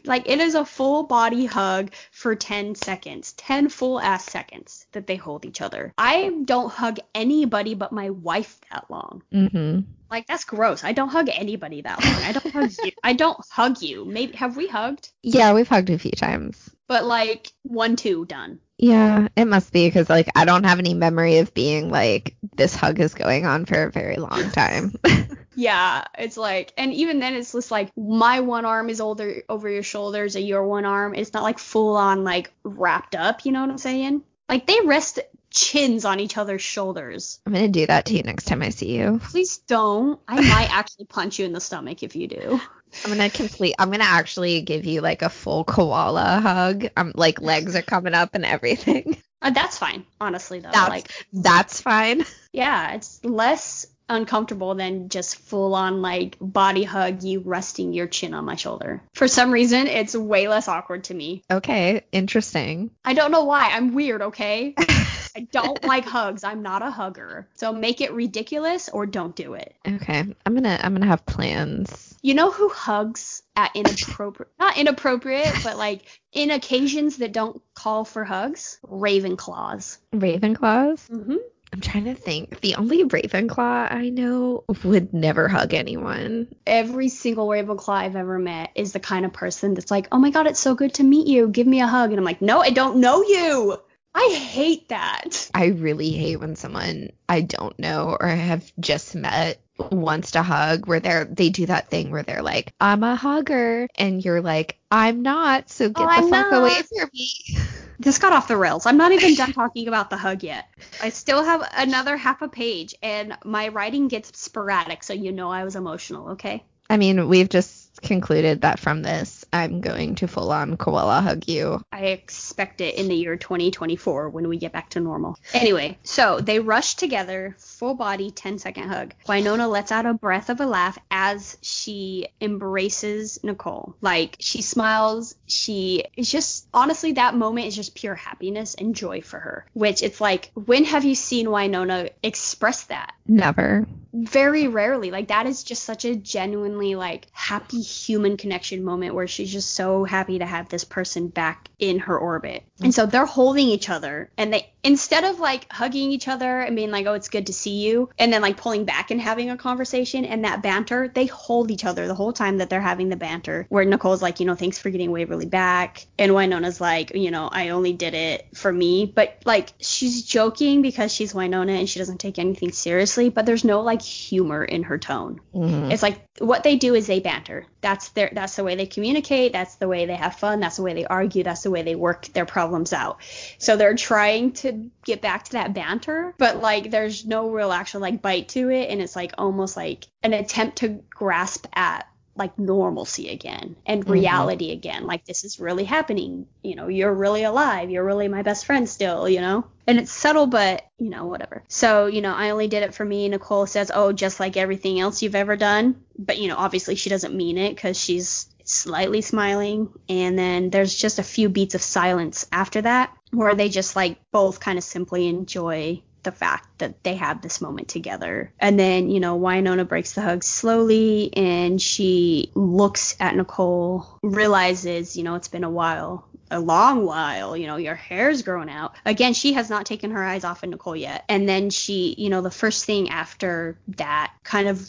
Like 0.07 0.29
it 0.29 0.41
is 0.41 0.55
a 0.55 0.65
full 0.65 1.05
body 1.05 1.47
hug 1.47 1.93
for 2.11 2.35
10 2.35 2.75
seconds, 2.75 3.33
10 3.35 3.69
full 3.69 4.01
ass 4.01 4.25
seconds 4.25 4.87
that 4.93 5.07
they 5.07 5.17
hold 5.17 5.45
each 5.45 5.61
other. 5.61 5.93
I 5.99 6.33
don't 6.45 6.71
hug 6.71 6.99
anybody 7.15 7.75
but 7.75 7.93
my 7.93 8.11
wife 8.11 8.61
that 8.71 8.91
long. 8.91 9.23
hmm 9.33 9.81
Like 10.11 10.27
that's 10.27 10.45
gross. 10.45 10.85
I 10.85 10.93
don't 10.93 11.09
hug 11.09 11.29
anybody 11.33 11.83
that 11.83 12.03
long. 12.03 12.13
I 12.13 12.33
don't 12.33 12.53
hug 12.53 12.71
you. 12.83 12.93
I 13.03 13.13
don't 13.13 13.39
hug 13.51 13.83
you. 13.83 14.05
Maybe 14.05 14.37
have 14.37 14.57
we 14.57 14.69
hugged? 14.69 15.11
Yeah, 15.23 15.53
we've 15.55 15.69
hugged 15.69 15.91
a 15.91 15.99
few 15.99 16.13
times. 16.13 16.71
But 16.89 17.05
like 17.05 17.53
one, 17.63 17.97
two, 17.97 18.25
done. 18.27 18.61
Yeah, 18.79 19.29
it 19.37 19.47
must 19.47 19.73
be 19.73 19.89
because 19.89 20.11
like 20.11 20.29
I 20.35 20.45
don't 20.45 20.65
have 20.65 20.79
any 20.79 20.95
memory 20.95 21.39
of 21.39 21.55
being 21.55 21.91
like 21.91 22.37
this 22.57 22.75
hug 22.75 23.01
is 23.01 23.15
going 23.15 23.47
on 23.47 23.65
for 23.65 23.85
a 23.85 23.91
very 23.91 24.17
long 24.17 24.51
time. 24.51 24.95
Yeah, 25.57 26.05
it's 26.19 26.37
like, 26.37 26.75
and 26.77 26.93
even 26.93 27.19
then, 27.19 27.35
it's 27.35 27.53
just 27.53 27.71
like 27.71 27.91
my 27.97 28.41
one 28.41 28.67
arm 28.67 28.91
is 28.91 29.01
older 29.01 29.43
over 29.49 29.71
your 29.71 29.83
shoulders, 29.83 30.37
and 30.37 30.47
your 30.47 30.65
one 30.65 30.85
arm. 30.85 31.15
It's 31.15 31.33
not 31.33 31.43
like 31.43 31.59
full 31.59 31.97
on 31.97 32.25
like 32.25 32.53
wrapped 32.63 33.15
up. 33.15 33.45
You 33.47 33.53
know 33.53 33.63
what 33.63 33.71
I'm 33.71 33.79
saying? 33.79 34.23
Like 34.51 34.67
they 34.67 34.79
rest 34.85 35.19
chins 35.49 36.05
on 36.05 36.21
each 36.21 36.37
other's 36.37 36.61
shoulders. 36.61 37.41
I'm 37.47 37.55
gonna 37.55 37.69
do 37.69 37.87
that 37.87 38.05
to 38.07 38.15
you 38.15 38.23
next 38.23 38.45
time 38.45 38.63
I 38.63 38.69
see 38.69 38.99
you. 38.99 39.19
Please 39.25 39.59
don't. 39.59 40.21
I 40.29 40.41
might 40.41 40.71
actually 40.71 41.07
punch 41.07 41.39
you 41.39 41.47
in 41.47 41.55
the 41.55 41.61
stomach 41.61 42.03
if 42.03 42.15
you 42.15 42.29
do. 42.29 42.61
I'm 43.05 43.11
gonna 43.11 43.31
complete. 43.31 43.75
I'm 43.79 43.91
gonna 43.91 44.05
actually 44.05 44.61
give 44.63 44.85
you 44.85 45.01
like 45.01 45.23
a 45.23 45.29
full 45.29 45.65
koala 45.65 46.41
hug. 46.41 46.87
I'm 46.97 47.13
like 47.15 47.41
legs 47.41 47.77
are 47.77 47.83
coming 47.83 48.15
up 48.15 48.35
and 48.35 48.45
everything. 48.45 49.17
Uh, 49.43 49.51
that's 49.51 49.77
fine, 49.77 50.07
honestly 50.19 50.61
though. 50.61 50.71
That's 50.73 50.89
like, 50.89 51.27
that's 51.31 51.81
fine. 51.83 52.25
yeah, 52.53 52.95
it's 52.95 53.23
less 53.23 53.87
uncomfortable 54.09 54.75
than 54.75 55.09
just 55.09 55.39
full 55.39 55.75
on 55.75 56.01
like 56.01 56.37
body 56.41 56.85
hug 56.85 57.23
you 57.23 57.41
resting 57.41 57.93
your 57.93 58.07
chin 58.07 58.35
on 58.35 58.45
my 58.45 58.55
shoulder. 58.57 59.03
For 59.15 59.29
some 59.29 59.51
reason, 59.51 59.89
it's 59.89 60.15
way 60.15 60.49
less 60.49 60.69
awkward 60.69 61.05
to 61.05 61.15
me. 61.15 61.43
Okay, 61.51 62.07
interesting. 62.13 62.91
I 63.05 63.15
don't 63.15 63.31
know 63.31 63.45
why. 63.45 63.69
I'm 63.73 63.95
weird, 63.95 64.23
okay? 64.23 64.75
I 65.37 65.41
don't 65.41 65.85
like 65.85 66.07
hugs. 66.07 66.45
I'm 66.45 66.63
not 66.63 66.81
a 66.81 66.91
hugger. 66.91 67.47
So 67.57 67.71
make 67.71 68.01
it 68.01 68.13
ridiculous 68.13 68.89
or 68.89 69.05
don't 69.05 69.37
do 69.37 69.53
it. 69.53 69.77
Okay, 69.87 70.25
I'm 70.47 70.55
gonna 70.55 70.81
I'm 70.83 70.95
gonna 70.95 71.07
have 71.07 71.27
plans. 71.27 72.15
You 72.23 72.33
know 72.33 72.51
who 72.51 72.71
hugs 72.71 73.43
at 73.55 73.77
inappropriate 73.77 74.51
not 74.59 74.79
inappropriate, 74.79 75.53
but 75.63 75.77
like 75.77 76.03
in 76.33 76.51
occasions 76.51 77.19
that 77.19 77.33
don't 77.33 77.61
call 77.75 78.07
for 78.07 78.25
hugs? 78.25 78.79
Ravenclaws. 78.87 79.99
Ravenclaws. 80.15 81.07
Mm-hmm. 81.11 81.37
I'm 81.73 81.81
trying 81.83 82.05
to 82.05 82.15
think. 82.15 82.61
The 82.61 82.77
only 82.77 83.05
Ravenclaw 83.05 83.93
I 83.93 84.09
know 84.09 84.65
would 84.85 85.13
never 85.13 85.49
hug 85.49 85.75
anyone. 85.75 86.49
Every 86.67 87.11
single 87.11 87.49
Ravenclaw 87.49 87.89
I've 87.93 88.17
ever 88.17 88.39
met 88.39 88.71
is 88.75 88.93
the 88.93 89.01
kind 89.01 89.27
of 89.27 89.35
person 89.35 89.75
that's 89.75 89.91
like, 89.91 90.09
"Oh 90.11 90.19
my 90.19 90.31
god, 90.31 90.47
it's 90.47 90.61
so 90.61 90.75
good 90.75 90.95
to 90.95 91.03
meet 91.03 91.27
you. 91.27 91.49
Give 91.49 91.67
me 91.67 91.83
a 91.83 91.87
hug." 91.87 92.11
And 92.11 92.19
I'm 92.19 92.25
like, 92.25 92.41
"No, 92.41 92.61
I 92.61 92.71
don't 92.71 92.97
know 92.99 93.23
you." 93.23 93.77
I 94.17 94.35
hate 94.35 94.89
that. 94.89 95.51
I 95.53 95.67
really 95.67 96.11
hate 96.11 96.37
when 96.37 96.57
someone 96.57 97.11
I 97.29 97.43
don't 97.43 97.79
know 97.79 98.17
or 98.19 98.29
have 98.29 98.73
just 98.81 99.15
met 99.15 99.61
wants 99.79 100.31
to 100.33 100.43
hug 100.43 100.87
where 100.87 101.01
they're 101.01 101.27
they 101.27 101.51
do 101.51 101.67
that 101.67 101.91
thing 101.91 102.11
where 102.11 102.23
they're 102.23 102.43
like, 102.43 102.73
I'm 102.81 103.03
a 103.03 103.15
hugger 103.15 103.89
and 103.95 104.25
you're 104.25 104.41
like, 104.41 104.79
I'm 104.91 105.21
not, 105.21 105.69
so 105.69 105.91
get 105.91 106.09
Oh, 106.09 106.23
the 106.23 106.31
fuck 106.31 106.53
away 106.53 106.83
from 106.83 107.11
me. 107.13 107.31
This 107.99 108.19
got 108.19 108.35
off 108.35 108.47
the 108.47 108.59
rails. 108.59 108.85
I'm 108.85 108.99
not 108.99 109.13
even 109.13 109.35
done 109.37 109.55
talking 109.55 109.89
about 109.89 110.11
the 110.11 110.19
hug 110.19 110.43
yet. 110.43 110.67
I 111.01 111.09
still 111.09 111.43
have 111.43 111.67
another 111.75 112.19
half 112.19 112.43
a 112.43 112.49
page, 112.49 112.95
and 113.03 113.39
my 113.43 113.69
writing 113.69 114.09
gets 114.09 114.39
sporadic, 114.39 115.03
so 115.03 115.15
you 115.15 115.33
know 115.33 115.51
I 115.51 115.65
was 115.65 115.77
emotional, 115.77 116.33
okay? 116.33 116.63
I 116.91 116.99
mean, 116.99 117.27
we've 117.27 117.49
just 117.49 117.86
concluded 118.01 118.63
that 118.63 118.79
from 118.79 119.03
this 119.03 119.45
I'm 119.53 119.81
going 119.81 120.15
to 120.17 120.29
full 120.29 120.53
on 120.53 120.77
koala 120.77 121.21
hug 121.21 121.49
you. 121.49 121.83
I 121.93 122.07
expect 122.07 122.81
it 122.81 122.97
in 122.97 123.09
the 123.09 123.15
year 123.15 123.37
2024 123.37 124.29
when 124.31 124.49
we 124.49 124.59
get 124.59 124.73
back 124.73 124.91
to 124.91 125.01
normal. 125.01 125.39
Anyway, 125.53 125.99
so 126.03 126.41
they 126.41 126.61
rush 126.61 126.95
together, 126.95 127.57
full 127.59 127.95
body, 127.95 128.31
10 128.31 128.59
second 128.59 128.89
hug. 128.89 129.15
Wynonna 129.27 129.71
lets 129.71 129.93
out 129.93 130.07
a 130.07 130.15
breath 130.15 130.51
of 130.51 130.61
a 130.61 130.67
laugh 130.67 130.99
as 131.11 131.57
she 131.63 132.29
embraces 132.41 133.43
Nicole. 133.43 133.97
Like, 134.01 134.37
she 134.41 134.63
smiles. 134.63 135.35
She 135.47 136.05
is 136.17 136.31
just, 136.31 136.67
honestly, 136.75 137.13
that 137.13 137.35
moment 137.35 137.67
is 137.67 137.77
just 137.77 137.95
pure 137.95 138.15
happiness 138.15 138.75
and 138.75 138.95
joy 138.95 139.21
for 139.21 139.39
her. 139.39 139.67
Which 139.73 140.03
it's 140.03 140.21
like, 140.21 140.51
when 140.55 140.85
have 140.85 141.05
you 141.05 141.15
seen 141.15 141.47
Wynonna 141.47 142.11
express 142.23 142.85
that? 142.85 143.13
Never. 143.29 143.87
very 144.13 144.69
rarely 144.69 145.11
like 145.11 145.29
that 145.29 145.47
is 145.47 145.63
just 145.63 145.83
such 145.85 146.05
a 146.05 146.15
genuinely 146.17 146.95
like 146.95 147.27
happy 147.33 147.83
human 147.87 148.37
connection 148.37 148.85
moment 148.85 149.15
where 149.15 149.27
she's 149.27 149.53
just 149.53 149.71
so 149.71 150.05
happy 150.05 150.39
to 150.39 150.47
have 150.47 150.69
this 150.69 150.85
person 150.85 151.29
back 151.29 151.71
in 151.79 151.99
her 152.01 152.19
orbit. 152.19 152.65
And 152.79 152.87
mm-hmm. 152.87 152.91
so 152.91 153.07
they're 153.07 153.27
holding 153.27 153.69
each 153.69 153.89
other 153.89 154.31
and 154.37 154.53
they 154.53 154.73
instead 154.87 155.25
of 155.25 155.41
like 155.41 155.71
hugging 155.73 156.13
each 156.13 156.29
other 156.29 156.61
and 156.61 156.77
being 156.77 156.93
like 156.93 157.07
oh 157.07 157.15
it's 157.15 157.29
good 157.29 157.47
to 157.49 157.53
see 157.53 157.85
you 157.85 158.09
and 158.19 158.33
then 158.33 158.41
like 158.41 158.57
pulling 158.57 158.85
back 158.85 159.11
and 159.11 159.21
having 159.21 159.51
a 159.51 159.57
conversation 159.57 160.25
and 160.25 160.45
that 160.45 160.63
banter 160.63 161.09
they 161.09 161.27
hold 161.27 161.71
each 161.73 161.85
other 161.85 162.07
the 162.07 162.15
whole 162.15 162.33
time 162.33 162.59
that 162.59 162.71
they're 162.71 162.81
having 162.81 163.09
the 163.09 163.17
banter 163.17 163.67
where 163.69 163.85
nicole's 163.85 164.23
like 164.23 164.39
you 164.39 164.47
know 164.47 164.55
thanks 164.55 164.79
for 164.79 164.91
getting 164.91 165.11
waverly 165.11 165.47
back 165.47 166.07
and 166.19 166.31
wynonna's 166.31 166.81
like 166.81 167.15
you 167.17 167.33
know 167.33 167.49
i 167.51 167.71
only 167.71 167.93
did 167.93 168.15
it 168.15 168.47
for 168.55 168.73
me 168.73 169.05
but 169.05 169.37
like 169.45 169.73
she's 169.81 170.23
joking 170.23 170.83
because 170.83 171.13
she's 171.13 171.33
wynonna 171.33 171.79
and 171.79 171.89
she 171.89 171.99
doesn't 171.99 172.19
take 172.19 172.39
anything 172.39 172.71
seriously 172.71 173.29
but 173.29 173.45
there's 173.45 173.65
no 173.65 173.81
like 173.81 174.01
humor 174.03 174.65
in 174.65 174.85
her 174.85 174.99
tone 174.99 175.41
Mhm. 175.53 175.91
it's 175.93 176.03
like 176.03 176.21
what 176.39 176.63
they 176.63 176.77
do 176.77 176.95
is 176.95 177.07
they 177.07 177.21
banter. 177.21 177.67
That's 177.81 178.11
their 178.11 178.31
that's 178.33 178.57
the 178.57 178.65
way 178.65 178.75
they 178.75 178.85
communicate, 178.85 179.53
that's 179.53 179.77
the 179.77 179.89
way 179.89 180.05
they 180.05 180.17
have 180.17 180.35
fun, 180.35 180.61
that's 180.61 180.77
the 180.77 180.83
way 180.83 180.93
they 180.93 181.07
argue, 181.07 181.43
that's 181.43 181.63
the 181.63 181.71
way 181.71 181.83
they 181.83 181.95
work 181.95 182.27
their 182.35 182.45
problems 182.45 182.93
out. 182.93 183.23
So 183.59 183.77
they're 183.77 183.95
trying 183.95 184.53
to 184.53 184.73
get 185.05 185.21
back 185.23 185.45
to 185.45 185.53
that 185.53 185.75
banter, 185.75 186.35
but 186.39 186.61
like 186.61 186.91
there's 186.91 187.25
no 187.25 187.51
real 187.51 187.73
actual 187.73 188.01
like 188.01 188.23
bite 188.23 188.49
to 188.51 188.71
it 188.71 188.91
and 188.91 189.01
it's 189.01 189.17
like 189.17 189.33
almost 189.39 189.77
like 189.77 190.07
an 190.23 190.33
attempt 190.33 190.79
to 190.79 191.01
grasp 191.11 191.67
at 191.75 192.07
like 192.37 192.59
normalcy 192.59 193.29
again 193.29 193.77
and 193.87 194.09
reality 194.09 194.67
mm-hmm. 194.67 194.79
again. 194.79 195.07
Like 195.07 195.25
this 195.25 195.45
is 195.45 195.61
really 195.61 195.85
happening. 195.85 196.47
You 196.63 196.77
know, 196.77 196.89
you're 196.89 197.13
really 197.13 197.45
alive. 197.45 197.91
You're 197.91 198.05
really 198.05 198.29
my 198.29 198.43
best 198.43 198.67
friend 198.67 198.89
still, 198.89 199.29
you 199.29 199.41
know? 199.41 199.67
And 199.87 199.99
it's 199.99 200.13
subtle, 200.13 200.47
but 200.47 200.85
you 200.99 201.11
know, 201.11 201.27
whatever. 201.27 201.63
So, 201.69 202.07
you 202.07 202.21
know, 202.21 202.35
I 202.35 202.51
only 202.51 202.69
did 202.69 202.83
it 202.83 202.95
for 202.95 203.05
me. 203.05 203.29
Nicole 203.29 203.67
says, 203.67 203.91
oh, 203.95 204.13
just 204.13 204.41
like 204.41 204.57
everything 204.57 205.01
else 205.01 205.23
you've 205.23 205.35
ever 205.35 205.57
done. 205.57 206.03
But, 206.19 206.39
you 206.39 206.49
know, 206.49 206.57
obviously 206.57 206.95
she 206.95 207.11
doesn't 207.11 207.37
mean 207.37 207.59
it 207.59 207.75
because 207.75 207.99
she's 207.99 208.49
slightly 208.65 209.21
smiling. 209.21 209.93
And 210.09 210.39
then 210.39 210.71
there's 210.71 210.95
just 210.95 211.19
a 211.19 211.25
few 211.25 211.49
beats 211.49 211.75
of 211.75 211.83
silence 211.83 212.47
after 212.53 212.83
that 212.83 213.13
where 213.31 213.55
they 213.55 213.69
just 213.69 213.97
like 213.97 214.19
both 214.31 214.61
kind 214.61 214.79
of 214.79 214.85
simply 214.85 215.29
enjoy 215.29 216.03
the 216.27 216.33
fact 216.33 216.79
that 216.79 217.03
they 217.05 217.15
have 217.15 217.41
this 217.41 217.61
moment 217.61 217.89
together. 217.89 218.53
And 218.59 218.79
then, 218.79 219.09
you 219.09 219.21
know, 219.21 219.39
Wynonna 219.39 219.89
breaks 219.89 220.13
the 220.13 220.23
hug 220.23 220.43
slowly 220.43 221.35
and 221.35 221.81
she 221.81 222.51
looks 222.55 223.17
at 223.21 223.37
Nicole, 223.37 224.19
realizes, 224.23 225.17
you 225.17 225.23
know, 225.23 225.37
it's 225.37 225.49
been 225.49 225.65
a 225.65 225.71
while, 225.71 226.27
a 226.51 226.61
long 226.61 227.07
while, 227.07 227.57
you 227.57 227.69
know, 227.69 227.77
your 227.77 227.95
hair's 227.95 228.43
grown 228.43 228.69
out. 228.69 228.97
Again, 229.05 229.35
she 229.35 229.55
has 229.55 229.71
not 229.71 229.87
taken 229.87 230.11
her 230.11 230.23
eyes 230.23 230.45
off 230.45 230.65
of 230.65 230.69
Nicole 230.69 230.97
yet. 230.97 231.25
And 231.29 231.49
then 231.49 231.71
she, 231.71 232.15
you 232.19 232.29
know, 232.29 232.43
the 232.43 232.51
first 232.51 232.85
thing 232.85 233.09
after 233.09 233.79
that 233.97 234.35
kind 234.43 234.69
of 234.69 234.87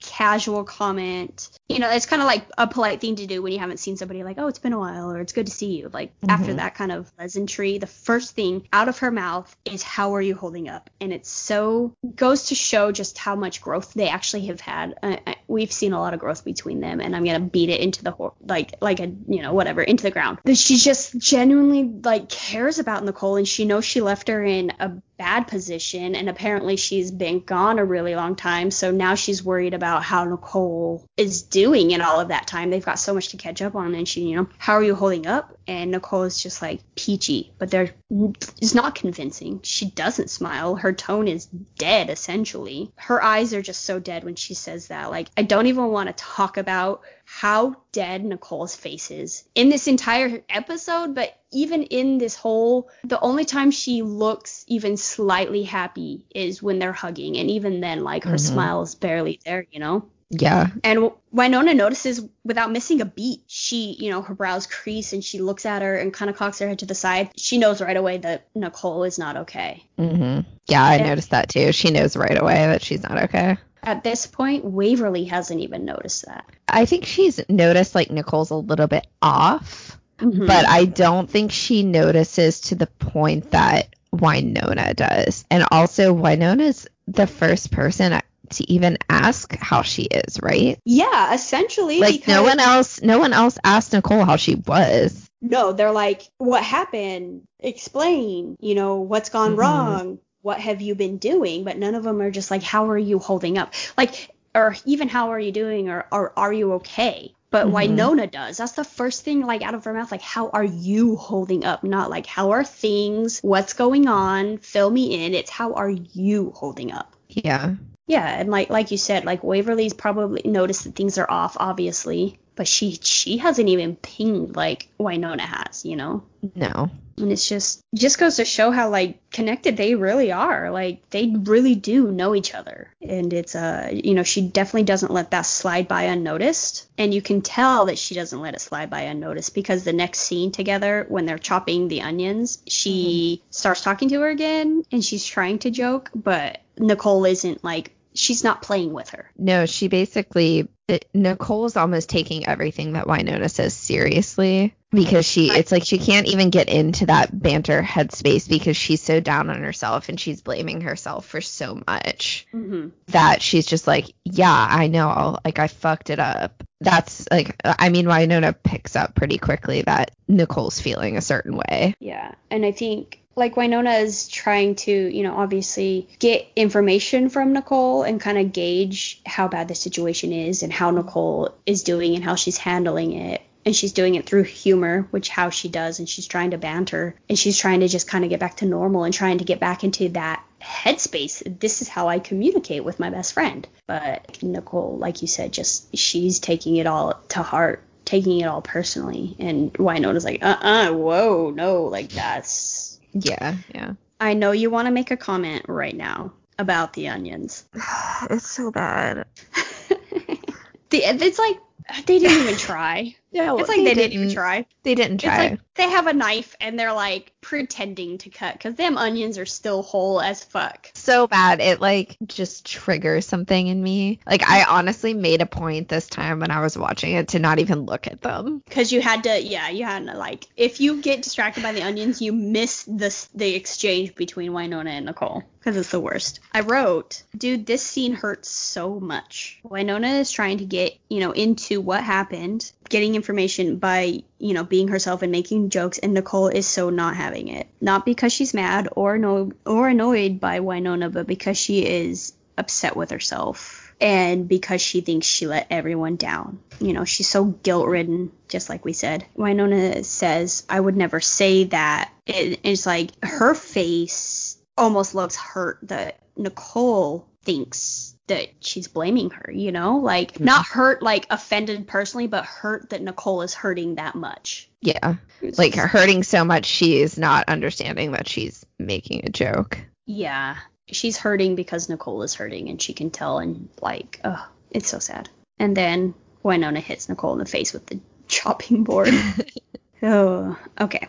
casual 0.00 0.64
comment. 0.64 1.50
You 1.68 1.80
know, 1.80 1.90
it's 1.90 2.06
kind 2.06 2.22
of 2.22 2.26
like 2.26 2.46
a 2.56 2.66
polite 2.66 3.00
thing 3.00 3.16
to 3.16 3.26
do 3.26 3.42
when 3.42 3.52
you 3.52 3.58
haven't 3.58 3.78
seen 3.78 3.96
somebody 3.96 4.24
like, 4.24 4.38
oh, 4.38 4.48
it's 4.48 4.58
been 4.58 4.72
a 4.72 4.78
while 4.78 5.12
or 5.12 5.20
it's 5.20 5.34
good 5.34 5.46
to 5.46 5.52
see 5.52 5.76
you. 5.76 5.90
Like 5.92 6.18
mm-hmm. 6.20 6.30
after 6.30 6.54
that 6.54 6.74
kind 6.74 6.90
of 6.90 7.14
pleasantry, 7.16 7.76
the 7.76 7.86
first 7.86 8.34
thing 8.34 8.66
out 8.72 8.88
of 8.88 8.98
her 8.98 9.10
mouth 9.10 9.54
is, 9.66 9.82
how 9.82 10.14
are 10.14 10.22
you 10.22 10.34
holding 10.34 10.68
up? 10.68 10.88
And 11.00 11.12
it's 11.12 11.30
so 11.30 11.92
goes 12.14 12.46
to 12.46 12.54
show 12.54 12.90
just 12.90 13.18
how 13.18 13.36
much 13.36 13.60
growth 13.60 13.92
they 13.92 14.08
actually 14.08 14.46
have 14.46 14.60
had. 14.60 14.98
Uh, 15.02 15.16
we've 15.46 15.72
seen 15.72 15.92
a 15.92 16.00
lot 16.00 16.14
of 16.14 16.20
growth 16.20 16.44
between 16.44 16.80
them, 16.80 17.00
and 17.00 17.14
I'm 17.14 17.24
gonna 17.24 17.40
beat 17.40 17.68
it 17.68 17.80
into 17.80 18.02
the 18.02 18.14
like 18.40 18.74
like 18.80 19.00
a 19.00 19.06
you 19.06 19.42
know 19.42 19.52
whatever 19.52 19.82
into 19.82 20.04
the 20.04 20.10
ground. 20.10 20.38
But 20.44 20.56
she 20.56 20.78
just 20.78 21.18
genuinely 21.18 21.84
like 21.84 22.30
cares 22.30 22.78
about 22.78 23.04
Nicole, 23.04 23.36
and 23.36 23.46
she 23.46 23.66
knows 23.66 23.84
she 23.84 24.00
left 24.00 24.28
her 24.28 24.42
in 24.42 24.72
a 24.80 24.92
bad 25.18 25.48
position 25.48 26.14
and 26.14 26.28
apparently 26.28 26.76
she's 26.76 27.10
been 27.10 27.40
gone 27.40 27.80
a 27.80 27.84
really 27.84 28.14
long 28.14 28.36
time 28.36 28.70
so 28.70 28.92
now 28.92 29.16
she's 29.16 29.42
worried 29.42 29.74
about 29.74 30.04
how 30.04 30.22
Nicole 30.22 31.04
is 31.16 31.42
doing 31.42 31.57
in 31.64 32.00
all 32.00 32.20
of 32.20 32.28
that 32.28 32.46
time 32.46 32.70
they've 32.70 32.84
got 32.84 32.98
so 32.98 33.14
much 33.14 33.28
to 33.28 33.36
catch 33.36 33.62
up 33.62 33.74
on 33.74 33.94
and 33.94 34.08
she 34.08 34.22
you 34.22 34.36
know 34.36 34.48
how 34.58 34.74
are 34.74 34.82
you 34.82 34.94
holding 34.94 35.26
up 35.26 35.56
and 35.66 35.90
Nicole 35.90 36.22
is 36.22 36.42
just 36.42 36.62
like 36.62 36.80
peachy 36.94 37.52
but 37.58 37.70
they're 37.70 37.90
it's 38.10 38.74
not 38.74 38.94
convincing 38.94 39.60
she 39.62 39.90
doesn't 39.90 40.30
smile 40.30 40.76
her 40.76 40.92
tone 40.92 41.28
is 41.28 41.46
dead 41.76 42.10
essentially 42.10 42.90
her 42.96 43.22
eyes 43.22 43.54
are 43.54 43.62
just 43.62 43.82
so 43.82 43.98
dead 43.98 44.24
when 44.24 44.34
she 44.34 44.54
says 44.54 44.88
that 44.88 45.10
like 45.10 45.28
I 45.36 45.42
don't 45.42 45.66
even 45.66 45.88
want 45.88 46.08
to 46.08 46.12
talk 46.12 46.56
about 46.56 47.02
how 47.30 47.76
dead 47.92 48.24
Nicole's 48.24 48.74
face 48.74 49.10
is 49.10 49.44
in 49.54 49.68
this 49.68 49.86
entire 49.86 50.42
episode, 50.48 51.14
but 51.14 51.38
even 51.52 51.82
in 51.82 52.16
this 52.16 52.34
whole, 52.34 52.88
the 53.04 53.20
only 53.20 53.44
time 53.44 53.70
she 53.70 54.00
looks 54.00 54.64
even 54.66 54.96
slightly 54.96 55.62
happy 55.62 56.24
is 56.34 56.62
when 56.62 56.78
they're 56.78 56.92
hugging. 56.94 57.36
And 57.36 57.50
even 57.50 57.82
then, 57.82 58.02
like 58.02 58.24
her 58.24 58.30
mm-hmm. 58.30 58.54
smile 58.54 58.82
is 58.82 58.94
barely 58.94 59.40
there, 59.44 59.66
you 59.70 59.78
know? 59.78 60.08
Yeah. 60.30 60.68
And 60.84 61.10
Wynonna 61.34 61.74
notices 61.74 62.22
without 62.44 62.70
missing 62.70 63.00
a 63.00 63.06
beat, 63.06 63.42
she, 63.46 63.96
you 63.98 64.10
know, 64.10 64.20
her 64.22 64.34
brows 64.34 64.66
crease 64.66 65.12
and 65.12 65.24
she 65.24 65.40
looks 65.40 65.64
at 65.64 65.82
her 65.82 65.96
and 65.96 66.12
kind 66.12 66.30
of 66.30 66.36
cocks 66.36 66.58
her 66.58 66.68
head 66.68 66.80
to 66.80 66.86
the 66.86 66.94
side. 66.94 67.30
She 67.36 67.58
knows 67.58 67.80
right 67.80 67.96
away 67.96 68.18
that 68.18 68.48
Nicole 68.54 69.04
is 69.04 69.18
not 69.18 69.36
okay. 69.38 69.84
Mm-hmm. 69.98 70.48
Yeah, 70.66 70.84
I 70.84 70.96
and, 70.96 71.06
noticed 71.06 71.30
that 71.30 71.48
too. 71.48 71.72
She 71.72 71.90
knows 71.90 72.16
right 72.16 72.40
away 72.40 72.54
that 72.54 72.82
she's 72.82 73.02
not 73.02 73.24
okay. 73.24 73.56
At 73.82 74.04
this 74.04 74.26
point, 74.26 74.64
Waverly 74.64 75.24
hasn't 75.24 75.60
even 75.60 75.84
noticed 75.84 76.26
that. 76.26 76.44
I 76.68 76.84
think 76.84 77.06
she's 77.06 77.40
noticed 77.48 77.94
like 77.94 78.10
Nicole's 78.10 78.50
a 78.50 78.56
little 78.56 78.86
bit 78.86 79.06
off, 79.22 79.98
mm-hmm. 80.18 80.46
but 80.46 80.68
I 80.68 80.84
don't 80.84 81.30
think 81.30 81.52
she 81.52 81.84
notices 81.84 82.60
to 82.62 82.74
the 82.74 82.86
point 82.86 83.52
that 83.52 83.94
Wynonna 84.12 84.94
does. 84.94 85.44
And 85.50 85.64
also, 85.70 86.14
Wynonna's 86.14 86.86
the 87.06 87.26
first 87.26 87.70
person 87.70 88.20
to 88.50 88.70
even 88.70 88.98
ask 89.08 89.54
how 89.56 89.82
she 89.82 90.02
is, 90.02 90.40
right? 90.42 90.78
Yeah, 90.84 91.34
essentially. 91.34 92.00
Like 92.00 92.26
no 92.28 92.42
one 92.42 92.60
else, 92.60 93.02
no 93.02 93.18
one 93.18 93.32
else 93.32 93.58
asked 93.64 93.92
Nicole 93.92 94.24
how 94.24 94.36
she 94.36 94.56
was. 94.56 95.28
No, 95.40 95.72
they're 95.72 95.92
like, 95.92 96.22
what 96.38 96.62
happened? 96.62 97.42
Explain. 97.60 98.56
You 98.60 98.74
know, 98.74 98.96
what's 98.96 99.30
gone 99.30 99.50
mm-hmm. 99.50 99.60
wrong? 99.60 100.18
what 100.42 100.60
have 100.60 100.80
you 100.80 100.94
been 100.94 101.18
doing? 101.18 101.64
But 101.64 101.78
none 101.78 101.94
of 101.94 102.02
them 102.02 102.20
are 102.20 102.30
just 102.30 102.50
like, 102.50 102.62
how 102.62 102.90
are 102.90 102.98
you 102.98 103.18
holding 103.18 103.58
up? 103.58 103.74
Like, 103.96 104.30
or 104.54 104.76
even 104.84 105.08
how 105.08 105.30
are 105.32 105.38
you 105.38 105.52
doing 105.52 105.88
or, 105.88 106.06
or 106.10 106.32
are 106.38 106.52
you 106.52 106.74
okay? 106.74 107.34
But 107.50 107.66
mm-hmm. 107.66 107.76
Wynonna 107.76 108.30
does. 108.30 108.58
That's 108.58 108.72
the 108.72 108.84
first 108.84 109.24
thing 109.24 109.42
like 109.42 109.62
out 109.62 109.74
of 109.74 109.84
her 109.84 109.92
mouth. 109.92 110.10
Like, 110.10 110.22
how 110.22 110.50
are 110.50 110.64
you 110.64 111.16
holding 111.16 111.64
up? 111.64 111.82
Not 111.84 112.10
like 112.10 112.26
how 112.26 112.52
are 112.52 112.64
things? 112.64 113.40
What's 113.40 113.72
going 113.72 114.06
on? 114.06 114.58
Fill 114.58 114.90
me 114.90 115.24
in. 115.24 115.34
It's 115.34 115.50
how 115.50 115.74
are 115.74 115.90
you 115.90 116.52
holding 116.54 116.92
up? 116.92 117.14
Yeah. 117.28 117.74
Yeah, 118.08 118.26
and 118.26 118.50
like 118.50 118.70
like 118.70 118.90
you 118.90 118.98
said, 118.98 119.24
like 119.24 119.44
Waverly's 119.44 119.94
probably 119.94 120.42
noticed 120.44 120.84
that 120.84 120.96
things 120.96 121.18
are 121.18 121.30
off, 121.30 121.56
obviously, 121.60 122.40
but 122.56 122.66
she 122.66 122.98
she 123.02 123.36
hasn't 123.36 123.68
even 123.68 123.94
pinged 123.96 124.56
like 124.56 124.88
Wynonna 124.98 125.40
has, 125.40 125.84
you 125.84 125.94
know? 125.94 126.24
No 126.56 126.90
and 127.20 127.32
it's 127.32 127.48
just 127.48 127.82
just 127.94 128.18
goes 128.18 128.36
to 128.36 128.44
show 128.44 128.70
how 128.70 128.88
like 128.88 129.18
connected 129.30 129.76
they 129.76 129.94
really 129.94 130.32
are 130.32 130.70
like 130.70 131.08
they 131.10 131.32
really 131.42 131.74
do 131.74 132.10
know 132.10 132.34
each 132.34 132.54
other 132.54 132.92
and 133.02 133.32
it's 133.32 133.54
uh 133.54 133.90
you 133.92 134.14
know 134.14 134.22
she 134.22 134.42
definitely 134.42 134.84
doesn't 134.84 135.12
let 135.12 135.30
that 135.30 135.42
slide 135.42 135.88
by 135.88 136.04
unnoticed 136.04 136.88
and 136.96 137.12
you 137.12 137.22
can 137.22 137.42
tell 137.42 137.86
that 137.86 137.98
she 137.98 138.14
doesn't 138.14 138.40
let 138.40 138.54
it 138.54 138.60
slide 138.60 138.90
by 138.90 139.02
unnoticed 139.02 139.54
because 139.54 139.84
the 139.84 139.92
next 139.92 140.20
scene 140.20 140.52
together 140.52 141.06
when 141.08 141.26
they're 141.26 141.38
chopping 141.38 141.88
the 141.88 142.02
onions 142.02 142.62
she 142.66 143.40
mm-hmm. 143.40 143.50
starts 143.50 143.82
talking 143.82 144.08
to 144.08 144.20
her 144.20 144.28
again 144.28 144.82
and 144.92 145.04
she's 145.04 145.24
trying 145.24 145.58
to 145.58 145.70
joke 145.70 146.10
but 146.14 146.60
nicole 146.76 147.24
isn't 147.24 147.62
like 147.64 147.92
she's 148.18 148.44
not 148.44 148.62
playing 148.62 148.92
with 148.92 149.10
her. 149.10 149.30
No, 149.36 149.66
she 149.66 149.88
basically 149.88 150.68
Nicole 151.12 151.66
is 151.66 151.76
almost 151.76 152.08
taking 152.08 152.46
everything 152.46 152.94
that 152.94 153.06
Wynonna 153.06 153.50
says 153.50 153.74
seriously 153.74 154.74
because 154.90 155.26
she 155.26 155.50
it's 155.50 155.70
like 155.70 155.84
she 155.84 155.98
can't 155.98 156.28
even 156.28 156.48
get 156.48 156.70
into 156.70 157.06
that 157.06 157.30
banter 157.38 157.82
headspace 157.82 158.48
because 158.48 158.76
she's 158.76 159.02
so 159.02 159.20
down 159.20 159.50
on 159.50 159.62
herself 159.62 160.08
and 160.08 160.18
she's 160.18 160.40
blaming 160.40 160.80
herself 160.80 161.26
for 161.26 161.42
so 161.42 161.82
much 161.86 162.46
mm-hmm. 162.54 162.88
that 163.08 163.42
she's 163.42 163.66
just 163.66 163.86
like 163.86 164.06
yeah 164.24 164.66
i 164.70 164.86
know 164.86 165.08
i 165.08 165.38
like 165.44 165.58
i 165.58 165.66
fucked 165.66 166.08
it 166.08 166.18
up 166.18 166.64
that's 166.80 167.28
like 167.30 167.54
i 167.64 167.90
mean 167.90 168.06
Wynonna 168.06 168.54
picks 168.62 168.96
up 168.96 169.14
pretty 169.14 169.36
quickly 169.36 169.82
that 169.82 170.12
nicole's 170.26 170.80
feeling 170.80 171.18
a 171.18 171.22
certain 171.22 171.54
way 171.54 171.94
yeah 172.00 172.32
and 172.50 172.64
i 172.64 172.72
think 172.72 173.17
like 173.38 173.54
Wynonna 173.54 174.02
is 174.02 174.28
trying 174.28 174.74
to, 174.76 174.92
you 174.92 175.22
know, 175.22 175.36
obviously 175.36 176.08
get 176.18 176.46
information 176.56 177.28
from 177.28 177.52
Nicole 177.52 178.02
and 178.02 178.20
kind 178.20 178.38
of 178.38 178.52
gauge 178.52 179.20
how 179.24 179.48
bad 179.48 179.68
the 179.68 179.74
situation 179.74 180.32
is 180.32 180.62
and 180.62 180.72
how 180.72 180.90
Nicole 180.90 181.54
is 181.64 181.82
doing 181.82 182.14
and 182.14 182.24
how 182.24 182.34
she's 182.34 182.58
handling 182.58 183.12
it 183.12 183.42
and 183.68 183.76
she's 183.76 183.92
doing 183.92 184.14
it 184.14 184.24
through 184.24 184.44
humor, 184.44 185.06
which 185.10 185.28
how 185.28 185.50
she 185.50 185.68
does, 185.68 185.98
and 185.98 186.08
she's 186.08 186.26
trying 186.26 186.52
to 186.52 186.58
banter, 186.58 187.14
and 187.28 187.38
she's 187.38 187.58
trying 187.58 187.80
to 187.80 187.88
just 187.88 188.08
kind 188.08 188.24
of 188.24 188.30
get 188.30 188.40
back 188.40 188.56
to 188.56 188.66
normal 188.66 189.04
and 189.04 189.12
trying 189.12 189.38
to 189.38 189.44
get 189.44 189.60
back 189.60 189.84
into 189.84 190.08
that 190.10 190.42
headspace. 190.58 191.42
This 191.60 191.82
is 191.82 191.88
how 191.88 192.08
I 192.08 192.18
communicate 192.18 192.82
with 192.82 192.98
my 192.98 193.10
best 193.10 193.34
friend. 193.34 193.68
But 193.86 194.42
Nicole, 194.42 194.96
like 194.96 195.20
you 195.20 195.28
said, 195.28 195.52
just 195.52 195.94
she's 195.94 196.38
taking 196.38 196.76
it 196.76 196.86
all 196.86 197.20
to 197.30 197.42
heart, 197.42 197.82
taking 198.06 198.40
it 198.40 198.46
all 198.46 198.62
personally, 198.62 199.36
and 199.38 199.70
Wynonna's 199.74 200.24
like, 200.24 200.42
uh 200.42 200.56
uh, 200.60 200.92
whoa, 200.92 201.50
no, 201.50 201.82
like 201.84 202.08
that's 202.08 202.77
yeah, 203.12 203.56
yeah. 203.74 203.92
I 204.20 204.34
know 204.34 204.52
you 204.52 204.70
want 204.70 204.86
to 204.86 204.92
make 204.92 205.10
a 205.10 205.16
comment 205.16 205.64
right 205.68 205.96
now 205.96 206.32
about 206.58 206.92
the 206.92 207.08
onions. 207.08 207.64
it's 208.30 208.50
so 208.50 208.70
bad. 208.70 209.26
the, 210.90 210.98
it's 210.98 211.38
like 211.38 211.58
they 212.06 212.18
didn't 212.18 212.42
even 212.42 212.56
try. 212.56 213.14
Yeah, 213.30 213.54
it's 213.58 213.68
like 213.68 213.76
they, 213.76 213.84
they 213.84 213.94
didn't, 213.94 214.10
didn't, 214.12 214.22
even 214.22 214.34
try. 214.34 214.66
They 214.84 214.94
didn't 214.94 215.18
try. 215.18 215.44
It's 215.44 215.50
like 215.50 215.60
they 215.78 215.88
have 215.88 216.06
a 216.06 216.12
knife 216.12 216.54
and 216.60 216.78
they're 216.78 216.92
like 216.92 217.32
pretending 217.40 218.18
to 218.18 218.30
cut 218.30 218.52
because 218.52 218.74
them 218.74 218.98
onions 218.98 219.38
are 219.38 219.46
still 219.46 219.82
whole 219.82 220.20
as 220.20 220.44
fuck. 220.44 220.90
So 220.94 221.26
bad. 221.26 221.60
It 221.60 221.80
like 221.80 222.16
just 222.26 222.66
triggers 222.66 223.26
something 223.26 223.66
in 223.66 223.82
me. 223.82 224.18
Like 224.26 224.46
I 224.46 224.64
honestly 224.64 225.14
made 225.14 225.40
a 225.40 225.46
point 225.46 225.88
this 225.88 226.08
time 226.08 226.40
when 226.40 226.50
I 226.50 226.60
was 226.60 226.76
watching 226.76 227.12
it 227.12 227.28
to 227.28 227.38
not 227.38 227.60
even 227.60 227.86
look 227.86 228.06
at 228.06 228.20
them. 228.20 228.62
Because 228.66 228.92
you 228.92 229.00
had 229.00 229.22
to, 229.24 229.40
yeah, 229.40 229.70
you 229.70 229.84
had 229.84 230.04
to 230.06 230.16
like 230.16 230.46
if 230.56 230.80
you 230.80 231.00
get 231.00 231.22
distracted 231.22 231.62
by 231.62 231.72
the 231.72 231.82
onions, 231.82 232.20
you 232.20 232.32
miss 232.32 232.82
the 232.82 233.14
the 233.34 233.54
exchange 233.54 234.14
between 234.16 234.52
Wynonna 234.52 234.90
and 234.90 235.06
Nicole 235.06 235.44
because 235.58 235.76
it's 235.76 235.90
the 235.90 236.00
worst. 236.00 236.40
I 236.52 236.60
wrote, 236.60 237.22
dude, 237.36 237.66
this 237.66 237.82
scene 237.82 238.14
hurts 238.14 238.50
so 238.50 238.98
much. 238.98 239.60
Wynonna 239.64 240.20
is 240.20 240.32
trying 240.32 240.58
to 240.58 240.64
get 240.64 240.98
you 241.08 241.20
know 241.20 241.32
into 241.32 241.80
what 241.80 242.02
happened, 242.02 242.70
getting 242.88 243.14
information 243.14 243.76
by 243.78 244.24
you 244.38 244.54
know, 244.54 244.64
being 244.64 244.88
herself 244.88 245.22
and 245.22 245.32
making 245.32 245.70
jokes, 245.70 245.98
and 245.98 246.14
Nicole 246.14 246.48
is 246.48 246.66
so 246.66 246.90
not 246.90 247.16
having 247.16 247.48
it. 247.48 247.66
Not 247.80 248.04
because 248.04 248.32
she's 248.32 248.54
mad 248.54 248.88
or 248.94 249.18
no 249.18 249.52
or 249.66 249.88
annoyed 249.88 250.40
by 250.40 250.60
Wynonna, 250.60 251.12
but 251.12 251.26
because 251.26 251.56
she 251.58 251.84
is 251.84 252.32
upset 252.56 252.96
with 252.96 253.10
herself. 253.10 253.84
and 254.00 254.48
because 254.48 254.80
she 254.80 255.00
thinks 255.00 255.26
she 255.26 255.46
let 255.48 255.66
everyone 255.70 256.16
down. 256.16 256.60
You 256.80 256.92
know, 256.92 257.04
she's 257.04 257.28
so 257.28 257.44
guilt 257.46 257.88
ridden, 257.88 258.30
just 258.48 258.68
like 258.68 258.84
we 258.84 258.92
said. 258.92 259.26
Wynonna 259.36 260.04
says, 260.04 260.64
I 260.68 260.78
would 260.78 260.96
never 260.96 261.20
say 261.20 261.64
that. 261.64 262.12
It, 262.26 262.60
it's 262.62 262.86
like 262.86 263.10
her 263.24 263.54
face 263.54 264.56
almost 264.76 265.14
looks 265.16 265.34
hurt 265.34 265.80
that 265.82 266.20
Nicole 266.36 267.26
thinks 267.42 268.14
that 268.28 268.48
she's 268.60 268.88
blaming 268.88 269.30
her, 269.30 269.50
you 269.52 269.72
know? 269.72 269.96
Like, 269.98 270.32
mm-hmm. 270.32 270.44
not 270.44 270.66
hurt, 270.66 271.02
like 271.02 271.26
offended 271.30 271.86
personally, 271.86 272.26
but 272.26 272.44
hurt 272.44 272.90
that 272.90 273.02
Nicole 273.02 273.42
is 273.42 273.54
hurting 273.54 273.96
that 273.96 274.14
much. 274.14 274.70
Yeah. 274.80 275.16
Like 275.56 275.74
hurting 275.74 276.22
so 276.22 276.44
much 276.44 276.66
she 276.66 277.00
is 277.00 277.18
not 277.18 277.48
understanding 277.48 278.12
that 278.12 278.28
she's 278.28 278.64
making 278.78 279.22
a 279.24 279.30
joke. 279.30 279.78
Yeah. 280.06 280.56
She's 280.86 281.18
hurting 281.18 281.54
because 281.54 281.88
Nicole 281.88 282.22
is 282.22 282.34
hurting 282.34 282.68
and 282.68 282.80
she 282.80 282.94
can 282.94 283.10
tell 283.10 283.38
and 283.38 283.68
like, 283.82 284.20
oh, 284.24 284.48
it's 284.70 284.88
so 284.88 284.98
sad. 284.98 285.28
And 285.58 285.76
then 285.76 286.14
Wynonna 286.44 286.78
hits 286.78 287.08
Nicole 287.08 287.32
in 287.32 287.38
the 287.38 287.46
face 287.46 287.72
with 287.72 287.86
the 287.86 288.00
chopping 288.28 288.84
board. 288.84 289.10
oh, 290.02 290.56
okay. 290.80 291.08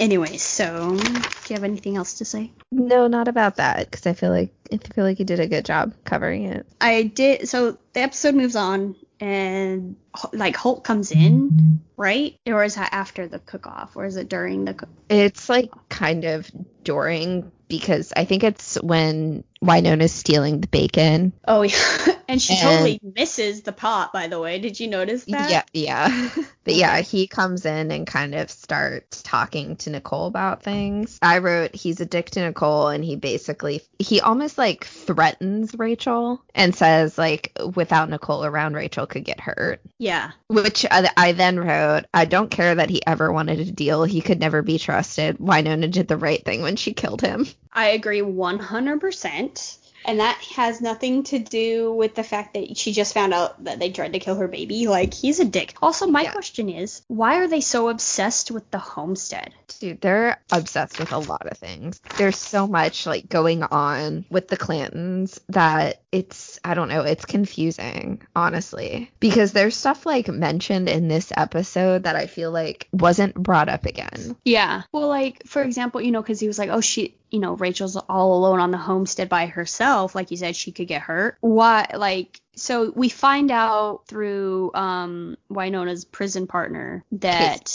Anyway, 0.00 0.36
so 0.36 0.96
do 0.96 1.04
you 1.48 1.54
have 1.54 1.64
anything 1.64 1.96
else 1.96 2.14
to 2.14 2.24
say? 2.24 2.52
No, 2.70 3.08
not 3.08 3.26
about 3.28 3.56
that 3.56 3.90
because 3.90 4.06
I 4.06 4.12
feel 4.12 4.30
like 4.30 4.52
I 4.72 4.76
feel 4.76 5.04
like 5.04 5.18
you 5.18 5.24
did 5.24 5.40
a 5.40 5.46
good 5.48 5.64
job 5.64 5.94
covering 6.04 6.44
it. 6.44 6.66
I 6.80 7.02
did. 7.02 7.48
So 7.48 7.78
the 7.94 8.00
episode 8.00 8.34
moves 8.34 8.54
on, 8.54 8.94
and 9.18 9.96
like 10.32 10.54
Holt 10.56 10.84
comes 10.84 11.10
in, 11.10 11.80
right? 11.96 12.36
Or 12.46 12.62
is 12.62 12.76
that 12.76 12.90
after 12.92 13.26
the 13.26 13.40
cook 13.40 13.66
off, 13.66 13.96
or 13.96 14.04
is 14.04 14.16
it 14.16 14.28
during 14.28 14.66
the? 14.66 14.74
Cook- 14.74 14.88
It's 15.08 15.48
like 15.48 15.70
kind 15.88 16.24
of 16.24 16.48
during 16.84 17.50
because 17.68 18.12
I 18.16 18.24
think 18.24 18.44
it's 18.44 18.80
when 18.80 19.42
Wynonna's 19.62 20.12
stealing 20.12 20.60
the 20.60 20.68
bacon. 20.68 21.32
oh 21.46 21.62
yeah, 21.62 22.14
and 22.28 22.40
she 22.40 22.54
And- 22.54 22.62
totally 22.62 23.00
misses 23.02 23.62
the 23.62 23.72
pot. 23.72 24.12
By 24.12 24.28
the 24.28 24.40
way, 24.40 24.58
did 24.58 24.78
you 24.78 24.88
notice 24.88 25.24
that? 25.24 25.50
Yeah, 25.50 25.62
yeah. 25.72 26.30
but 26.64 26.74
yeah, 26.74 27.00
he 27.00 27.26
comes 27.26 27.66
in 27.66 27.90
and 27.90 28.06
kind 28.06 28.34
of 28.34 28.50
starts 28.50 29.22
talking 29.22 29.76
to 29.76 29.90
Nicole 29.90 30.26
about 30.26 30.62
things. 30.62 31.18
I 31.22 31.38
wrote 31.38 31.74
he's 31.74 32.00
a 32.00 32.06
dick 32.06 32.30
to 32.30 32.40
Nicole 32.40 32.88
and 32.88 33.04
he 33.04 33.16
basically 33.16 33.82
he 33.98 34.20
almost 34.20 34.58
like 34.58 34.84
threatens 34.84 35.74
Rachel 35.76 36.42
and 36.54 36.74
says 36.74 37.18
like 37.18 37.56
without 37.74 38.10
Nicole 38.10 38.44
around 38.44 38.74
Rachel 38.74 39.06
could 39.06 39.24
get 39.24 39.40
hurt. 39.40 39.80
Yeah. 39.98 40.30
Which 40.48 40.84
uh, 40.84 40.88
I, 41.16 41.28
I 41.28 41.32
then 41.32 41.58
wrote, 41.58 42.04
I 42.14 42.24
don't 42.24 42.50
care 42.50 42.74
that 42.74 42.90
he 42.90 43.04
ever 43.06 43.32
wanted 43.32 43.60
a 43.60 43.70
deal. 43.70 44.04
He 44.04 44.20
could 44.20 44.40
never 44.40 44.62
be 44.62 44.78
trusted. 44.78 45.38
Wynonna 45.38 45.90
did 45.90 46.08
the 46.08 46.16
right 46.16 46.44
thing 46.44 46.62
when 46.62 46.76
she 46.76 46.92
killed 46.94 47.20
him. 47.20 47.46
I 47.72 47.88
agree 47.90 48.22
100%. 48.22 49.47
And 50.04 50.20
that 50.20 50.38
has 50.56 50.80
nothing 50.80 51.24
to 51.24 51.38
do 51.38 51.92
with 51.92 52.14
the 52.14 52.22
fact 52.22 52.54
that 52.54 52.78
she 52.78 52.92
just 52.92 53.12
found 53.12 53.34
out 53.34 53.62
that 53.64 53.78
they 53.78 53.90
tried 53.90 54.14
to 54.14 54.20
kill 54.20 54.36
her 54.36 54.48
baby. 54.48 54.86
Like, 54.86 55.12
he's 55.12 55.38
a 55.40 55.44
dick. 55.44 55.74
Also, 55.82 56.06
my 56.06 56.22
Yeah. 56.22 56.32
question 56.32 56.70
is, 56.70 57.02
why 57.08 57.38
are 57.40 57.48
they 57.48 57.60
so 57.60 57.88
obsessed 57.88 58.50
with 58.50 58.70
the 58.70 58.78
homestead? 58.78 59.52
Dude, 59.80 60.00
they're 60.00 60.40
obsessed 60.50 60.98
with 60.98 61.12
a 61.12 61.18
lot 61.18 61.46
of 61.46 61.58
things. 61.58 62.00
There's 62.16 62.38
so 62.38 62.66
much 62.66 63.06
like 63.06 63.28
going 63.28 63.64
on 63.64 64.24
with 64.30 64.48
the 64.48 64.56
Clantons 64.56 65.40
that 65.50 66.00
it's 66.10 66.58
I 66.64 66.72
don't 66.74 66.88
know, 66.88 67.02
it's 67.02 67.26
confusing, 67.26 68.22
honestly. 68.34 69.10
Because 69.20 69.52
there's 69.52 69.76
stuff 69.76 70.06
like 70.06 70.28
mentioned 70.28 70.88
in 70.88 71.08
this 71.08 71.32
episode 71.36 72.04
that 72.04 72.16
I 72.16 72.26
feel 72.28 72.50
like 72.50 72.88
wasn't 72.92 73.34
brought 73.34 73.68
up 73.68 73.84
again. 73.84 74.36
Yeah. 74.44 74.82
Well, 74.92 75.08
like, 75.08 75.42
for 75.46 75.60
example, 75.62 76.00
you 76.00 76.12
know, 76.12 76.22
because 76.22 76.40
he 76.40 76.46
was 76.46 76.58
like, 76.58 76.70
oh, 76.70 76.80
she, 76.80 77.14
you 77.30 77.40
know, 77.40 77.54
Rachel's 77.54 77.96
all 77.96 78.36
alone 78.36 78.60
on 78.60 78.70
the 78.70 78.78
homestead 78.78 79.28
by 79.28 79.46
herself. 79.46 80.14
Like 80.14 80.30
you 80.30 80.36
said, 80.36 80.56
she 80.56 80.72
could 80.72 80.88
get 80.88 81.02
hurt. 81.02 81.36
Why, 81.40 81.86
like, 81.94 82.40
so 82.54 82.92
we 82.94 83.08
find 83.08 83.50
out 83.50 84.02
through 84.06 84.70
um 84.74 85.36
Wynonna's 85.50 86.04
prison 86.04 86.46
partner 86.46 87.04
that 87.12 87.72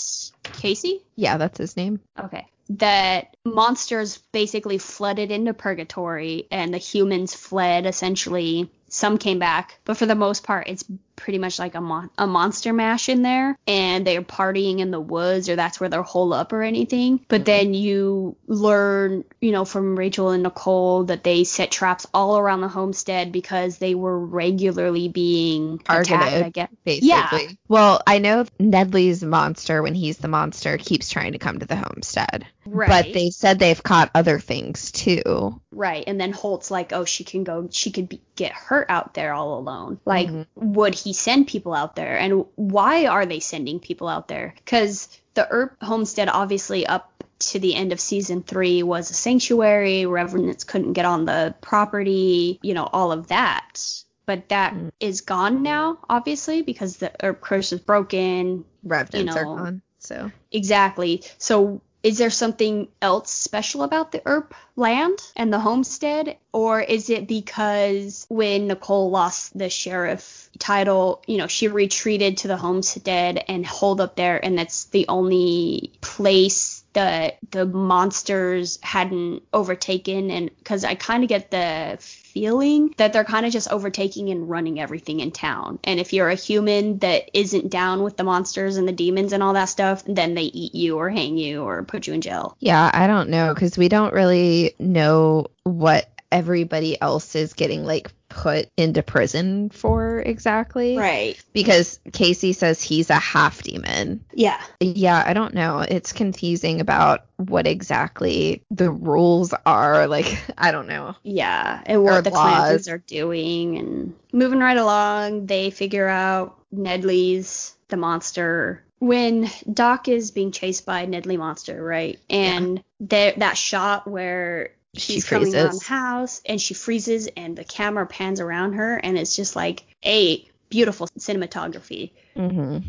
Casey? 0.54 1.02
Yeah, 1.16 1.38
that's 1.38 1.58
his 1.58 1.78
name. 1.78 2.00
Okay. 2.20 2.48
That 2.70 3.36
monsters 3.44 4.18
basically 4.32 4.78
flooded 4.78 5.32
into 5.32 5.54
purgatory 5.54 6.48
and 6.50 6.74
the 6.74 6.78
humans 6.78 7.34
fled 7.34 7.86
essentially. 7.86 8.70
Some 8.88 9.18
came 9.18 9.40
back, 9.40 9.80
but 9.86 9.98
for 9.98 10.06
the 10.06 10.16
most 10.16 10.44
part, 10.44 10.68
it's 10.68 10.86
pretty 11.16 11.38
much 11.38 11.60
like 11.60 11.76
a, 11.76 11.82
mon- 11.82 12.10
a 12.18 12.28
monster 12.28 12.74
mash 12.74 13.10
in 13.10 13.22
there, 13.22 13.58
and 13.68 14.06
they're 14.06 14.22
partying 14.22 14.80
in 14.80 14.92
the 14.92 15.00
woods, 15.00 15.50
or 15.50 15.56
that's 15.56 15.80
where 15.80 15.90
they're 15.90 16.02
holed 16.02 16.34
up 16.34 16.54
or 16.54 16.64
anything. 16.64 17.24
But 17.28 17.46
then 17.46 17.74
you 17.74 18.36
learn, 18.48 19.24
you 19.42 19.52
know, 19.52 19.66
from 19.66 19.96
Rachel 19.98 20.32
and 20.32 20.44
Nicole 20.44 21.06
that 21.06 21.24
they 21.24 21.44
set 21.44 21.72
traps 21.72 22.08
all 22.14 22.38
around 22.38 22.62
the 22.62 22.68
homestead 22.68 23.32
because 23.32 23.78
they 23.78 23.96
were 23.96 24.18
regularly 24.20 25.08
being 25.10 25.76
attacked. 25.88 26.10
Targeted. 26.10 26.44
I 26.44 26.50
guess. 26.50 26.70
Basically. 26.84 27.08
Yeah. 27.10 27.40
Well, 27.68 28.02
I 28.06 28.20
know 28.20 28.46
Nedley's 28.60 29.24
monster, 29.24 29.82
when 29.82 29.96
he's 29.96 30.18
the 30.18 30.28
monster, 30.28 30.78
keeps 30.78 31.10
trying 31.10 31.34
to 31.34 31.40
come 31.40 31.60
to 31.60 31.66
the 31.66 31.76
homestead. 31.76 32.46
Right. 32.66 32.90
But 32.90 33.14
they 33.14 33.30
said 33.30 33.60
they've 33.60 33.82
caught 33.82 34.10
other 34.16 34.40
things 34.40 34.92
too. 34.92 35.60
Right, 35.72 36.04
and 36.06 36.22
then 36.22 36.32
Holt's 36.32 36.70
like, 36.72 36.94
oh, 36.94 37.04
she 37.04 37.24
can 37.24 37.44
go, 37.44 37.68
she 37.72 37.92
could 37.92 38.08
be, 38.08 38.22
get 38.36 38.54
hurt 38.54 38.86
out 38.90 39.16
there 39.16 39.34
all 39.34 39.58
alone. 39.58 40.00
Like, 40.06 40.28
Mhm. 40.30 40.46
would 40.56 40.94
he 41.04 41.14
send 41.14 41.48
people 41.48 41.74
out 41.74 41.96
there? 41.96 42.18
And 42.18 42.46
why 42.56 43.06
are 43.08 43.26
they 43.26 43.40
sending 43.40 43.80
people 43.80 44.08
out 44.08 44.28
there? 44.28 44.54
Because 44.58 45.10
the 45.34 45.48
Earp 45.50 45.76
homestead, 45.82 46.30
obviously, 46.30 46.86
up 46.86 47.24
to 47.40 47.60
the 47.60 47.76
end 47.76 47.92
of 47.92 48.00
season 48.00 48.44
three, 48.44 48.84
was 48.84 49.12
a 49.12 49.14
sanctuary. 49.14 50.06
Revenants 50.06 50.64
couldn't 50.64 50.94
get 50.94 51.06
on 51.06 51.26
the 51.26 51.56
property, 51.62 52.60
you 52.62 52.74
know, 52.74 52.88
all 52.92 53.12
of 53.12 53.28
that. 53.28 54.04
But 54.26 54.50
that 54.50 54.74
is 55.00 55.22
Mm. 55.22 55.26
gone 55.26 55.64
now, 55.64 56.00
obviously, 56.10 56.62
because 56.62 56.98
the 56.98 57.12
Earp 57.22 57.42
curse 57.42 57.74
is 57.74 57.82
broken. 57.82 58.64
Revenants 58.84 59.36
are 59.36 59.44
know, 59.44 59.56
gone. 59.56 59.82
So 60.00 60.32
Exactly. 60.52 61.24
So 61.38 61.82
is 62.04 62.18
there 62.18 62.30
something 62.30 62.90
else 63.02 63.32
special 63.32 63.82
about 63.82 64.12
the 64.12 64.22
Earp 64.26 64.54
land 64.76 65.20
and 65.38 65.54
the 65.54 65.60
homestead? 65.60 66.38
Or 66.52 66.82
is 66.82 67.10
it 67.10 67.28
because 67.28 68.26
when 68.30 68.68
Nicole 68.68 69.10
lost 69.10 69.58
the 69.58 69.70
sheriff 69.70 70.50
title, 70.60 71.24
you 71.26 71.38
know, 71.38 71.48
she 71.48 71.70
retreated 71.70 72.38
to 72.38 72.50
the 72.50 72.58
homestead 72.58 73.44
and 73.48 73.66
holed 73.66 74.02
up 74.02 74.18
there 74.18 74.44
and 74.44 74.58
that's 74.58 74.86
the 74.86 75.08
only 75.08 75.94
place 76.02 76.84
that 76.92 77.38
the 77.52 77.66
monsters 77.66 78.80
hadn't 78.82 79.44
overtaken 79.54 80.30
and 80.30 80.52
because 80.58 80.84
I 80.84 80.96
kind 80.96 81.24
of 81.24 81.30
get 81.30 81.52
the 81.52 81.98
feeling 82.34 82.94
that 82.98 83.14
they're 83.14 83.24
kind 83.24 83.46
of 83.46 83.54
just 83.54 83.72
overtaking 83.72 84.30
and 84.30 84.50
running 84.50 84.80
everything 84.80 85.20
in 85.20 85.32
town. 85.32 85.80
And 85.84 86.00
if 86.00 86.14
you're 86.14 86.30
a 86.30 86.36
human 86.36 86.98
that 87.00 87.30
isn't 87.34 87.70
down 87.70 88.04
with 88.04 88.18
the 88.18 88.24
monsters 88.24 88.78
and 88.78 88.88
the 88.88 88.92
demons 88.92 89.34
and 89.34 89.44
all 89.44 89.54
that 89.54 89.66
stuff, 89.66 90.04
then 90.08 90.34
they 90.34 90.44
eat 90.44 90.74
you 90.74 90.98
or 90.98 91.10
hang 91.10 91.38
you 91.38 91.64
or 91.64 91.84
put 91.84 92.08
you 92.08 92.14
in 92.14 92.22
jail. 92.22 92.58
Yeah, 92.60 92.90
I 92.92 93.08
don't 93.08 93.30
know 93.30 93.54
because 93.54 93.78
we 93.78 93.88
don't 93.88 94.14
really 94.14 94.74
know 94.80 95.48
what 95.64 96.10
everybody 96.34 97.00
else 97.00 97.36
is 97.36 97.54
getting 97.54 97.86
like 97.86 98.12
put 98.28 98.68
into 98.76 99.04
prison 99.04 99.70
for 99.70 100.20
exactly. 100.20 100.98
Right. 100.98 101.40
Because 101.54 102.00
Casey 102.12 102.52
says 102.52 102.82
he's 102.82 103.12
a 103.12 103.20
half 103.20 103.62
demon. 103.62 104.26
Yeah. 104.34 104.60
Yeah, 104.80 105.24
I 105.26 105.34
don't 105.34 105.54
know. 105.54 105.86
It's 105.88 106.12
confusing 106.12 106.82
about 106.82 107.26
what 107.38 107.68
exactly 107.68 108.64
the 108.72 108.90
rules 108.90 109.54
are. 109.66 110.08
Like, 110.08 110.44
I 110.58 110.72
don't 110.72 110.88
know. 110.88 111.16
Yeah. 111.22 111.82
And 111.86 112.04
what 112.04 112.24
the. 112.24 112.32
Clantons 112.32 112.92
are 112.92 112.98
doing 112.98 113.78
and 113.78 114.16
moving 114.34 114.60
right 114.60 114.78
along, 114.78 115.46
they 115.46 115.70
figure 115.70 116.08
out 116.08 116.58
Nedley's 116.76 117.76
the 117.90 117.98
monster. 117.98 118.84
When 118.98 119.50
Doc 119.72 120.08
is 120.08 120.32
being 120.32 120.52
chased 120.52 120.86
by 120.86 121.06
Nedley 121.06 121.38
Monster, 121.38 121.84
right? 121.84 122.20
And 122.30 122.82
there 123.00 123.34
that 123.38 123.58
shot 123.58 124.08
where 124.08 124.72
she's 124.96 125.26
coming 125.26 125.54
around 125.54 125.70
freezes. 125.70 125.80
the 125.80 125.86
house 125.86 126.42
and 126.46 126.62
she 126.62 126.74
freezes 126.74 127.28
and 127.36 127.58
the 127.58 127.64
camera 127.64 128.06
pans 128.06 128.40
around 128.40 128.74
her 128.74 128.98
and 128.98 129.18
it's 129.18 129.36
just 129.36 129.56
like 129.56 129.84
a 130.06 130.46
beautiful 130.70 131.08
cinematography. 131.18 132.12
hmm 132.36 132.80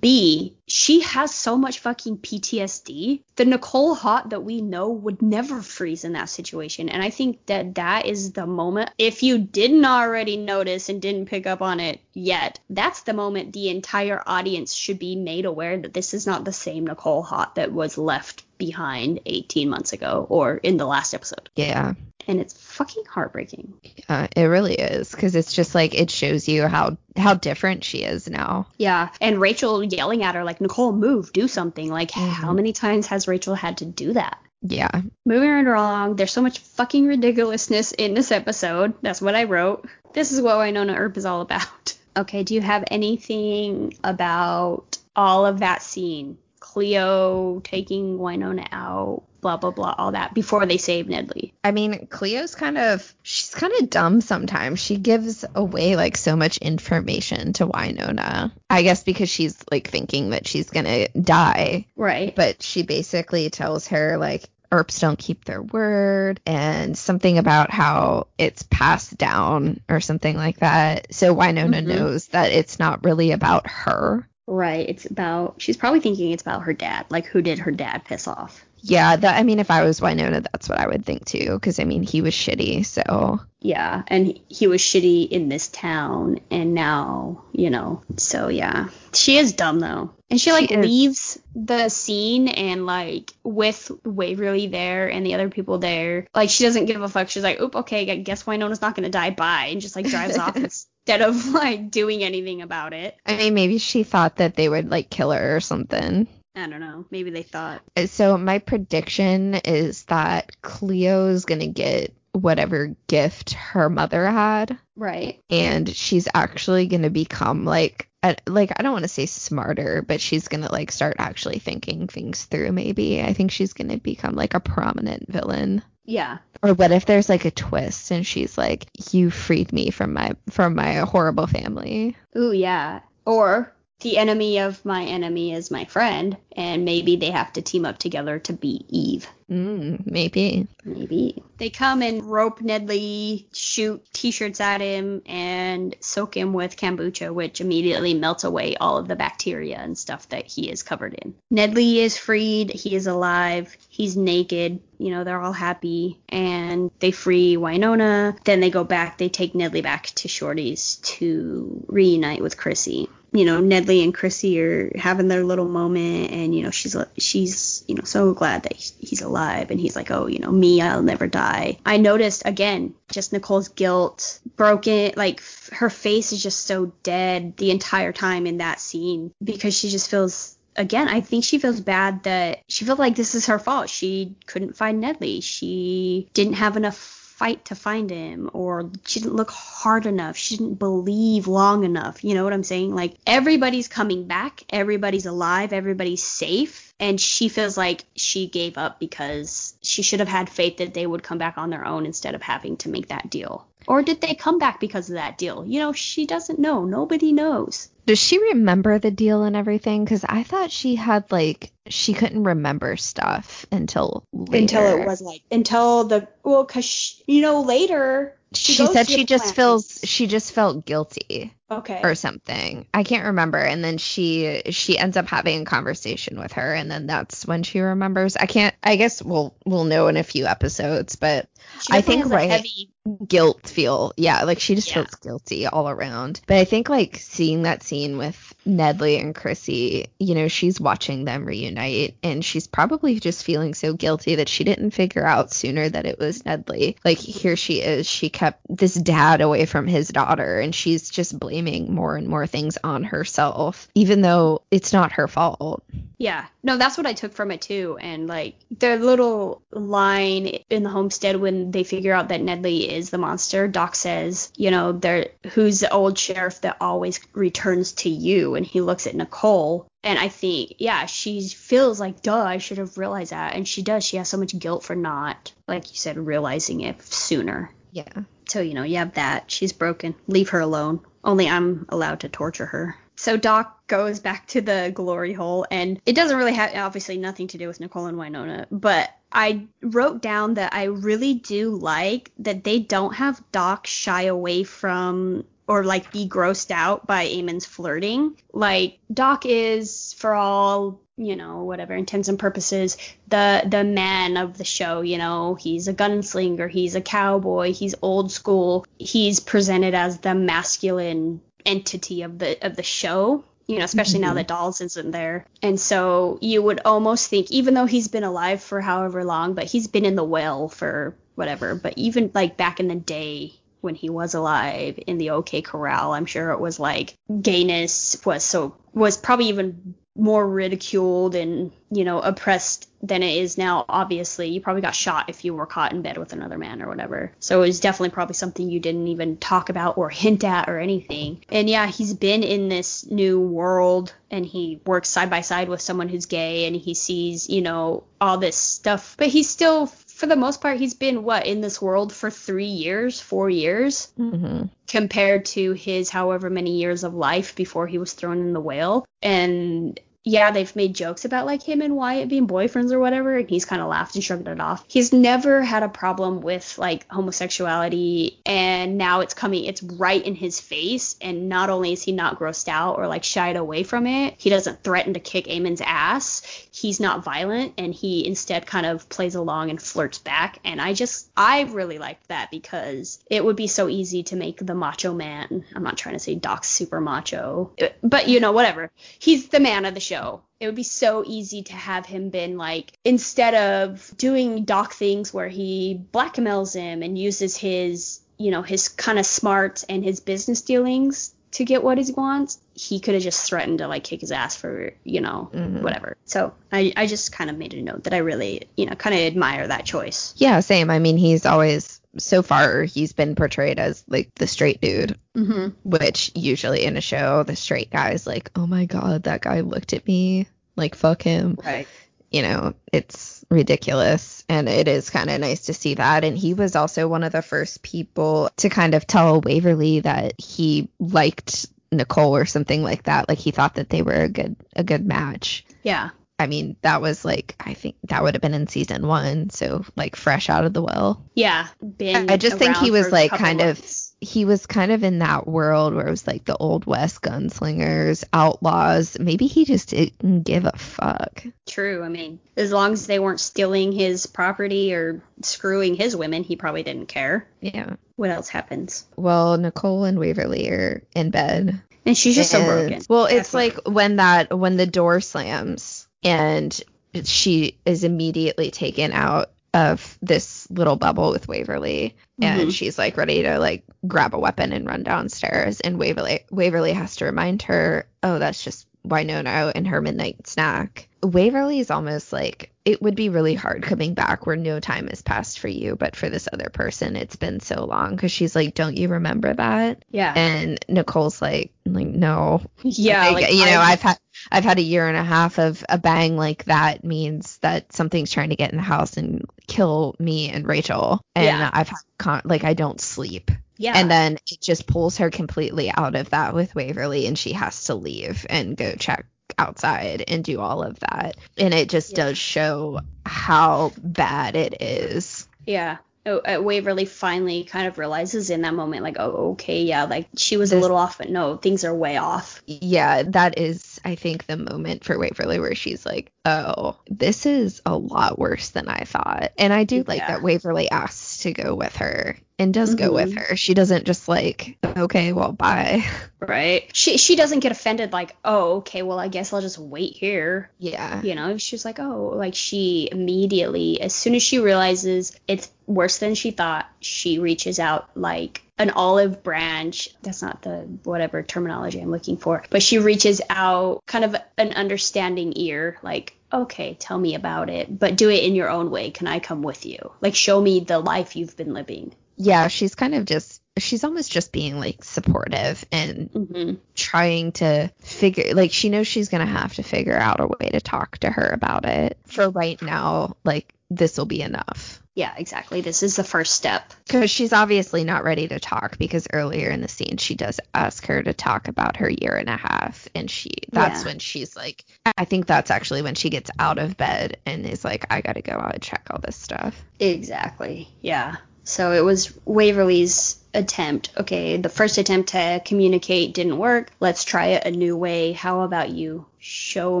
B, 0.00 0.56
she 0.66 1.00
has 1.00 1.32
so 1.32 1.56
much 1.56 1.78
fucking 1.78 2.18
PTSD. 2.18 3.22
The 3.36 3.44
Nicole 3.44 3.94
Haught 3.94 4.30
that 4.30 4.42
we 4.42 4.60
know 4.60 4.90
would 4.90 5.22
never 5.22 5.62
freeze 5.62 6.04
in 6.04 6.12
that 6.14 6.28
situation. 6.28 6.88
And 6.88 7.02
I 7.02 7.10
think 7.10 7.46
that 7.46 7.76
that 7.76 8.06
is 8.06 8.32
the 8.32 8.46
moment. 8.46 8.90
If 8.98 9.22
you 9.22 9.38
didn't 9.38 9.84
already 9.84 10.36
notice 10.36 10.88
and 10.88 11.00
didn't 11.00 11.26
pick 11.26 11.46
up 11.46 11.62
on 11.62 11.78
it 11.78 12.00
yet, 12.12 12.58
that's 12.68 13.02
the 13.02 13.12
moment 13.12 13.52
the 13.52 13.68
entire 13.68 14.22
audience 14.26 14.74
should 14.74 14.98
be 14.98 15.14
made 15.14 15.44
aware 15.44 15.78
that 15.78 15.94
this 15.94 16.14
is 16.14 16.26
not 16.26 16.44
the 16.44 16.52
same 16.52 16.86
Nicole 16.86 17.22
Haught 17.22 17.54
that 17.54 17.72
was 17.72 17.96
left 17.96 18.44
behind 18.58 19.20
18 19.26 19.68
months 19.68 19.92
ago 19.92 20.26
or 20.28 20.56
in 20.56 20.76
the 20.76 20.86
last 20.86 21.14
episode. 21.14 21.48
Yeah. 21.56 21.94
And 22.28 22.40
it's 22.40 22.54
fucking 22.60 23.04
heartbreaking. 23.08 23.74
Uh, 24.08 24.26
it 24.34 24.42
really 24.44 24.74
is 24.74 25.10
because 25.12 25.36
it's 25.36 25.52
just 25.52 25.74
like 25.74 25.94
it 25.94 26.10
shows 26.10 26.48
you 26.48 26.66
how 26.66 26.96
how 27.16 27.34
different 27.34 27.84
she 27.84 27.98
is 27.98 28.28
now. 28.28 28.66
Yeah, 28.78 29.10
and 29.20 29.40
Rachel 29.40 29.84
yelling 29.84 30.24
at 30.24 30.34
her 30.34 30.42
like, 30.42 30.60
Nicole, 30.60 30.92
move, 30.92 31.32
do 31.32 31.46
something. 31.46 31.88
Like, 31.88 32.10
Mhm. 32.10 32.28
how 32.28 32.52
many 32.52 32.72
times 32.72 33.06
has 33.06 33.28
Rachel 33.28 33.54
had 33.54 33.78
to 33.78 33.84
do 33.84 34.12
that? 34.14 34.38
Yeah. 34.62 34.90
Moving 35.24 35.50
right 35.50 35.66
along, 35.66 36.16
there's 36.16 36.32
so 36.32 36.42
much 36.42 36.58
fucking 36.58 37.06
ridiculousness 37.06 37.92
in 37.92 38.14
this 38.14 38.32
episode. 38.32 38.94
That's 39.02 39.22
what 39.22 39.36
I 39.36 39.44
wrote. 39.44 39.86
This 40.12 40.32
is 40.32 40.40
what 40.40 40.56
Wynonna 40.56 40.96
Earp 40.96 41.16
is 41.16 41.26
all 41.26 41.42
about. 41.42 41.94
Okay, 42.18 42.44
do 42.44 42.54
you 42.54 42.62
have 42.62 42.82
anything 42.90 43.92
about 44.02 44.96
all 45.14 45.44
of 45.44 45.58
that 45.58 45.82
scene? 45.82 46.38
Cleo 46.72 47.60
taking 47.64 48.18
Wynonna 48.18 48.66
out, 48.72 49.22
blah 49.40 49.56
blah 49.56 49.70
blah, 49.70 49.94
all 49.96 50.12
that 50.12 50.34
before 50.34 50.66
they 50.66 50.78
save 50.78 51.06
Nedley. 51.06 51.52
I 51.62 51.70
mean, 51.70 52.06
Cleo's 52.08 52.54
kind 52.54 52.76
of 52.76 53.14
she's 53.22 53.54
kind 53.54 53.72
of 53.80 53.88
dumb 53.88 54.20
sometimes. 54.20 54.80
She 54.80 54.96
gives 54.96 55.44
away 55.54 55.96
like 55.96 56.16
so 56.16 56.34
much 56.36 56.58
information 56.58 57.52
to 57.54 57.66
Wynonna. 57.68 58.52
I 58.68 58.82
guess 58.82 59.04
because 59.04 59.30
she's 59.30 59.56
like 59.70 59.88
thinking 59.88 60.30
that 60.30 60.46
she's 60.46 60.68
gonna 60.68 61.08
die, 61.08 61.86
Right. 61.96 62.34
but 62.34 62.62
she 62.62 62.82
basically 62.82 63.48
tells 63.48 63.88
her 63.88 64.18
like 64.18 64.44
Earps 64.72 64.98
don't 64.98 65.18
keep 65.18 65.44
their 65.44 65.62
word 65.62 66.40
and 66.44 66.98
something 66.98 67.38
about 67.38 67.70
how 67.70 68.26
it's 68.36 68.64
passed 68.64 69.16
down 69.16 69.80
or 69.88 70.00
something 70.00 70.36
like 70.36 70.58
that. 70.58 71.14
So 71.14 71.34
Wynonna 71.36 71.82
Mhm. 71.82 71.86
knows 71.86 72.26
that 72.28 72.50
it's 72.50 72.80
not 72.80 73.04
really 73.04 73.30
about 73.30 73.70
her. 73.70 74.28
Right. 74.46 74.88
It's 74.88 75.06
about 75.06 75.56
she's 75.58 75.76
probably 75.76 76.00
thinking 76.00 76.30
it's 76.30 76.42
about 76.42 76.62
her 76.62 76.72
dad. 76.72 77.06
Like 77.10 77.26
who 77.26 77.42
did 77.42 77.60
her 77.60 77.70
dad 77.72 78.04
piss 78.04 78.28
off? 78.28 78.64
Yeah, 78.80 79.16
that 79.16 79.36
I 79.36 79.42
mean, 79.42 79.58
if 79.58 79.70
I 79.70 79.82
was 79.82 79.98
Wynonna, 80.00 80.46
that's 80.52 80.68
what 80.68 80.78
I 80.78 80.86
would 80.86 81.04
think 81.04 81.24
too. 81.24 81.54
Because 81.54 81.80
I 81.80 81.84
mean, 81.84 82.04
he 82.04 82.20
was 82.20 82.34
shitty. 82.34 82.86
So 82.86 83.40
Yeah, 83.60 84.02
and 84.06 84.38
he 84.48 84.68
was 84.68 84.80
shitty 84.80 85.28
in 85.28 85.48
this 85.48 85.66
town, 85.68 86.38
and 86.52 86.74
now, 86.74 87.42
you 87.52 87.70
know, 87.70 88.02
so 88.16 88.48
yeah. 88.48 88.88
She 89.12 89.38
is 89.38 89.54
dumb 89.54 89.80
though. 89.80 90.12
And 90.30 90.40
she 90.40 90.52
like 90.52 90.68
She 90.68 90.76
leaves 90.76 91.38
the 91.56 91.88
scene 91.88 92.46
and 92.46 92.86
like 92.86 93.32
with 93.42 93.90
Waverly 94.04 94.68
there 94.68 95.10
and 95.10 95.26
the 95.26 95.34
other 95.34 95.48
people 95.48 95.78
there, 95.78 96.28
like 96.34 96.50
she 96.50 96.62
doesn't 96.64 96.86
give 96.86 97.02
a 97.02 97.08
fuck. 97.08 97.28
She's 97.28 97.42
like, 97.42 97.60
oop, 97.60 97.74
okay, 97.76 98.08
I 98.10 98.16
guess 98.16 98.44
Wynonna's 98.44 98.82
not 98.82 98.94
gonna 98.94 99.08
die. 99.08 99.30
Bye, 99.30 99.70
and 99.72 99.80
just 99.80 99.96
like 99.96 100.06
drives 100.06 100.38
off 100.38 100.56
instead 101.06 101.22
of 101.28 101.46
like 101.54 101.90
doing 101.90 102.22
anything 102.24 102.62
about 102.62 102.92
it. 102.92 103.16
I 103.24 103.36
mean, 103.36 103.54
maybe 103.54 103.78
she 103.78 104.02
thought 104.02 104.36
that 104.36 104.56
they 104.56 104.68
would 104.68 104.90
like 104.90 105.10
kill 105.10 105.30
her 105.30 105.56
or 105.56 105.60
something. 105.60 106.26
I 106.54 106.68
don't 106.68 106.80
know. 106.80 107.04
Maybe 107.10 107.30
they 107.30 107.42
thought. 107.42 107.82
Uh, 107.96 108.06
so 108.06 108.36
my 108.38 108.58
prediction 108.58 109.54
is 109.56 110.04
that 110.04 110.60
Cleo's 110.62 111.44
gonna 111.44 111.66
get 111.66 112.14
whatever 112.32 112.94
gift 113.08 113.52
her 113.54 113.88
mother 113.88 114.26
had, 114.26 114.78
Right. 114.96 115.40
and 115.50 115.88
she's 115.88 116.28
actually 116.34 116.86
gonna 116.86 117.10
become 117.10 117.64
like. 117.64 118.08
a- 118.22 118.36
Like 118.46 118.72
I 118.78 118.82
don't 118.82 118.92
want 118.92 119.04
to 119.04 119.08
say 119.08 119.26
smarter, 119.26 120.02
but 120.06 120.20
she's 120.20 120.48
gonna 120.48 120.72
like 120.72 120.90
start 120.92 121.16
actually 121.18 121.58
thinking 121.58 122.08
things 122.08 122.44
through. 122.44 122.72
Maybe 122.72 123.20
I 123.22 123.32
think 123.34 123.50
she's 123.50 123.72
gonna 123.74 123.98
become 123.98 124.34
like 124.34 124.54
a 124.54 124.60
prominent 124.60 125.30
villain. 125.30 125.82
Yeah. 126.06 126.38
Or 126.62 126.72
what 126.72 126.92
if 126.92 127.06
there's 127.06 127.28
like 127.28 127.44
a 127.44 127.50
twist 127.50 128.10
and 128.10 128.26
she's 128.26 128.56
like, 128.56 128.86
"You 129.12 129.30
freed 129.30 129.72
me 129.72 129.90
from 129.90 130.12
my 130.14 130.32
from 130.48 130.74
my 130.74 130.94
horrible 130.96 131.46
family." 131.46 132.16
Ooh, 132.36 132.52
yeah. 132.52 133.00
Or 133.24 133.72
the 134.00 134.18
enemy 134.18 134.58
of 134.58 134.84
my 134.84 135.04
enemy 135.04 135.54
is 135.54 135.70
my 135.70 135.86
friend, 135.86 136.36
and 136.54 136.84
maybe 136.84 137.16
they 137.16 137.30
have 137.30 137.52
to 137.54 137.62
team 137.62 137.86
up 137.86 137.98
together 137.98 138.38
to 138.40 138.52
beat 138.52 138.84
Eve. 138.88 139.26
Mm, 139.50 140.04
maybe. 140.04 140.66
Maybe. 140.84 141.42
They 141.56 141.70
come 141.70 142.02
and 142.02 142.22
rope 142.24 142.60
Nedley, 142.60 143.46
shoot 143.54 144.04
t-shirts 144.12 144.60
at 144.60 144.80
him, 144.80 145.22
and 145.24 145.94
soak 146.00 146.36
him 146.36 146.52
with 146.52 146.76
kombucha, 146.76 147.32
which 147.32 147.60
immediately 147.60 148.12
melts 148.12 148.44
away 148.44 148.76
all 148.76 148.98
of 148.98 149.08
the 149.08 149.16
bacteria 149.16 149.78
and 149.78 149.96
stuff 149.96 150.28
that 150.28 150.46
he 150.46 150.70
is 150.70 150.82
covered 150.82 151.14
in. 151.14 151.34
Nedley 151.50 151.96
is 151.96 152.18
freed. 152.18 152.70
He 152.70 152.94
is 152.94 153.06
alive. 153.06 153.74
He's 153.88 154.16
naked. 154.16 154.80
You 154.98 155.10
know, 155.10 155.24
they're 155.24 155.40
all 155.40 155.52
happy. 155.52 156.20
And 156.28 156.90
they 156.98 157.12
free 157.12 157.56
Wynonna. 157.56 158.36
Then 158.44 158.60
they 158.60 158.70
go 158.70 158.84
back. 158.84 159.16
They 159.16 159.28
take 159.28 159.54
Nedley 159.54 159.82
back 159.82 160.06
to 160.16 160.28
Shorty's 160.28 160.96
to 160.96 161.84
reunite 161.88 162.42
with 162.42 162.56
Chrissy 162.56 163.08
you 163.36 163.44
know 163.44 163.60
Nedley 163.60 164.02
and 164.02 164.14
Chrissy 164.14 164.60
are 164.60 164.92
having 164.96 165.28
their 165.28 165.44
little 165.44 165.68
moment, 165.68 166.30
and 166.30 166.54
you 166.54 166.62
know 166.62 166.70
she's 166.70 166.96
she's 167.18 167.84
you 167.88 167.94
know 167.94 168.04
so 168.04 168.34
glad 168.34 168.64
that 168.64 168.74
he's 168.74 169.22
alive, 169.22 169.70
and 169.70 169.80
he's 169.80 169.96
like, 169.96 170.10
oh, 170.10 170.26
you 170.26 170.38
know 170.38 170.50
me, 170.50 170.80
I'll 170.80 171.02
never 171.02 171.26
die. 171.26 171.78
I 171.84 171.96
noticed 171.96 172.42
again 172.44 172.94
just 173.10 173.32
Nicole's 173.32 173.68
guilt, 173.68 174.40
broken, 174.56 175.12
like 175.16 175.38
f- 175.38 175.70
her 175.72 175.90
face 175.90 176.32
is 176.32 176.42
just 176.42 176.66
so 176.66 176.92
dead 177.02 177.56
the 177.56 177.70
entire 177.70 178.12
time 178.12 178.46
in 178.46 178.58
that 178.58 178.80
scene 178.80 179.32
because 179.42 179.76
she 179.76 179.88
just 179.88 180.10
feels. 180.10 180.54
Again, 180.78 181.08
I 181.08 181.22
think 181.22 181.42
she 181.42 181.58
feels 181.58 181.80
bad 181.80 182.24
that 182.24 182.60
she 182.68 182.84
felt 182.84 182.98
like 182.98 183.16
this 183.16 183.34
is 183.34 183.46
her 183.46 183.58
fault. 183.58 183.88
She 183.88 184.36
couldn't 184.44 184.76
find 184.76 185.02
Nedley. 185.02 185.42
She 185.42 186.28
didn't 186.34 186.52
have 186.54 186.76
enough 186.76 187.25
fight 187.36 187.66
to 187.66 187.74
find 187.74 188.08
him 188.08 188.48
or 188.54 188.90
she 189.04 189.20
didn't 189.20 189.36
look 189.36 189.50
hard 189.50 190.06
enough 190.06 190.38
she 190.38 190.56
didn't 190.56 190.76
believe 190.78 191.46
long 191.46 191.84
enough 191.84 192.24
you 192.24 192.32
know 192.34 192.42
what 192.42 192.54
i'm 192.54 192.64
saying? 192.64 192.94
Like 192.94 193.14
everybody's 193.26 193.88
coming 193.88 194.26
back 194.26 194.64
everybody's 194.70 195.26
alive 195.26 195.74
everybody's 195.74 196.22
safe 196.22 196.94
and 196.98 197.20
she 197.20 197.50
feels 197.50 197.76
like 197.76 198.06
she 198.14 198.46
gave 198.46 198.78
up 198.78 198.98
because 198.98 199.74
she 199.82 200.00
should 200.00 200.20
have 200.20 200.30
had 200.30 200.48
faith 200.48 200.78
that 200.78 200.94
they 200.94 201.06
would 201.06 201.22
come 201.22 201.36
back 201.36 201.58
on 201.58 201.68
their 201.68 201.84
own 201.84 202.06
instead 202.06 202.34
of 202.34 202.40
having 202.40 202.78
to 202.78 202.88
make 202.88 203.08
that 203.08 203.28
deal 203.28 203.66
or 203.88 204.02
did 204.02 204.20
they 204.20 204.34
come 204.34 204.58
back 204.58 204.80
because 204.80 205.08
of 205.08 205.14
that 205.14 205.38
deal 205.38 205.64
you 205.66 205.80
know 205.80 205.92
she 205.92 206.26
doesn't 206.26 206.58
know 206.58 206.84
nobody 206.84 207.32
knows 207.32 207.88
Does 208.06 208.18
she 208.18 208.38
remember 208.38 208.98
the 209.00 209.10
deal 209.10 209.42
and 209.42 209.56
everything? 209.56 210.04
Because 210.04 210.24
I 210.28 210.44
thought 210.44 210.70
she 210.70 210.94
had 210.94 211.30
like 211.32 211.72
she 211.88 212.14
couldn't 212.14 212.44
remember 212.44 212.96
stuff 212.96 213.66
until 213.72 214.24
later. 214.32 214.58
until 214.62 215.00
it 215.00 215.06
was 215.06 215.20
like 215.20 215.42
until 215.50 216.04
the 216.04 216.28
well 216.44 216.62
because 216.64 217.20
you 217.26 217.42
know 217.42 217.62
later 217.62 218.36
She, 218.54 218.76
goes 218.78 218.92
said 218.92 219.08
she 219.08 219.24
just 219.24 219.54
feels 219.56 220.00
she 220.04 220.28
just 220.28 220.52
felt 220.52 220.86
guilty 220.86 221.52
okay 221.68 222.00
or 222.02 222.14
something. 222.14 222.86
I 222.94 223.02
can't 223.02 223.26
remember. 223.26 223.58
And 223.58 223.82
then 223.82 223.98
she 223.98 224.62
she 224.70 224.96
ends 224.98 225.16
up 225.16 225.26
having 225.26 225.62
a 225.62 225.64
conversation 225.64 226.38
with 226.38 226.52
her, 226.52 226.74
and 226.74 226.88
then 226.88 227.06
that's 227.08 227.44
when 227.44 227.64
she 227.64 227.80
remembers. 227.80 228.36
I 228.36 228.46
can't. 228.46 228.74
I 228.84 228.94
guess 228.96 229.20
we'll 229.20 229.54
we'll 229.66 229.84
know 229.84 230.06
in 230.06 230.16
a 230.16 230.22
few 230.22 230.46
episodes, 230.46 231.16
but 231.16 231.48
She 231.82 231.92
I 231.92 232.02
think 232.02 232.26
right- 232.26 232.48
heavy 232.50 232.90
guilt 233.26 233.68
feel 233.68 234.12
yeah 234.16 234.42
like 234.44 234.60
she 234.60 234.74
just 234.74 234.88
Yeah. 234.88 234.94
feels 234.94 235.14
guilty 235.16 235.66
all 235.66 235.88
around 235.88 236.40
but 236.46 236.56
i 236.58 236.64
think 236.64 236.88
like 236.88 237.16
seeing 237.16 237.62
that 237.62 237.82
scene 237.82 238.18
with 238.18 238.54
nedley 238.66 239.20
and 239.20 239.34
chrissy 239.34 240.06
you 240.18 240.34
know 240.34 240.48
she's 240.48 240.80
watching 240.80 241.24
them 241.24 241.44
reunite 241.44 242.16
and 242.22 242.44
she's 242.44 242.66
probably 242.66 243.20
just 243.20 243.44
feeling 243.44 243.74
so 243.74 243.94
guilty 243.94 244.34
that 244.34 244.48
she 244.48 244.64
didn't 244.64 244.90
figure 244.90 245.24
out 245.24 245.52
sooner 245.52 245.88
that 245.88 246.06
it 246.06 246.18
was 246.18 246.42
nedley 246.42 246.96
like 247.04 247.18
here 247.18 247.56
she 247.56 247.80
is 247.80 248.06
she 248.06 248.28
kept 248.28 248.60
this 248.68 248.94
dad 248.94 249.40
away 249.40 249.66
from 249.66 249.86
his 249.86 250.08
daughter 250.08 250.60
and 250.60 250.74
she's 250.74 251.08
just 251.08 251.38
blaming 251.38 251.94
more 251.94 252.16
and 252.16 252.28
more 252.28 252.46
things 252.46 252.76
on 252.82 253.04
herself 253.04 253.88
even 253.94 254.20
though 254.22 254.62
it's 254.70 254.92
not 254.92 255.12
her 255.12 255.28
fault 255.28 255.82
Yeah, 256.18 256.46
no, 256.62 256.78
that's 256.78 256.96
what 256.96 257.06
I 257.06 257.12
took 257.12 257.32
from 257.34 257.50
it 257.50 257.60
too. 257.60 257.98
And 258.00 258.26
like 258.26 258.56
their 258.70 258.96
little 258.98 259.62
line 259.70 260.46
in 260.70 260.82
the 260.82 260.88
homestead 260.88 261.36
when 261.36 261.70
they 261.70 261.84
figure 261.84 262.14
out 262.14 262.28
that 262.28 262.40
Nedley 262.40 262.88
is 262.90 263.10
the 263.10 263.18
monster, 263.18 263.68
Doc 263.68 263.94
says, 263.94 264.50
you 264.56 264.70
know, 264.70 264.92
there 264.92 265.28
who's 265.52 265.80
the 265.80 265.90
old 265.90 266.18
sheriff 266.18 266.62
that 266.62 266.78
always 266.80 267.20
returns 267.34 267.92
to 267.92 268.08
you? 268.08 268.55
And 268.56 268.66
he 268.66 268.80
looks 268.80 269.06
at 269.06 269.14
Nicole. 269.14 269.86
And 270.02 270.18
I 270.18 270.28
think, 270.28 270.74
yeah, 270.78 271.06
she 271.06 271.48
feels 271.48 272.00
like, 272.00 272.22
duh, 272.22 272.44
I 272.44 272.58
should 272.58 272.78
have 272.78 272.98
realized 272.98 273.32
that. 273.32 273.54
And 273.54 273.66
she 273.66 273.82
does. 273.82 274.04
She 274.04 274.16
has 274.16 274.28
so 274.28 274.36
much 274.36 274.58
guilt 274.58 274.84
for 274.84 274.96
not, 274.96 275.52
like 275.66 275.90
you 275.90 275.96
said, 275.96 276.16
realizing 276.18 276.80
it 276.80 277.02
sooner. 277.02 277.70
yeah 277.92 278.22
So, 278.48 278.60
you 278.60 278.74
know, 278.74 278.84
you 278.84 278.96
have 278.96 279.14
that. 279.14 279.50
She's 279.50 279.72
broken. 279.72 280.14
Leave 280.26 280.50
her 280.50 280.60
alone. 280.60 281.00
Only 281.24 281.48
I'm 281.48 281.86
allowed 281.88 282.20
to 282.20 282.28
torture 282.28 282.66
her. 282.66 282.96
So 283.16 283.36
Doc 283.36 283.86
goes 283.86 284.20
back 284.20 284.46
to 284.48 284.60
the 284.60 284.92
glory 284.94 285.32
hole, 285.32 285.66
and 285.70 286.00
it 286.04 286.14
doesn't 286.14 286.36
really 286.36 286.52
have, 286.52 286.74
obviously, 286.74 287.16
nothing 287.16 287.48
to 287.48 287.58
do 287.58 287.66
with 287.66 287.80
Nicole 287.80 288.06
and 288.06 288.18
Wynonna, 288.18 288.66
but 288.70 289.10
I 289.32 289.66
wrote 289.82 290.20
down 290.20 290.54
that 290.54 290.74
I 290.74 290.84
really 290.84 291.34
do 291.34 291.76
like 291.76 292.30
that 292.38 292.62
they 292.62 292.78
don't 292.78 293.14
have 293.14 293.42
Doc 293.52 293.86
shy 293.86 294.24
away 294.24 294.64
from 294.64 295.44
or 295.68 295.84
like 295.84 296.12
be 296.12 296.28
grossed 296.28 296.70
out 296.70 297.06
by 297.06 297.26
Eamon's 297.26 297.66
flirting. 297.66 298.36
Like 298.52 298.98
Doc 299.12 299.44
is, 299.46 300.14
for 300.14 300.34
all 300.34 301.00
you 301.18 301.34
know, 301.34 301.64
whatever 301.64 301.94
intents 301.94 302.28
and 302.28 302.38
purposes, 302.38 302.98
the 303.28 303.62
the 303.66 303.84
man 303.84 304.36
of 304.36 304.58
the 304.58 304.64
show. 304.64 305.00
You 305.00 305.16
know, 305.18 305.54
he's 305.54 305.88
a 305.88 305.94
gunslinger, 305.94 306.68
he's 306.70 306.94
a 306.94 307.00
cowboy, 307.00 307.72
he's 307.72 307.94
old 308.02 308.30
school. 308.30 308.84
He's 308.98 309.40
presented 309.40 309.94
as 309.94 310.18
the 310.18 310.34
masculine 310.34 311.40
entity 311.64 312.22
of 312.22 312.38
the 312.38 312.64
of 312.64 312.76
the 312.76 312.82
show. 312.82 313.44
You 313.66 313.78
know, 313.78 313.84
especially 313.84 314.20
now 314.20 314.30
Mhm. 314.32 314.36
that 314.36 314.48
Dolls 314.48 314.80
isn't 314.80 315.10
there. 315.10 315.44
And 315.60 315.80
so 315.80 316.38
you 316.40 316.62
would 316.62 316.80
almost 316.84 317.28
think, 317.28 317.50
even 317.50 317.74
though 317.74 317.86
he's 317.86 318.06
been 318.06 318.22
alive 318.22 318.62
for 318.62 318.80
however 318.80 319.24
long, 319.24 319.54
but 319.54 319.64
he's 319.64 319.88
been 319.88 320.04
in 320.04 320.14
the 320.14 320.22
well 320.22 320.68
for 320.68 321.16
whatever. 321.34 321.74
But 321.74 321.94
even 321.96 322.30
like 322.32 322.56
back 322.56 322.78
in 322.78 322.86
the 322.86 322.94
day 322.94 323.54
when 323.80 323.94
he 323.94 324.10
was 324.10 324.34
alive 324.34 324.98
in 325.06 325.18
the 325.18 325.30
OK 325.30 325.62
Corral, 325.62 326.12
I'm 326.12 326.26
sure 326.26 326.50
it 326.50 326.60
was 326.60 326.80
like 326.80 327.14
gayness 327.40 328.20
was 328.24 328.44
so 328.44 328.76
was 328.92 329.16
probably 329.16 329.48
even 329.48 329.94
more 330.16 330.48
ridiculed 330.48 331.34
and 331.34 331.72
you 331.90 332.04
know 332.04 332.20
oppressed 332.20 332.88
than 333.02 333.22
it 333.22 333.36
is 333.36 333.58
now 333.58 333.84
obviously. 333.88 334.48
You 334.48 334.60
probably 334.60 334.82
got 334.82 334.94
shot 334.94 335.28
if 335.28 335.44
you 335.44 335.54
were 335.54 335.66
caught 335.66 335.92
in 335.92 336.02
bed 336.02 336.16
with 336.16 336.32
another 336.32 336.58
man 336.58 336.82
or 336.82 336.88
whatever. 336.88 337.32
So 337.38 337.62
it 337.62 337.66
was 337.66 337.80
definitely 337.80 338.10
probably 338.10 338.34
something 338.34 338.68
you 338.68 338.80
didn't 338.80 339.08
even 339.08 339.36
talk 339.36 339.68
about 339.68 339.98
or 339.98 340.08
hint 340.08 340.42
at 340.42 340.68
or 340.68 340.78
anything. 340.78 341.44
And 341.50 341.68
yeah 341.68 341.86
he's 341.86 342.14
been 342.14 342.42
in 342.42 342.68
this 342.68 343.06
new 343.06 343.38
world 343.40 344.14
and 344.30 344.44
he 344.44 344.80
works 344.86 345.08
side 345.08 345.30
by 345.30 345.42
side 345.42 345.68
with 345.68 345.80
someone 345.80 346.08
who's 346.08 346.26
gay 346.26 346.66
and 346.66 346.74
he 346.74 346.94
sees 346.94 347.48
you 347.48 347.60
know 347.60 348.04
all 348.20 348.38
this 348.38 348.56
stuff. 348.56 349.14
But 349.18 349.28
he's 349.28 349.50
still 349.50 349.86
for 350.16 350.26
the 350.26 350.34
most 350.34 350.62
part, 350.62 350.78
he's 350.78 350.94
been 350.94 351.24
what 351.24 351.46
in 351.46 351.60
this 351.60 351.80
world 351.80 352.10
for 352.10 352.30
three 352.30 352.64
years, 352.64 353.20
four 353.20 353.50
years, 353.50 354.08
Mm-hmm. 354.18 354.68
compared 354.88 355.44
to 355.44 355.72
his 355.72 356.08
however 356.08 356.48
many 356.48 356.78
years 356.78 357.04
of 357.04 357.12
life 357.14 357.54
before 357.54 357.86
he 357.86 357.98
was 357.98 358.14
thrown 358.14 358.38
in 358.38 358.54
the 358.54 358.60
whale. 358.60 359.04
And 359.20 360.00
yeah, 360.28 360.50
they've 360.50 360.74
made 360.74 360.92
jokes 360.92 361.24
about 361.24 361.46
like 361.46 361.62
him 361.62 361.80
and 361.80 361.94
Wyatt 361.94 362.28
being 362.28 362.48
boyfriends 362.48 362.90
or 362.90 362.98
whatever, 362.98 363.36
and 363.36 363.48
he's 363.48 363.64
kind 363.64 363.80
of 363.80 363.86
laughed 363.86 364.16
and 364.16 364.24
shrugged 364.24 364.48
it 364.48 364.60
off. 364.60 364.84
He's 364.88 365.12
never 365.12 365.62
had 365.62 365.84
a 365.84 365.88
problem 365.88 366.40
with 366.40 366.76
like 366.78 367.08
homosexuality, 367.08 368.40
and 368.44 368.98
now 368.98 369.20
it's 369.20 369.34
coming, 369.34 369.66
it's 369.66 369.84
right 369.84 370.22
in 370.22 370.34
his 370.34 370.58
face. 370.60 371.14
And 371.20 371.48
not 371.48 371.70
only 371.70 371.92
is 371.92 372.02
he 372.02 372.10
not 372.10 372.40
grossed 372.40 372.66
out 372.66 372.98
or 372.98 373.06
like 373.06 373.22
shied 373.22 373.54
away 373.54 373.84
from 373.84 374.08
it, 374.08 374.34
he 374.36 374.50
doesn't 374.50 374.82
threaten 374.82 375.14
to 375.14 375.20
kick 375.20 375.46
Eamon's 375.46 375.80
ass. 375.80 376.42
He's 376.72 376.98
not 376.98 377.22
violent, 377.22 377.74
and 377.78 377.94
he 377.94 378.26
instead 378.26 378.66
kind 378.66 378.84
of 378.84 379.08
plays 379.08 379.36
along 379.36 379.70
and 379.70 379.80
flirts 379.80 380.18
back. 380.18 380.58
And 380.64 380.80
I 380.80 380.92
just, 380.92 381.30
I 381.36 381.62
really 381.62 381.98
liked 381.98 382.26
that 382.26 382.50
because 382.50 383.20
it 383.30 383.44
would 383.44 383.54
be 383.54 383.68
so 383.68 383.88
easy 383.88 384.24
to 384.24 384.34
make 384.34 384.58
the 384.58 384.74
macho 384.74 385.14
man. 385.14 385.64
I'm 385.72 385.84
not 385.84 385.96
trying 385.96 386.16
to 386.16 386.18
say 386.18 386.34
Doc's 386.34 386.68
super 386.68 387.00
macho, 387.00 387.70
but 388.02 388.26
you 388.26 388.40
know, 388.40 388.50
whatever. 388.50 388.90
He's 389.20 389.46
the 389.50 389.60
man 389.60 389.84
of 389.84 389.94
the 389.94 390.00
show. 390.00 390.15
It 390.60 390.66
would 390.66 390.74
be 390.74 390.82
so 390.82 391.22
easy 391.26 391.62
to 391.64 391.72
have 391.74 392.06
him 392.06 392.30
been 392.30 392.56
like 392.56 392.92
instead 393.04 393.54
of 393.54 394.12
doing 394.16 394.64
Doc 394.64 394.94
things 394.94 395.32
where 395.34 395.48
he 395.48 396.00
blackmails 396.12 396.74
him 396.74 397.02
and 397.02 397.18
uses 397.18 397.56
his, 397.56 398.20
you 398.38 398.50
know, 398.50 398.62
his 398.62 398.88
kind 398.88 399.18
of 399.18 399.26
smarts 399.26 399.84
and 399.84 400.02
his 400.02 400.20
business 400.20 400.62
dealings 400.62 401.34
to 401.52 401.64
get 401.64 401.82
what 401.82 401.96
he 401.98 402.12
wants, 402.12 402.58
he 402.74 403.00
could 403.00 403.14
have 403.14 403.22
just 403.22 403.46
threatened 403.48 403.78
to 403.78 403.88
like 403.88 404.04
kick 404.04 404.20
his 404.20 404.32
ass 404.32 404.56
for, 404.56 404.92
you 405.04 405.20
know, 405.20 405.50
Mhm. 405.54 405.82
whatever. 405.82 406.16
So 406.24 406.52
I, 406.72 406.92
I 406.96 407.06
just 407.06 407.32
kind 407.32 407.48
of 407.50 407.56
made 407.56 407.72
a 407.74 407.82
note 407.82 408.04
that 408.04 408.12
I 408.14 408.18
really, 408.18 408.68
you 408.76 408.86
know, 408.86 408.94
kind 408.94 409.14
of 409.14 409.20
admire 409.22 409.66
that 409.68 409.84
choice. 409.86 410.34
Yeah, 410.36 410.60
same. 410.60 410.90
I 410.90 410.98
mean, 410.98 411.16
he's 411.16 411.46
always 411.46 412.00
so 412.18 412.42
far 412.42 412.82
he's 412.82 413.12
been 413.12 413.34
portrayed 413.34 413.78
as 413.78 414.04
like 414.08 414.34
the 414.36 414.46
straight 414.46 414.80
dude, 414.80 415.18
Mm-hmm. 415.36 415.68
which 415.88 416.32
usually 416.34 416.84
in 416.84 416.96
a 416.96 417.00
show 417.00 417.42
the 417.42 417.56
straight 417.56 417.90
guy's 417.90 418.26
like, 418.26 418.50
"Oh 418.56 418.66
my 418.66 418.86
god, 418.86 419.24
that 419.24 419.42
guy 419.42 419.60
looked 419.60 419.92
at 419.92 420.06
me. 420.06 420.46
Like 420.76 420.94
fuck 420.94 421.22
him." 421.22 421.58
Right. 421.64 421.86
You 422.30 422.42
know, 422.42 422.74
it's 422.92 423.44
ridiculous 423.50 424.44
and 424.48 424.68
it 424.68 424.88
is 424.88 425.10
kind 425.10 425.30
of 425.30 425.40
nice 425.40 425.66
to 425.66 425.74
see 425.74 425.94
that 425.94 426.24
and 426.24 426.36
he 426.36 426.54
was 426.54 426.74
also 426.74 427.06
one 427.06 427.22
of 427.22 427.32
the 427.32 427.40
first 427.42 427.82
people 427.82 428.50
to 428.56 428.68
kind 428.68 428.94
of 428.94 429.06
tell 429.06 429.40
Waverly 429.40 430.00
that 430.00 430.34
he 430.38 430.88
liked 430.98 431.66
Nicole 431.92 432.34
or 432.34 432.44
something 432.44 432.82
like 432.82 433.04
that. 433.04 433.28
Like 433.28 433.38
he 433.38 433.52
thought 433.52 433.74
that 433.76 433.90
they 433.90 434.02
were 434.02 434.12
a 434.22 434.28
good 434.28 434.56
a 434.74 434.82
good 434.82 435.06
match. 435.06 435.64
Yeah. 435.82 436.10
I 436.38 436.46
mean, 436.46 436.76
that 436.82 437.00
was 437.00 437.24
like 437.24 437.56
I 437.58 437.72
think 437.74 437.96
that 438.04 438.22
would 438.22 438.34
have 438.34 438.42
been 438.42 438.52
in 438.54 438.66
season 438.66 439.06
1, 439.06 439.50
so 439.50 439.84
like 439.96 440.16
fresh 440.16 440.50
out 440.50 440.64
of 440.66 440.72
the 440.74 440.82
well. 440.82 441.24
Yeah. 441.34 441.66
Been 441.80 442.28
I 442.30 442.36
just 442.36 442.58
think 442.58 442.76
he 442.76 442.90
was, 442.90 443.10
like, 443.10 443.30
kind 443.30 443.60
of- 443.62 443.82
he 444.20 444.44
was 444.46 444.66
kind 444.66 444.92
of 444.92 445.04
in 445.04 445.18
that 445.20 445.46
world 445.46 445.94
where 445.94 446.06
it 446.06 446.10
was 446.10 446.26
like 446.26 446.44
the 446.44 446.56
old 446.56 446.84
west 446.86 447.20
gunslingers, 447.22 448.24
outlaws. 448.32 449.18
Maybe 449.18 449.46
he 449.46 449.64
just 449.64 449.90
didn't 449.90 450.42
give 450.42 450.64
a 450.66 450.76
fuck. 450.76 451.44
True. 451.66 452.02
I 452.02 452.08
mean, 452.08 452.40
as 452.56 452.72
long 452.72 452.92
as 452.92 453.06
they 453.06 453.18
weren't 453.18 453.40
stealing 453.40 453.92
his 453.92 454.26
property 454.26 454.94
or 454.94 455.22
screwing 455.42 455.94
his 455.94 456.14
women, 456.16 456.42
he 456.44 456.56
probably 456.56 456.82
didn't 456.82 457.06
care. 457.06 457.46
Yeah. 457.60 457.96
What 458.16 458.30
else 458.30 458.48
happens? 458.48 459.06
Well, 459.16 459.56
Nicole 459.58 460.04
and 460.04 460.18
Waverly 460.18 460.68
are 460.70 461.02
in 461.14 461.30
bed. 461.30 461.80
And 462.04 462.16
she's 462.16 462.36
just 462.36 462.50
so 462.50 462.58
And- 462.58 462.66
broken. 462.66 463.02
Well, 463.08 463.26
it's 463.26 463.52
like 463.54 463.78
when 463.86 464.16
that 464.16 464.56
when 464.56 464.76
the 464.76 464.86
door 464.86 465.20
slams 465.20 465.95
and 466.24 466.80
she 467.24 467.78
is 467.84 468.04
immediately 468.04 468.70
taken 468.70 469.12
out 469.12 469.50
of 469.74 470.18
this 470.22 470.66
little 470.70 470.96
bubble 470.96 471.30
with 471.30 471.48
Waverly 471.48 472.14
and 472.40 472.68
Mhm. 472.70 472.72
she's 472.74 472.98
like 472.98 473.16
ready 473.16 473.42
to 473.42 473.58
like 473.58 473.84
grab 474.06 474.34
a 474.34 474.38
weapon 474.38 474.72
and 474.72 474.86
run 474.86 475.02
downstairs 475.02 475.80
and 475.80 475.98
Waverly 475.98 476.40
Waverly 476.50 476.92
has 476.92 477.16
to 477.16 477.24
remind 477.26 477.62
her, 477.62 478.06
"Oh, 478.22 478.38
that's 478.38 478.62
just 478.64 478.86
Wynonna 479.06 479.72
and 479.74 479.86
her 479.88 480.00
midnight 480.00 480.46
snack." 480.46 481.05
Waverly 481.22 481.80
is 481.80 481.90
almost 481.90 482.32
like 482.32 482.70
it 482.84 483.02
would 483.02 483.16
be 483.16 483.30
really 483.30 483.54
hard 483.54 483.82
coming 483.82 484.14
back 484.14 484.46
where 484.46 484.54
no 484.54 484.78
time 484.80 485.08
has 485.08 485.22
passed 485.22 485.58
for 485.58 485.66
you, 485.68 485.96
but 485.96 486.14
for 486.14 486.28
this 486.28 486.48
other 486.52 486.68
person 486.72 487.16
it's 487.16 487.36
been 487.36 487.58
so 487.60 487.84
long 487.84 488.14
because 488.14 488.30
she's 488.30 488.54
like, 488.54 488.74
"Don't 488.74 488.96
you 488.96 489.08
remember 489.08 489.52
that?" 489.52 490.04
Yeah. 490.10 490.32
And 490.36 490.78
Nicole's 490.88 491.40
like, 491.42 491.72
like 491.84 492.06
no, 492.06 492.62
yeah. 492.82 493.28
like, 493.30 493.42
like, 493.42 493.52
you 493.52 493.64
know, 493.64 493.80
I- 493.80 493.92
I've 493.92 494.02
had 494.02 494.18
I've 494.52 494.64
had 494.64 494.78
a 494.78 494.82
year 494.82 495.08
and 495.08 495.16
a 495.16 495.24
half 495.24 495.58
of 495.58 495.84
a 495.88 495.98
bang 495.98 496.36
like 496.36 496.64
that 496.66 497.02
means 497.02 497.58
that 497.58 497.92
something's 497.92 498.30
trying 498.30 498.50
to 498.50 498.56
get 498.56 498.70
in 498.70 498.76
the 498.76 498.82
house 498.82 499.16
and 499.16 499.44
kill 499.66 500.14
me 500.18 500.50
and 500.50 500.66
Rachel, 500.68 501.20
and 501.34 501.44
Yeah. 501.46 501.70
I've 501.72 501.88
had 501.88 501.98
con- 502.18 502.42
like 502.44 502.62
I 502.62 502.74
don't 502.74 503.00
sleep, 503.00 503.50
yeah. 503.78 503.94
and 503.96 504.10
then 504.10 504.34
it 504.50 504.60
just 504.60 504.86
pulls 504.86 505.16
her 505.18 505.30
completely 505.30 505.90
out 505.90 506.14
of 506.14 506.30
that 506.30 506.54
with 506.54 506.74
Waverly, 506.74 507.26
and 507.26 507.36
she 507.38 507.52
has 507.54 507.84
to 507.84 507.94
leave 507.94 508.46
and 508.50 508.76
go 508.76 508.92
check 508.94 509.26
outside 509.58 510.24
and 510.28 510.44
do 510.44 510.60
all 510.60 510.82
of 510.82 510.98
that, 511.00 511.36
and 511.58 511.72
it 511.74 511.88
just 511.88 512.10
Yeah. 512.10 512.26
does 512.26 512.38
show 512.38 513.00
how 513.24 513.92
bad 513.98 514.56
it 514.56 514.80
is. 514.80 515.48
Yeah. 515.66 515.98
Oh, 516.28 516.38
uh, 516.38 516.60
Waverly 516.60 517.04
finally 517.04 517.62
kind 517.62 517.86
of 517.86 517.98
realizes 517.98 518.50
in 518.50 518.62
that 518.62 518.74
moment, 518.74 519.04
like, 519.04 519.14
oh, 519.20 519.52
okay, 519.52 519.82
yeah, 519.82 520.04
like 520.06 520.26
she 520.36 520.56
was 520.56 520.72
a 520.72 520.76
little 520.76 520.96
off, 520.96 521.18
but 521.18 521.30
no, 521.30 521.56
things 521.56 521.84
are 521.84 521.94
way 521.94 522.16
off. 522.16 522.60
yeah, 522.66 523.22
that 523.22 523.60
is, 523.60 524.00
I 524.04 524.16
think, 524.16 524.44
the 524.46 524.56
moment 524.56 525.04
for 525.04 525.16
Waverly 525.16 525.60
where 525.60 525.76
she's 525.76 526.04
like, 526.04 526.32
oh, 526.44 526.96
this 527.08 527.46
is 527.46 527.80
a 527.86 527.96
lot 527.96 528.40
worse 528.40 528.70
than 528.70 528.88
I 528.88 529.04
thought. 529.04 529.52
And 529.56 529.72
I 529.72 529.84
do 529.84 530.02
like 530.04 530.18
Yeah. 530.18 530.26
that 530.32 530.42
Waverly 530.42 530.90
asks 530.90 531.35
to 531.46 531.52
go 531.52 531.74
with 531.74 531.96
her 531.96 532.36
and 532.58 532.72
does 532.72 532.94
go 532.94 533.12
with 533.12 533.32
Mhm. 533.32 533.38
her. 533.38 533.56
She 533.56 533.74
doesn't 533.74 534.04
just 534.04 534.28
like, 534.28 534.76
okay, 534.84 535.32
well, 535.32 535.52
bye. 535.52 536.04
Right. 536.38 536.88
She 536.94 537.16
she 537.16 537.34
doesn't 537.34 537.60
get 537.60 537.72
offended 537.72 538.12
like, 538.12 538.36
oh, 538.44 538.76
okay, 538.76 539.02
well, 539.02 539.18
I 539.18 539.26
guess 539.28 539.52
I'll 539.52 539.62
just 539.62 539.78
wait 539.78 540.12
here. 540.14 540.70
Yeah. 540.78 541.20
You 541.22 541.34
know, 541.34 541.56
she's 541.56 541.84
like, 541.84 541.98
oh, 541.98 542.32
like 542.36 542.54
she 542.54 543.08
immediately, 543.10 544.00
as 544.00 544.14
soon 544.14 544.34
as 544.34 544.42
she 544.42 544.58
realizes 544.60 545.32
it's 545.48 545.68
worse 545.86 546.18
than 546.18 546.34
she 546.34 546.50
thought, 546.52 546.86
she 547.00 547.38
reaches 547.38 547.78
out 547.80 548.10
like 548.14 548.62
an 548.78 548.90
olive 548.90 549.42
branch. 549.42 550.10
That's 550.22 550.42
not 550.42 550.62
the 550.62 550.86
whatever 551.04 551.42
terminology 551.42 552.00
I'm 552.00 552.10
looking 552.10 552.36
for, 552.36 552.62
but 552.70 552.82
she 552.82 552.98
reaches 552.98 553.40
out 553.50 554.02
kind 554.06 554.24
of 554.24 554.36
an 554.58 554.72
understanding 554.72 555.54
ear, 555.56 555.96
like, 556.02 556.35
okay, 556.52 556.94
tell 556.98 557.18
me 557.18 557.34
about 557.34 557.70
it, 557.70 557.98
but 557.98 558.16
do 558.16 558.30
it 558.30 558.44
in 558.44 558.54
your 558.54 558.70
own 558.70 558.90
way. 558.90 559.10
Can 559.10 559.26
I 559.26 559.38
come 559.38 559.62
with 559.62 559.86
you? 559.86 560.12
Like, 560.20 560.34
show 560.34 560.60
me 560.60 560.80
the 560.80 560.98
life 560.98 561.36
you've 561.36 561.56
been 561.56 561.74
living. 561.74 562.14
Yeah, 562.36 562.68
she's 562.68 562.94
kind 562.94 563.14
of 563.14 563.24
just, 563.24 563.62
she's 563.78 564.04
almost 564.04 564.30
just 564.30 564.52
being 564.52 564.78
like 564.78 565.02
supportive 565.04 565.84
and 565.90 566.30
hmm 566.32 566.74
trying 566.94 567.52
to 567.52 567.92
figure, 568.00 568.54
like, 568.54 568.72
she 568.72 568.88
knows 568.88 569.06
she's 569.06 569.28
going 569.28 569.46
to 569.46 569.52
have 569.52 569.74
to 569.74 569.82
figure 569.82 570.16
out 570.16 570.40
a 570.40 570.46
way 570.46 570.70
to 570.70 570.80
talk 570.80 571.18
to 571.18 571.30
her 571.30 571.46
about 571.46 571.84
it. 571.84 572.18
For 572.26 572.50
right 572.50 572.80
now, 572.80 573.36
like, 573.44 573.74
this 573.90 574.18
will 574.18 574.26
be 574.26 574.42
enough. 574.42 575.00
Yeah, 575.14 575.32
exactly. 575.38 575.80
This 575.80 576.02
is 576.02 576.16
the 576.16 576.24
first 576.24 576.52
step. 576.54 576.92
Because 577.06 577.30
she's 577.30 577.54
obviously 577.54 578.04
not 578.04 578.22
ready 578.24 578.48
to 578.48 578.60
talk 578.60 578.98
because 578.98 579.26
earlier 579.32 579.70
in 579.70 579.80
the 579.80 579.88
scene 579.88 580.18
she 580.18 580.34
does 580.34 580.60
ask 580.74 581.06
her 581.06 581.22
to 581.22 581.32
talk 581.32 581.68
about 581.68 581.96
her 581.96 582.10
year 582.10 582.36
and 582.36 582.50
a 582.50 582.56
half 582.56 583.08
and 583.14 583.30
she 583.30 583.50
that's 583.72 584.00
Yeah. 584.02 584.08
when 584.10 584.18
she's 584.18 584.54
like 584.54 584.84
I 585.16 585.24
think 585.24 585.46
that's 585.46 585.70
actually 585.70 586.02
when 586.02 586.16
she 586.16 586.28
gets 586.28 586.50
out 586.58 586.78
of 586.78 586.98
bed 586.98 587.38
and 587.46 587.64
is 587.64 587.82
like 587.84 588.06
I 588.10 588.20
got 588.20 588.34
to 588.34 588.42
go 588.42 588.52
out 588.52 588.74
and 588.74 588.82
check 588.82 589.06
all 589.10 589.20
this 589.20 589.36
stuff. 589.36 589.82
Exactly. 589.98 590.88
Yeah. 591.00 591.36
So 591.64 591.92
it 591.92 592.04
was 592.04 592.36
Waverly's 592.44 593.42
attempt. 593.54 594.10
Okay, 594.16 594.56
the 594.58 594.68
first 594.68 594.98
attempt 594.98 595.30
to 595.30 595.60
communicate 595.64 596.34
didn't 596.34 596.58
work. 596.58 596.90
Let's 597.00 597.24
try 597.24 597.46
it 597.46 597.64
a 597.64 597.70
new 597.70 597.96
way. 597.96 598.32
How 598.32 598.60
about 598.60 598.90
you 598.90 599.26
show 599.48 600.00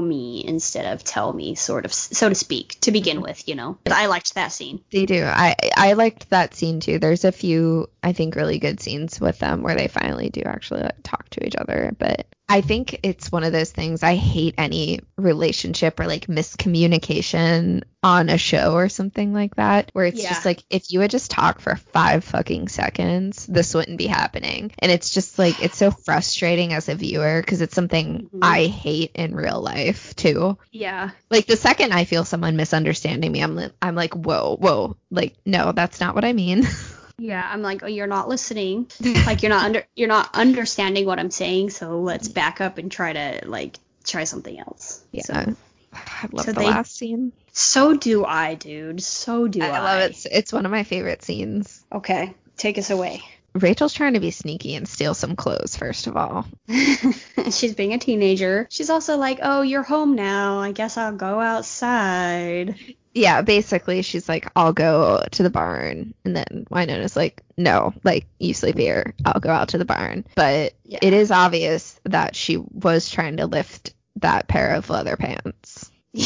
me 0.00 0.44
instead 0.46 0.92
of 0.92 1.04
tell 1.04 1.32
me, 1.32 1.54
sort 1.54 1.84
of, 1.84 1.94
so 1.94 2.28
to 2.28 2.34
speak, 2.34 2.78
to 2.80 2.90
begin 2.90 3.20
with, 3.20 3.46
you 3.48 3.54
know? 3.54 3.78
I 3.88 4.06
liked 4.06 4.34
that 4.34 4.48
scene. 4.52 4.80
They 4.90 5.06
do. 5.06 5.22
I 5.24 5.54
I 5.76 5.92
liked 5.92 6.30
that 6.30 6.54
scene 6.54 6.80
too. 6.80 6.98
There's 6.98 7.24
a 7.24 7.32
few 7.32 7.88
I 8.02 8.12
think 8.12 8.34
really 8.36 8.58
good 8.58 8.80
scenes 8.80 9.20
with 9.20 9.38
them 9.38 9.62
where 9.62 9.74
they 9.76 9.88
finally 9.88 10.30
do 10.30 10.42
actually 10.44 10.82
like 10.82 11.02
talk 11.02 11.28
to 11.30 11.46
each 11.46 11.56
other, 11.56 11.94
but 11.98 12.26
I 12.48 12.60
think 12.60 13.00
it's 13.02 13.32
one 13.32 13.42
of 13.42 13.52
those 13.52 13.72
things 13.72 14.04
I 14.04 14.14
hate 14.14 14.54
any 14.58 15.00
relationship 15.16 15.98
or 15.98 16.06
like 16.06 16.28
miscommunication 16.28 17.82
on 18.04 18.28
a 18.28 18.38
show 18.38 18.74
or 18.74 18.88
something 18.88 19.32
like 19.32 19.56
that 19.56 19.90
where 19.94 20.06
it's 20.06 20.22
Yeah. 20.22 20.28
just 20.28 20.44
like 20.44 20.62
if 20.70 20.92
you 20.92 21.00
would 21.00 21.10
just 21.10 21.30
talk 21.30 21.60
for 21.60 21.74
5 21.74 22.22
fucking 22.22 22.68
seconds, 22.68 23.46
this 23.46 23.74
wouldn't 23.74 23.98
be 23.98 24.06
happening. 24.06 24.70
And 24.78 24.92
it's 24.92 25.10
just 25.10 25.38
like 25.40 25.56
it's 25.58 25.76
so 25.76 25.90
frustrating 25.90 26.72
as 26.72 26.88
a 26.88 26.94
viewer 26.94 27.40
because 27.40 27.60
it's 27.62 27.74
something 27.74 28.30
Mhm. 28.32 28.38
I 28.42 28.66
hate 28.66 29.10
in 29.14 29.34
real 29.36 29.60
life 29.60 30.16
too. 30.16 30.58
Yeah. 30.72 31.10
Like 31.30 31.46
the 31.46 31.56
second 31.56 31.92
I 31.92 32.04
feel 32.04 32.24
someone 32.24 32.56
misunderstanding 32.56 33.30
me, 33.30 33.42
I'm 33.42 33.54
li- 33.56 33.70
I'm 33.80 33.94
like, 33.94 34.14
whoa, 34.14 34.56
whoa, 34.58 34.96
like 35.10 35.36
no, 35.46 35.72
that's 35.72 36.00
not 36.00 36.14
what 36.14 36.24
I 36.24 36.32
mean. 36.32 36.66
Yeah, 37.18 37.48
I'm 37.50 37.62
like, 37.62 37.82
oh, 37.82 37.86
you're 37.86 38.06
not 38.06 38.28
listening. 38.28 38.90
like 39.24 39.42
you're 39.42 39.48
not 39.48 39.64
under 39.64 39.84
you're 39.96 40.06
not 40.06 40.28
understanding 40.34 41.06
what 41.06 41.18
I'm 41.18 41.30
saying, 41.30 41.70
so 41.70 42.00
let's 42.02 42.28
back 42.28 42.60
up 42.60 42.76
and 42.76 42.92
try 42.92 43.14
to 43.14 43.40
like 43.48 43.78
try 44.04 44.24
something 44.24 44.58
else. 44.58 45.02
yeah. 45.12 45.22
So, 45.22 45.32
I 45.94 46.28
love 46.30 46.44
so 46.44 46.52
the 46.52 46.60
they- 46.60 46.66
last 46.66 46.94
scene. 46.94 47.32
so 47.52 47.96
do 47.96 48.26
I, 48.26 48.52
dude. 48.56 49.02
So 49.02 49.48
do 49.48 49.62
I. 49.62 49.68
I 49.68 49.78
love 49.78 50.00
it. 50.02 50.10
It's, 50.10 50.26
it's 50.26 50.52
one 50.52 50.66
of 50.66 50.70
my 50.70 50.82
favorite 50.84 51.22
scenes. 51.22 51.82
Okay, 51.90 52.34
take 52.58 52.76
us 52.76 52.90
away. 52.90 53.22
Rachel's 53.62 53.92
trying 53.92 54.14
to 54.14 54.20
be 54.20 54.30
sneaky 54.30 54.74
and 54.74 54.88
steal 54.88 55.14
some 55.14 55.36
clothes, 55.36 55.76
first 55.76 56.06
of 56.06 56.16
all. 56.16 56.46
She's 57.50 57.74
being 57.74 57.92
a 57.94 57.98
teenager. 57.98 58.66
She's 58.70 58.90
also 58.90 59.16
like, 59.16 59.38
oh, 59.42 59.62
you're 59.62 59.82
home 59.82 60.14
now. 60.14 60.58
I 60.58 60.72
guess 60.72 60.96
I'll 60.96 61.14
go 61.16 61.40
outside. 61.40 62.74
Yeah, 63.14 63.40
basically, 63.40 64.02
she's 64.02 64.28
like, 64.28 64.50
I'll 64.54 64.74
go 64.74 65.22
to 65.32 65.42
the 65.42 65.48
barn. 65.48 66.12
And 66.24 66.36
then 66.36 66.66
Wynonna's 66.70 67.16
like, 67.16 67.42
no, 67.56 67.94
like, 68.04 68.26
you 68.38 68.52
sleep 68.52 68.76
here. 68.76 69.14
I'll 69.24 69.40
go 69.40 69.48
out 69.50 69.68
to 69.70 69.78
the 69.78 69.86
barn. 69.86 70.26
But 70.34 70.74
Yeah. 70.84 70.98
it 71.00 71.14
is 71.14 71.30
obvious 71.30 71.98
that 72.04 72.36
she 72.36 72.58
was 72.58 73.08
trying 73.08 73.38
to 73.38 73.46
lift 73.46 73.94
that 74.16 74.48
pair 74.48 74.74
of 74.74 74.90
leather 74.90 75.16
pants. 75.16 75.90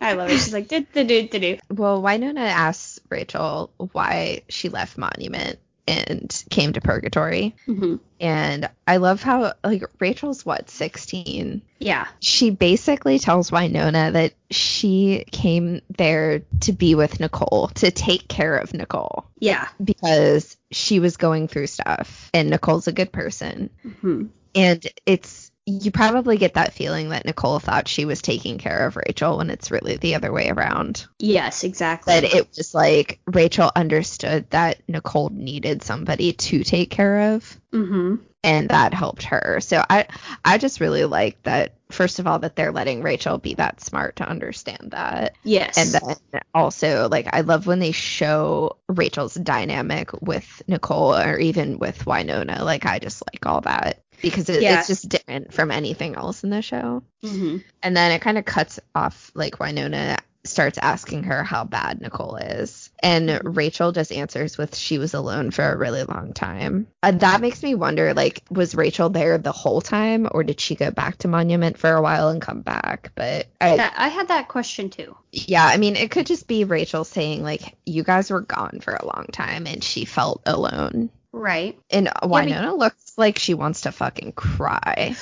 I 0.00 0.12
love 0.12 0.28
it. 0.30 0.34
She's 0.38 0.52
like, 0.52 0.68
do 0.68 0.80
do 0.92 1.04
do 1.04 1.26
do 1.28 1.38
do. 1.38 1.58
Well, 1.70 2.02
Wynonna 2.02 2.40
asks 2.46 3.00
Rachel 3.08 3.70
why 3.92 4.42
she 4.48 4.68
left 4.68 4.98
Monument 4.98 5.58
and 5.86 6.44
came 6.50 6.72
to 6.72 6.80
Purgatory. 6.80 7.54
hmm 7.66 7.96
And 8.20 8.68
I 8.86 8.96
love 8.96 9.22
how, 9.22 9.52
like, 9.62 9.84
Rachel's 10.00 10.44
what, 10.44 10.70
16? 10.70 11.62
Yeah. 11.78 12.06
she 12.20 12.50
basically 12.50 13.18
tells 13.18 13.50
Wynonna 13.50 14.12
that 14.14 14.32
she 14.50 15.24
came 15.30 15.82
there 15.96 16.42
to 16.60 16.72
be 16.72 16.94
with 16.94 17.20
Nicole, 17.20 17.68
to 17.74 17.90
take 17.90 18.28
care 18.28 18.56
of 18.56 18.72
Nicole 18.74 19.26
Yeah. 19.38 19.68
because 19.82 20.56
she 20.70 21.00
was 21.00 21.16
going 21.16 21.48
through 21.48 21.66
stuff 21.68 22.30
and 22.34 22.50
Nicole's 22.50 22.88
a 22.88 22.92
good 22.92 23.12
person. 23.12 23.70
hmm 24.00 24.24
And 24.54 24.86
it's 25.04 25.45
you 25.66 25.90
probably 25.90 26.36
get 26.36 26.54
that 26.54 26.72
feeling 26.72 27.08
that 27.08 27.24
Nicole 27.24 27.58
thought 27.58 27.88
she 27.88 28.04
was 28.04 28.22
taking 28.22 28.56
care 28.56 28.86
of 28.86 28.96
Rachel 28.96 29.38
when 29.38 29.50
it's 29.50 29.72
really 29.72 29.96
the 29.96 30.14
other 30.14 30.32
way 30.32 30.48
around. 30.48 31.06
Yes, 31.18 31.64
exactly. 31.64 32.14
That 32.14 32.32
it 32.32 32.48
was 32.56 32.72
like 32.72 33.18
Rachel 33.26 33.72
understood 33.74 34.48
that 34.50 34.80
Nicole 34.88 35.30
needed 35.30 35.82
somebody 35.82 36.32
to 36.32 36.62
take 36.62 36.90
care 36.90 37.34
of 37.34 37.60
hmm 37.72 38.16
and 38.46 38.68
that 38.68 38.94
helped 38.94 39.24
her. 39.24 39.58
So 39.60 39.84
I 39.90 40.06
I 40.44 40.58
just 40.58 40.80
really 40.80 41.04
like 41.04 41.42
that 41.42 41.74
first 41.90 42.18
of 42.20 42.26
all 42.26 42.38
that 42.38 42.54
they're 42.54 42.72
letting 42.72 43.02
Rachel 43.02 43.38
be 43.38 43.54
that 43.54 43.80
smart 43.80 44.16
to 44.16 44.28
understand 44.28 44.92
that. 44.92 45.34
Yes. 45.42 45.76
And 45.76 46.16
then 46.32 46.40
also 46.54 47.08
like 47.08 47.26
I 47.32 47.40
love 47.40 47.66
when 47.66 47.80
they 47.80 47.90
show 47.92 48.76
Rachel's 48.88 49.34
dynamic 49.34 50.12
with 50.22 50.62
Nicole 50.68 51.16
or 51.16 51.38
even 51.38 51.78
with 51.78 52.04
Wynonna. 52.04 52.60
Like 52.60 52.86
I 52.86 53.00
just 53.00 53.22
like 53.32 53.44
all 53.46 53.62
that 53.62 54.04
because 54.22 54.48
it, 54.48 54.62
Yeah. 54.62 54.78
it's 54.78 54.88
just 54.88 55.08
different 55.08 55.52
from 55.52 55.70
anything 55.70 56.14
else 56.16 56.44
in 56.44 56.50
the 56.50 56.62
show. 56.62 57.02
hmm 57.22 57.58
And 57.82 57.96
then 57.96 58.12
it 58.12 58.20
kind 58.20 58.38
of 58.38 58.44
cuts 58.44 58.80
off 58.94 59.30
like 59.34 59.58
Wynonna 59.58 60.18
starts 60.44 60.78
asking 60.80 61.24
her 61.24 61.42
how 61.42 61.64
bad 61.64 62.00
Nicole 62.00 62.36
is. 62.36 62.90
And 63.02 63.40
Rachel 63.56 63.90
just 63.90 64.12
answers 64.12 64.56
with 64.56 64.76
she 64.76 64.98
was 64.98 65.12
alone 65.12 65.50
for 65.50 65.64
a 65.64 65.76
really 65.76 66.04
long 66.04 66.34
time. 66.34 66.86
Uh, 67.02 67.10
that 67.10 67.40
makes 67.40 67.64
me 67.64 67.74
wonder 67.74 68.14
like 68.14 68.44
was 68.48 68.76
Rachel 68.76 69.08
there 69.08 69.38
the 69.38 69.50
whole 69.50 69.80
time 69.80 70.28
or 70.30 70.44
did 70.44 70.60
she 70.60 70.76
go 70.76 70.92
back 70.92 71.18
to 71.18 71.28
Monument 71.28 71.78
for 71.78 71.90
a 71.92 72.00
while 72.00 72.28
and 72.28 72.40
come 72.40 72.62
back? 72.62 73.10
But 73.16 73.48
I 73.60 73.76
That, 73.76 73.94
I 73.96 74.06
had 74.08 74.28
that 74.28 74.46
question 74.46 74.88
too. 74.88 75.16
yeah, 75.32 75.64
I 75.66 75.78
mean 75.78 75.96
it 75.96 76.12
could 76.12 76.26
just 76.28 76.46
be 76.46 76.62
Rachel 76.62 77.02
saying 77.02 77.42
like 77.42 77.74
you 77.84 78.04
guys 78.04 78.30
were 78.30 78.40
gone 78.40 78.78
for 78.80 78.94
a 78.94 79.04
long 79.04 79.26
time 79.32 79.66
and 79.66 79.82
she 79.82 80.04
felt 80.04 80.42
alone. 80.46 81.10
Right. 81.32 81.78
And 81.90 82.08
I 82.08 82.26
mean- 82.26 82.30
Wynonna 82.54 82.78
looks 82.78 83.12
like 83.16 83.38
she 83.38 83.54
wants 83.54 83.82
to 83.82 83.92
fucking 83.92 84.32
cry. 84.32 85.16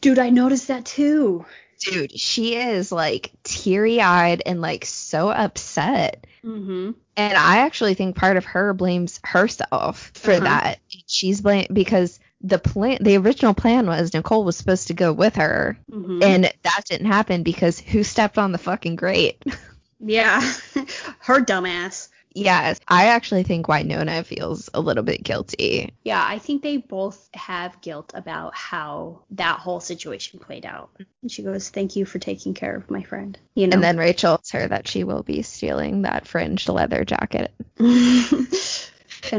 Dude, 0.00 0.18
I 0.18 0.30
noticed 0.30 0.68
that 0.68 0.84
too. 0.86 1.44
Dude, 1.80 2.18
she 2.18 2.56
is 2.56 2.92
like 2.92 3.32
teary 3.42 4.00
eyed 4.00 4.42
and 4.44 4.60
like 4.60 4.84
so 4.84 5.30
upset. 5.30 6.26
hmm 6.42 6.92
And 7.16 7.36
I 7.36 7.58
actually 7.58 7.94
think 7.94 8.16
part 8.16 8.36
of 8.36 8.44
her 8.46 8.72
blames 8.74 9.20
herself 9.24 10.10
for 10.14 10.32
Uh-huh. 10.32 10.40
that. 10.44 10.78
She's 11.06 11.40
blame 11.40 11.66
because 11.72 12.18
the 12.42 12.58
plan, 12.58 12.98
the 13.02 13.16
original 13.18 13.52
plan 13.54 13.86
was 13.86 14.14
Nicole 14.14 14.44
was 14.44 14.56
supposed 14.56 14.86
to 14.88 14.94
go 14.94 15.12
with 15.12 15.36
her, 15.36 15.78
hmm 15.90 16.20
and 16.22 16.44
that 16.62 16.82
didn't 16.86 17.06
happen 17.08 17.42
because 17.42 17.78
who 17.78 18.02
stepped 18.04 18.38
on 18.38 18.52
the 18.52 18.58
fucking 18.58 18.96
grate? 18.96 19.42
Yeah. 20.02 20.40
Her 21.18 21.40
dumbass. 21.44 22.08
Yes, 22.34 22.78
I 22.86 23.06
actually 23.06 23.42
think 23.42 23.66
Wynonna 23.66 24.24
feels 24.24 24.70
a 24.72 24.80
little 24.80 25.02
bit 25.02 25.22
guilty. 25.24 25.92
Yeah, 26.04 26.24
I 26.24 26.38
think 26.38 26.62
they 26.62 26.76
both 26.76 27.28
have 27.34 27.80
guilt 27.80 28.12
about 28.14 28.54
how 28.54 29.22
that 29.32 29.58
whole 29.58 29.80
situation 29.80 30.38
played 30.38 30.64
out. 30.64 30.90
And 31.22 31.30
she 31.30 31.42
goes, 31.42 31.70
"Thank 31.70 31.96
you 31.96 32.04
for 32.04 32.18
taking 32.18 32.54
care 32.54 32.76
of 32.76 32.90
my 32.90 33.02
friend." 33.02 33.38
You 33.54 33.66
know. 33.66 33.74
And 33.74 33.82
then 33.82 33.98
Rachel 33.98 34.38
tells 34.38 34.50
her 34.50 34.68
that 34.68 34.86
she 34.86 35.04
will 35.04 35.22
be 35.22 35.42
stealing 35.42 36.02
that 36.02 36.26
fringed 36.26 36.68
leather 36.68 37.04
jacket. 37.04 37.52
and 37.78 37.88